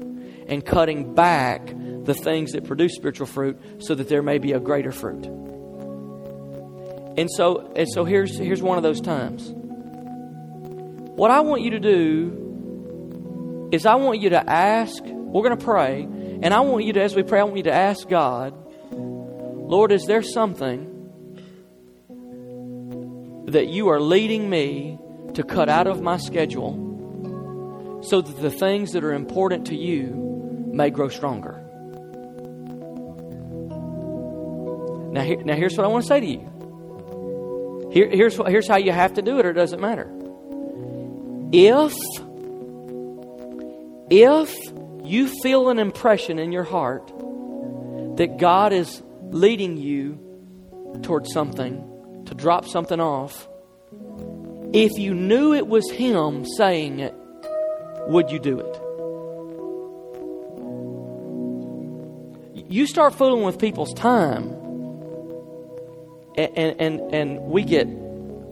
and 0.47 0.65
cutting 0.65 1.15
back 1.15 1.67
the 2.05 2.15
things 2.15 2.53
that 2.53 2.65
produce 2.65 2.95
spiritual 2.95 3.27
fruit 3.27 3.59
so 3.79 3.95
that 3.95 4.09
there 4.09 4.23
may 4.23 4.39
be 4.39 4.53
a 4.53 4.61
greater 4.61 4.93
fruit. 4.93 5.25
And 7.17 7.31
so, 7.31 7.73
and 7.75 7.89
so 7.89 8.05
here's, 8.05 8.37
here's 8.39 8.63
one 8.63 8.77
of 8.77 8.83
those 8.83 9.01
times. 9.01 9.51
What 11.15 11.31
I 11.31 11.41
want 11.41 11.63
you 11.63 11.71
to 11.71 11.81
do 11.81 13.69
is 13.73 13.87
I 13.87 13.95
want 13.95 14.21
you 14.21 14.31
to 14.31 14.51
ask, 14.51 15.03
we're 15.05 15.43
going 15.43 15.59
to 15.59 15.65
pray, 15.65 16.03
and 16.03 16.53
I 16.53 16.61
want 16.61 16.85
you 16.85 16.93
to, 16.95 17.03
as 17.03 17.15
we 17.15 17.23
pray, 17.23 17.41
I 17.41 17.45
want 17.45 17.57
you 17.57 17.63
to 17.65 17.73
ask 17.73 18.09
God, 18.09 18.55
Lord, 19.73 19.91
is 19.91 20.05
there 20.05 20.23
something 20.23 20.87
that 23.47 23.69
you 23.69 23.89
are 23.89 24.01
leading 24.03 24.51
me 24.51 24.99
to 25.33 25.43
cut 25.43 25.71
out 25.71 25.87
of 25.87 26.03
my 26.03 26.19
schedule 26.19 28.03
so 28.03 28.21
that 28.21 28.43
the 28.43 28.51
things 28.51 28.93
that 28.93 29.03
are 29.03 29.15
important 29.15 29.69
to 29.69 29.75
you 29.75 30.69
may 30.75 30.91
grow 30.91 31.09
stronger. 31.09 31.59
Now, 35.11 35.23
here, 35.23 35.43
now 35.43 35.55
here's 35.55 35.75
what 35.79 35.85
I 35.85 35.89
want 35.89 36.05
to 36.05 36.09
say 36.09 36.21
to 36.21 36.27
you. 36.27 37.89
Here, 37.95 38.11
here's, 38.11 38.37
what, 38.37 38.51
here's 38.51 38.69
how 38.69 38.77
you 38.77 38.93
have 38.93 39.15
to 39.15 39.23
do 39.23 39.39
it, 39.39 39.47
or 39.47 39.53
it 39.53 39.55
doesn't 39.55 39.81
matter. 39.81 40.13
If, 41.51 41.95
if 44.11 44.55
you 45.03 45.29
feel 45.43 45.71
an 45.71 45.79
impression 45.79 46.39
in 46.39 46.53
your 46.53 46.65
heart 46.65 47.07
that 48.19 48.37
God 48.37 48.75
is 48.75 49.03
leading 49.33 49.77
you 49.77 50.19
towards 51.03 51.33
something, 51.33 52.25
to 52.27 52.35
drop 52.35 52.67
something 52.67 53.01
off, 53.01 53.49
if 54.73 54.93
you 54.99 55.15
knew 55.15 55.53
it 55.53 55.67
was 55.67 55.91
Him 55.91 56.47
saying 56.57 57.01
it, 57.01 57.15
would 58.07 58.31
you 58.31 58.39
do 58.39 58.61
it? 58.61 58.83
you 62.73 62.87
start 62.87 63.15
fooling 63.15 63.45
with 63.45 63.59
people's 63.59 63.93
time, 63.93 64.49
and, 66.37 66.81
and, 66.81 67.01
and 67.15 67.41
we 67.43 67.65
get 67.65 67.87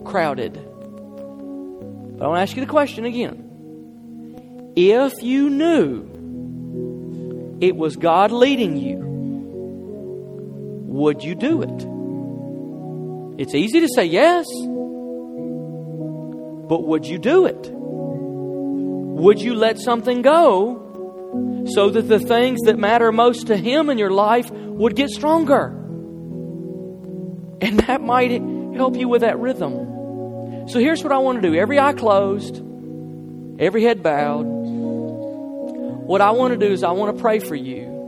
crowded. 0.04 0.52
But 0.52 2.24
I 2.24 2.28
want 2.28 2.36
to 2.36 2.42
ask 2.42 2.54
you 2.54 2.60
the 2.60 2.70
question 2.70 3.06
again. 3.06 3.46
If 4.76 5.22
you 5.22 5.48
knew 5.48 6.06
it 7.62 7.76
was 7.76 7.96
God 7.96 8.30
leading 8.30 8.76
you, 8.76 9.09
would 10.90 11.22
you 11.22 11.34
do 11.34 11.62
it? 11.62 13.40
It's 13.40 13.54
easy 13.54 13.80
to 13.80 13.88
say 13.94 14.04
yes, 14.04 14.44
but 16.68 16.86
would 16.86 17.06
you 17.06 17.18
do 17.18 17.46
it? 17.46 17.70
Would 17.72 19.40
you 19.40 19.54
let 19.54 19.78
something 19.78 20.20
go 20.22 21.64
so 21.66 21.90
that 21.90 22.02
the 22.02 22.18
things 22.18 22.62
that 22.62 22.76
matter 22.78 23.12
most 23.12 23.46
to 23.46 23.56
Him 23.56 23.88
in 23.88 23.98
your 23.98 24.10
life 24.10 24.50
would 24.50 24.96
get 24.96 25.10
stronger. 25.10 25.66
And 27.62 27.78
that 27.80 28.00
might 28.00 28.30
help 28.74 28.96
you 28.96 29.08
with 29.08 29.20
that 29.20 29.38
rhythm. 29.38 30.66
So 30.68 30.80
here's 30.80 31.02
what 31.02 31.12
I 31.12 31.18
want 31.18 31.42
to 31.42 31.48
do 31.48 31.54
every 31.54 31.78
eye 31.78 31.92
closed, 31.92 32.56
every 33.60 33.84
head 33.84 34.02
bowed. 34.02 34.46
What 36.06 36.20
I 36.20 36.32
want 36.32 36.58
to 36.58 36.66
do 36.66 36.72
is 36.72 36.82
I 36.82 36.90
want 36.92 37.14
to 37.16 37.22
pray 37.22 37.38
for 37.38 37.54
you. 37.54 37.99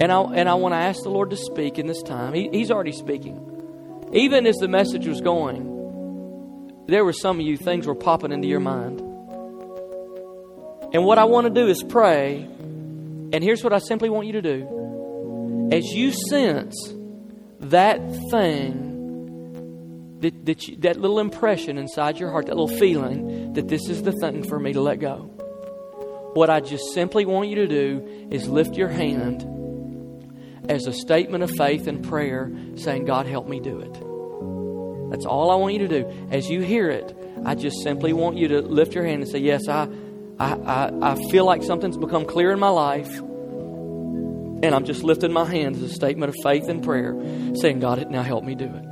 And 0.00 0.10
I, 0.10 0.22
and 0.22 0.48
I 0.48 0.54
want 0.54 0.72
to 0.72 0.78
ask 0.78 1.02
the 1.02 1.10
Lord 1.10 1.28
to 1.28 1.36
speak 1.36 1.78
in 1.78 1.86
this 1.86 2.02
time. 2.02 2.32
He, 2.32 2.48
he's 2.50 2.70
already 2.70 2.92
speaking. 2.92 4.08
Even 4.14 4.46
as 4.46 4.56
the 4.56 4.66
message 4.66 5.06
was 5.06 5.20
going, 5.20 6.84
there 6.88 7.04
were 7.04 7.12
some 7.12 7.38
of 7.38 7.44
you, 7.44 7.58
things 7.58 7.86
were 7.86 7.94
popping 7.94 8.32
into 8.32 8.48
your 8.48 8.60
mind. 8.60 9.00
And 10.92 11.04
what 11.04 11.18
I 11.18 11.24
want 11.24 11.46
to 11.46 11.52
do 11.52 11.68
is 11.68 11.82
pray. 11.82 12.38
And 12.38 13.44
here's 13.44 13.62
what 13.62 13.74
I 13.74 13.78
simply 13.78 14.08
want 14.08 14.26
you 14.26 14.32
to 14.32 14.42
do. 14.42 15.68
As 15.70 15.84
you 15.84 16.12
sense 16.12 16.74
that 17.60 18.00
thing, 18.30 20.18
that, 20.20 20.46
that, 20.46 20.66
you, 20.66 20.76
that 20.78 20.98
little 20.98 21.20
impression 21.20 21.76
inside 21.76 22.18
your 22.18 22.30
heart, 22.30 22.46
that 22.46 22.56
little 22.56 22.78
feeling 22.78 23.52
that 23.52 23.68
this 23.68 23.86
is 23.88 24.02
the 24.02 24.12
thing 24.12 24.44
for 24.44 24.58
me 24.58 24.72
to 24.72 24.80
let 24.80 24.98
go, 24.98 25.24
what 26.32 26.48
I 26.48 26.60
just 26.60 26.94
simply 26.94 27.26
want 27.26 27.50
you 27.50 27.56
to 27.56 27.68
do 27.68 28.28
is 28.30 28.48
lift 28.48 28.76
your 28.76 28.88
hand 28.88 29.46
as 30.70 30.86
a 30.86 30.92
statement 30.92 31.42
of 31.42 31.50
faith 31.50 31.88
and 31.88 32.06
prayer, 32.08 32.50
saying, 32.76 33.04
God, 33.04 33.26
help 33.26 33.48
me 33.48 33.58
do 33.58 33.80
it. 33.80 33.92
That's 35.10 35.26
all 35.26 35.50
I 35.50 35.56
want 35.56 35.74
you 35.74 35.80
to 35.80 35.88
do. 35.88 36.28
As 36.30 36.48
you 36.48 36.60
hear 36.60 36.88
it, 36.88 37.14
I 37.44 37.56
just 37.56 37.82
simply 37.82 38.12
want 38.12 38.36
you 38.36 38.46
to 38.48 38.62
lift 38.62 38.94
your 38.94 39.04
hand 39.04 39.22
and 39.22 39.30
say, 39.30 39.38
Yes, 39.38 39.68
I. 39.68 39.88
I, 40.38 40.54
I, 40.54 41.12
I 41.12 41.14
feel 41.30 41.44
like 41.44 41.62
something's 41.62 41.98
become 41.98 42.24
clear 42.24 42.50
in 42.50 42.58
my 42.58 42.70
life. 42.70 43.18
And 43.18 44.74
I'm 44.74 44.86
just 44.86 45.02
lifting 45.02 45.34
my 45.34 45.44
hands 45.44 45.82
as 45.82 45.90
a 45.90 45.94
statement 45.94 46.30
of 46.30 46.36
faith 46.42 46.66
and 46.70 46.82
prayer, 46.82 47.14
saying, 47.56 47.80
God, 47.80 48.10
now 48.10 48.22
help 48.22 48.42
me 48.44 48.54
do 48.54 48.64
it. 48.64 48.84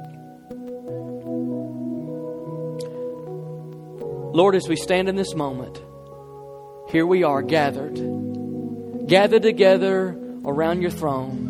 Lord, 4.35 4.55
as 4.57 4.69
we 4.69 4.77
stand 4.77 5.09
in 5.09 5.17
this 5.17 5.35
moment, 5.35 5.81
here 6.91 7.07
we 7.07 7.23
are 7.23 7.41
gathered, 7.41 7.97
gathered 9.07 9.41
together 9.41 10.15
around 10.45 10.83
your 10.83 10.91
throne, 10.91 11.48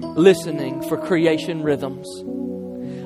listening 0.00 0.82
for 0.88 0.96
creation 0.96 1.62
rhythms 1.62 2.06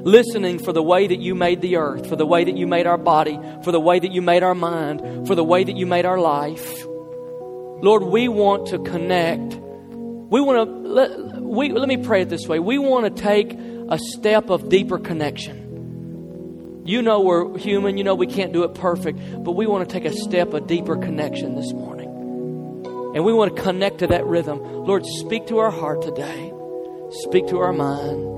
listening 0.05 0.59
for 0.59 0.73
the 0.73 0.83
way 0.83 1.07
that 1.07 1.19
you 1.19 1.35
made 1.35 1.63
the 1.63 1.77
earth, 1.77 2.09
for 2.09 2.17
the 2.17 2.27
way 2.27 2.45
that 2.45 2.57
you 2.57 2.67
made 2.67 2.87
our 2.87 2.99
body, 2.99 3.39
for 3.63 3.73
the 3.73 3.81
way 3.81 3.99
that 3.99 4.13
you 4.13 4.21
made 4.21 4.43
our 4.43 4.55
mind, 4.55 5.27
for 5.27 5.35
the 5.35 5.43
way 5.43 5.65
that 5.65 5.77
you 5.77 5.87
made 5.87 6.05
our 6.05 6.19
life. 6.21 6.85
Lord, 6.87 8.05
we 8.05 8.29
want 8.29 8.69
to 8.69 8.79
connect. 8.79 9.55
We 9.55 10.41
want 10.41 10.69
to 10.69 10.89
let, 10.89 11.41
we, 11.41 11.73
let 11.73 11.89
me 11.89 11.97
pray 11.97 12.23
it 12.23 12.29
this 12.29 12.47
way. 12.47 12.59
We 12.59 12.79
want 12.79 13.17
to 13.17 13.23
take 13.23 13.53
a 13.53 13.99
step 13.99 14.51
of 14.51 14.69
deeper 14.69 14.99
connection. 14.99 16.83
You 16.87 17.01
know 17.01 17.21
we're 17.21 17.59
human, 17.59 17.97
you 17.97 18.05
know 18.05 18.15
we 18.15 18.27
can't 18.27 18.53
do 18.53 18.65
it 18.65 18.75
perfect, 18.75 19.19
but 19.43 19.53
we 19.53 19.67
want 19.67 19.89
to 19.89 19.93
take 19.93 20.05
a 20.05 20.15
step 20.15 20.53
of 20.53 20.67
deeper 20.67 20.97
connection 20.99 21.57
this 21.57 21.73
morning. 21.73 22.09
And 23.15 23.25
we 23.25 23.33
want 23.33 23.57
to 23.57 23.63
connect 23.63 24.01
to 24.01 24.09
that 24.09 24.27
rhythm. 24.27 24.61
Lord, 24.63 25.07
speak 25.07 25.47
to 25.47 25.59
our 25.59 25.71
heart 25.71 26.03
today. 26.03 26.54
Speak 27.23 27.47
to 27.49 27.59
our 27.59 27.73
mind 27.73 28.35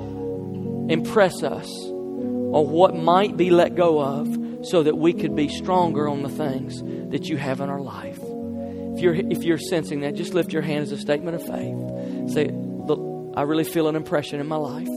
impress 0.91 1.43
us 1.43 1.69
on 1.69 2.71
what 2.71 2.95
might 2.95 3.37
be 3.37 3.51
let 3.51 3.75
go 3.75 4.01
of 4.01 4.67
so 4.67 4.83
that 4.83 4.97
we 4.97 5.13
could 5.13 5.35
be 5.35 5.49
stronger 5.49 6.09
on 6.09 6.23
the 6.23 6.29
things 6.29 6.83
that 7.11 7.29
you 7.29 7.37
have 7.37 7.61
in 7.61 7.69
our 7.69 7.81
life. 7.81 8.19
If 8.21 9.01
you're, 9.01 9.15
if 9.15 9.43
you're 9.43 9.59
sensing 9.59 10.01
that, 10.01 10.15
just 10.15 10.33
lift 10.33 10.53
your 10.53 10.63
hand 10.63 10.83
as 10.83 10.93
a 10.93 10.99
statement 10.99 11.37
of 11.37 11.43
faith. 11.43 12.33
Say, 12.33 12.51
Look, 12.53 13.35
I 13.37 13.43
really 13.43 13.65
feel 13.65 13.89
an 13.89 13.97
impression 13.97 14.41
in 14.41 14.47
my 14.47 14.57
life. 14.57 14.89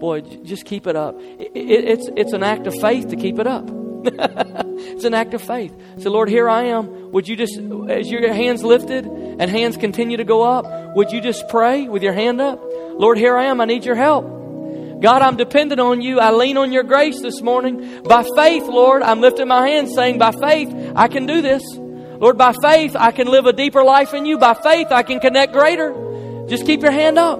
Boy, 0.00 0.20
just 0.20 0.64
keep 0.64 0.86
it 0.86 0.96
up. 0.96 1.16
It, 1.20 1.52
it, 1.54 1.84
it's, 1.84 2.10
it's 2.16 2.32
an 2.32 2.42
act 2.42 2.66
of 2.66 2.74
faith 2.80 3.08
to 3.08 3.16
keep 3.16 3.38
it 3.38 3.46
up. 3.46 3.68
it's 4.04 5.04
an 5.04 5.14
act 5.14 5.34
of 5.34 5.42
faith. 5.42 5.74
Say, 5.98 6.08
Lord, 6.08 6.28
here 6.28 6.48
I 6.48 6.64
am. 6.64 7.12
Would 7.12 7.28
you 7.28 7.36
just, 7.36 7.58
as 7.88 8.10
your 8.10 8.32
hands 8.32 8.62
lifted 8.62 9.06
and 9.06 9.50
hands 9.50 9.76
continue 9.76 10.16
to 10.16 10.24
go 10.24 10.42
up, 10.42 10.96
would 10.96 11.10
you 11.10 11.20
just 11.20 11.48
pray 11.48 11.88
with 11.88 12.02
your 12.02 12.12
hand 12.12 12.40
up? 12.40 12.60
Lord, 12.98 13.16
here 13.16 13.36
I 13.36 13.44
am. 13.44 13.60
I 13.60 13.64
need 13.64 13.84
your 13.84 13.94
help. 13.94 14.24
God, 15.00 15.22
I'm 15.22 15.36
dependent 15.36 15.80
on 15.80 16.02
you. 16.02 16.18
I 16.18 16.32
lean 16.32 16.56
on 16.56 16.72
your 16.72 16.82
grace 16.82 17.22
this 17.22 17.40
morning. 17.40 18.02
By 18.02 18.24
faith, 18.34 18.64
Lord, 18.66 19.02
I'm 19.02 19.20
lifting 19.20 19.46
my 19.46 19.68
hands 19.68 19.94
saying, 19.94 20.18
by 20.18 20.32
faith, 20.32 20.68
I 20.96 21.06
can 21.06 21.24
do 21.24 21.40
this. 21.40 21.62
Lord, 21.76 22.36
by 22.36 22.52
faith, 22.60 22.96
I 22.98 23.12
can 23.12 23.28
live 23.28 23.46
a 23.46 23.52
deeper 23.52 23.84
life 23.84 24.12
in 24.12 24.26
you. 24.26 24.38
By 24.38 24.54
faith, 24.54 24.88
I 24.90 25.04
can 25.04 25.20
connect 25.20 25.52
greater. 25.52 25.94
Just 26.48 26.66
keep 26.66 26.82
your 26.82 26.90
hand 26.90 27.16
up. 27.16 27.38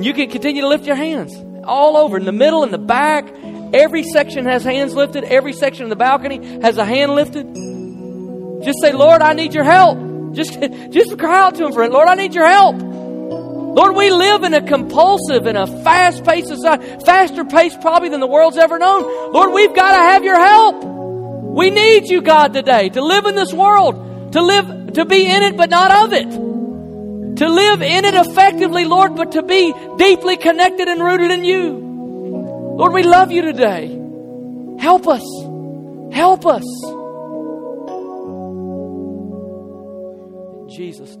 You 0.00 0.14
can 0.14 0.30
continue 0.30 0.62
to 0.62 0.68
lift 0.68 0.86
your 0.86 0.96
hands 0.96 1.34
all 1.64 1.98
over 1.98 2.16
in 2.16 2.24
the 2.24 2.32
middle, 2.32 2.64
in 2.64 2.70
the 2.70 2.78
back. 2.78 3.28
Every 3.74 4.02
section 4.02 4.46
has 4.46 4.64
hands 4.64 4.94
lifted. 4.94 5.24
Every 5.24 5.52
section 5.52 5.84
of 5.84 5.90
the 5.90 5.96
balcony 5.96 6.62
has 6.62 6.78
a 6.78 6.84
hand 6.86 7.14
lifted. 7.14 7.44
Just 8.64 8.78
say, 8.80 8.92
Lord, 8.92 9.20
I 9.20 9.34
need 9.34 9.52
your 9.52 9.64
help. 9.64 9.98
Just, 10.32 10.58
just 10.90 11.18
cry 11.18 11.40
out 11.42 11.56
to 11.56 11.66
Him 11.66 11.72
for 11.72 11.82
it. 11.82 11.92
Lord, 11.92 12.08
I 12.08 12.14
need 12.14 12.34
your 12.34 12.46
help. 12.46 12.76
Lord, 13.72 13.94
we 13.94 14.10
live 14.10 14.42
in 14.42 14.52
a 14.52 14.60
compulsive 14.60 15.46
and 15.46 15.56
a 15.56 15.66
fast 15.84 16.24
paced 16.24 16.48
society, 16.48 17.04
faster 17.04 17.44
pace 17.44 17.76
probably 17.76 18.08
than 18.08 18.18
the 18.18 18.26
world's 18.26 18.58
ever 18.58 18.78
known. 18.78 19.32
Lord, 19.32 19.52
we've 19.52 19.74
got 19.74 19.92
to 19.92 19.98
have 19.98 20.24
your 20.24 20.38
help. 20.38 20.82
We 20.82 21.70
need 21.70 22.08
you, 22.08 22.20
God, 22.20 22.52
today 22.52 22.88
to 22.88 23.00
live 23.00 23.26
in 23.26 23.36
this 23.36 23.52
world, 23.52 24.32
to 24.32 24.42
live, 24.42 24.94
to 24.94 25.04
be 25.04 25.24
in 25.24 25.42
it, 25.44 25.56
but 25.56 25.70
not 25.70 26.04
of 26.04 26.12
it. 26.12 26.30
To 27.36 27.48
live 27.48 27.80
in 27.80 28.04
it 28.04 28.14
effectively, 28.14 28.84
Lord, 28.84 29.14
but 29.14 29.32
to 29.32 29.42
be 29.42 29.72
deeply 29.96 30.36
connected 30.36 30.88
and 30.88 31.02
rooted 31.02 31.30
in 31.30 31.44
you. 31.44 31.90
Lord, 32.76 32.92
we 32.92 33.02
love 33.04 33.30
you 33.30 33.42
today. 33.42 33.86
Help 34.80 35.06
us. 35.06 35.22
Help 36.12 36.44
us. 36.44 36.64
In 40.60 40.68
Jesus' 40.70 41.16
name. 41.16 41.19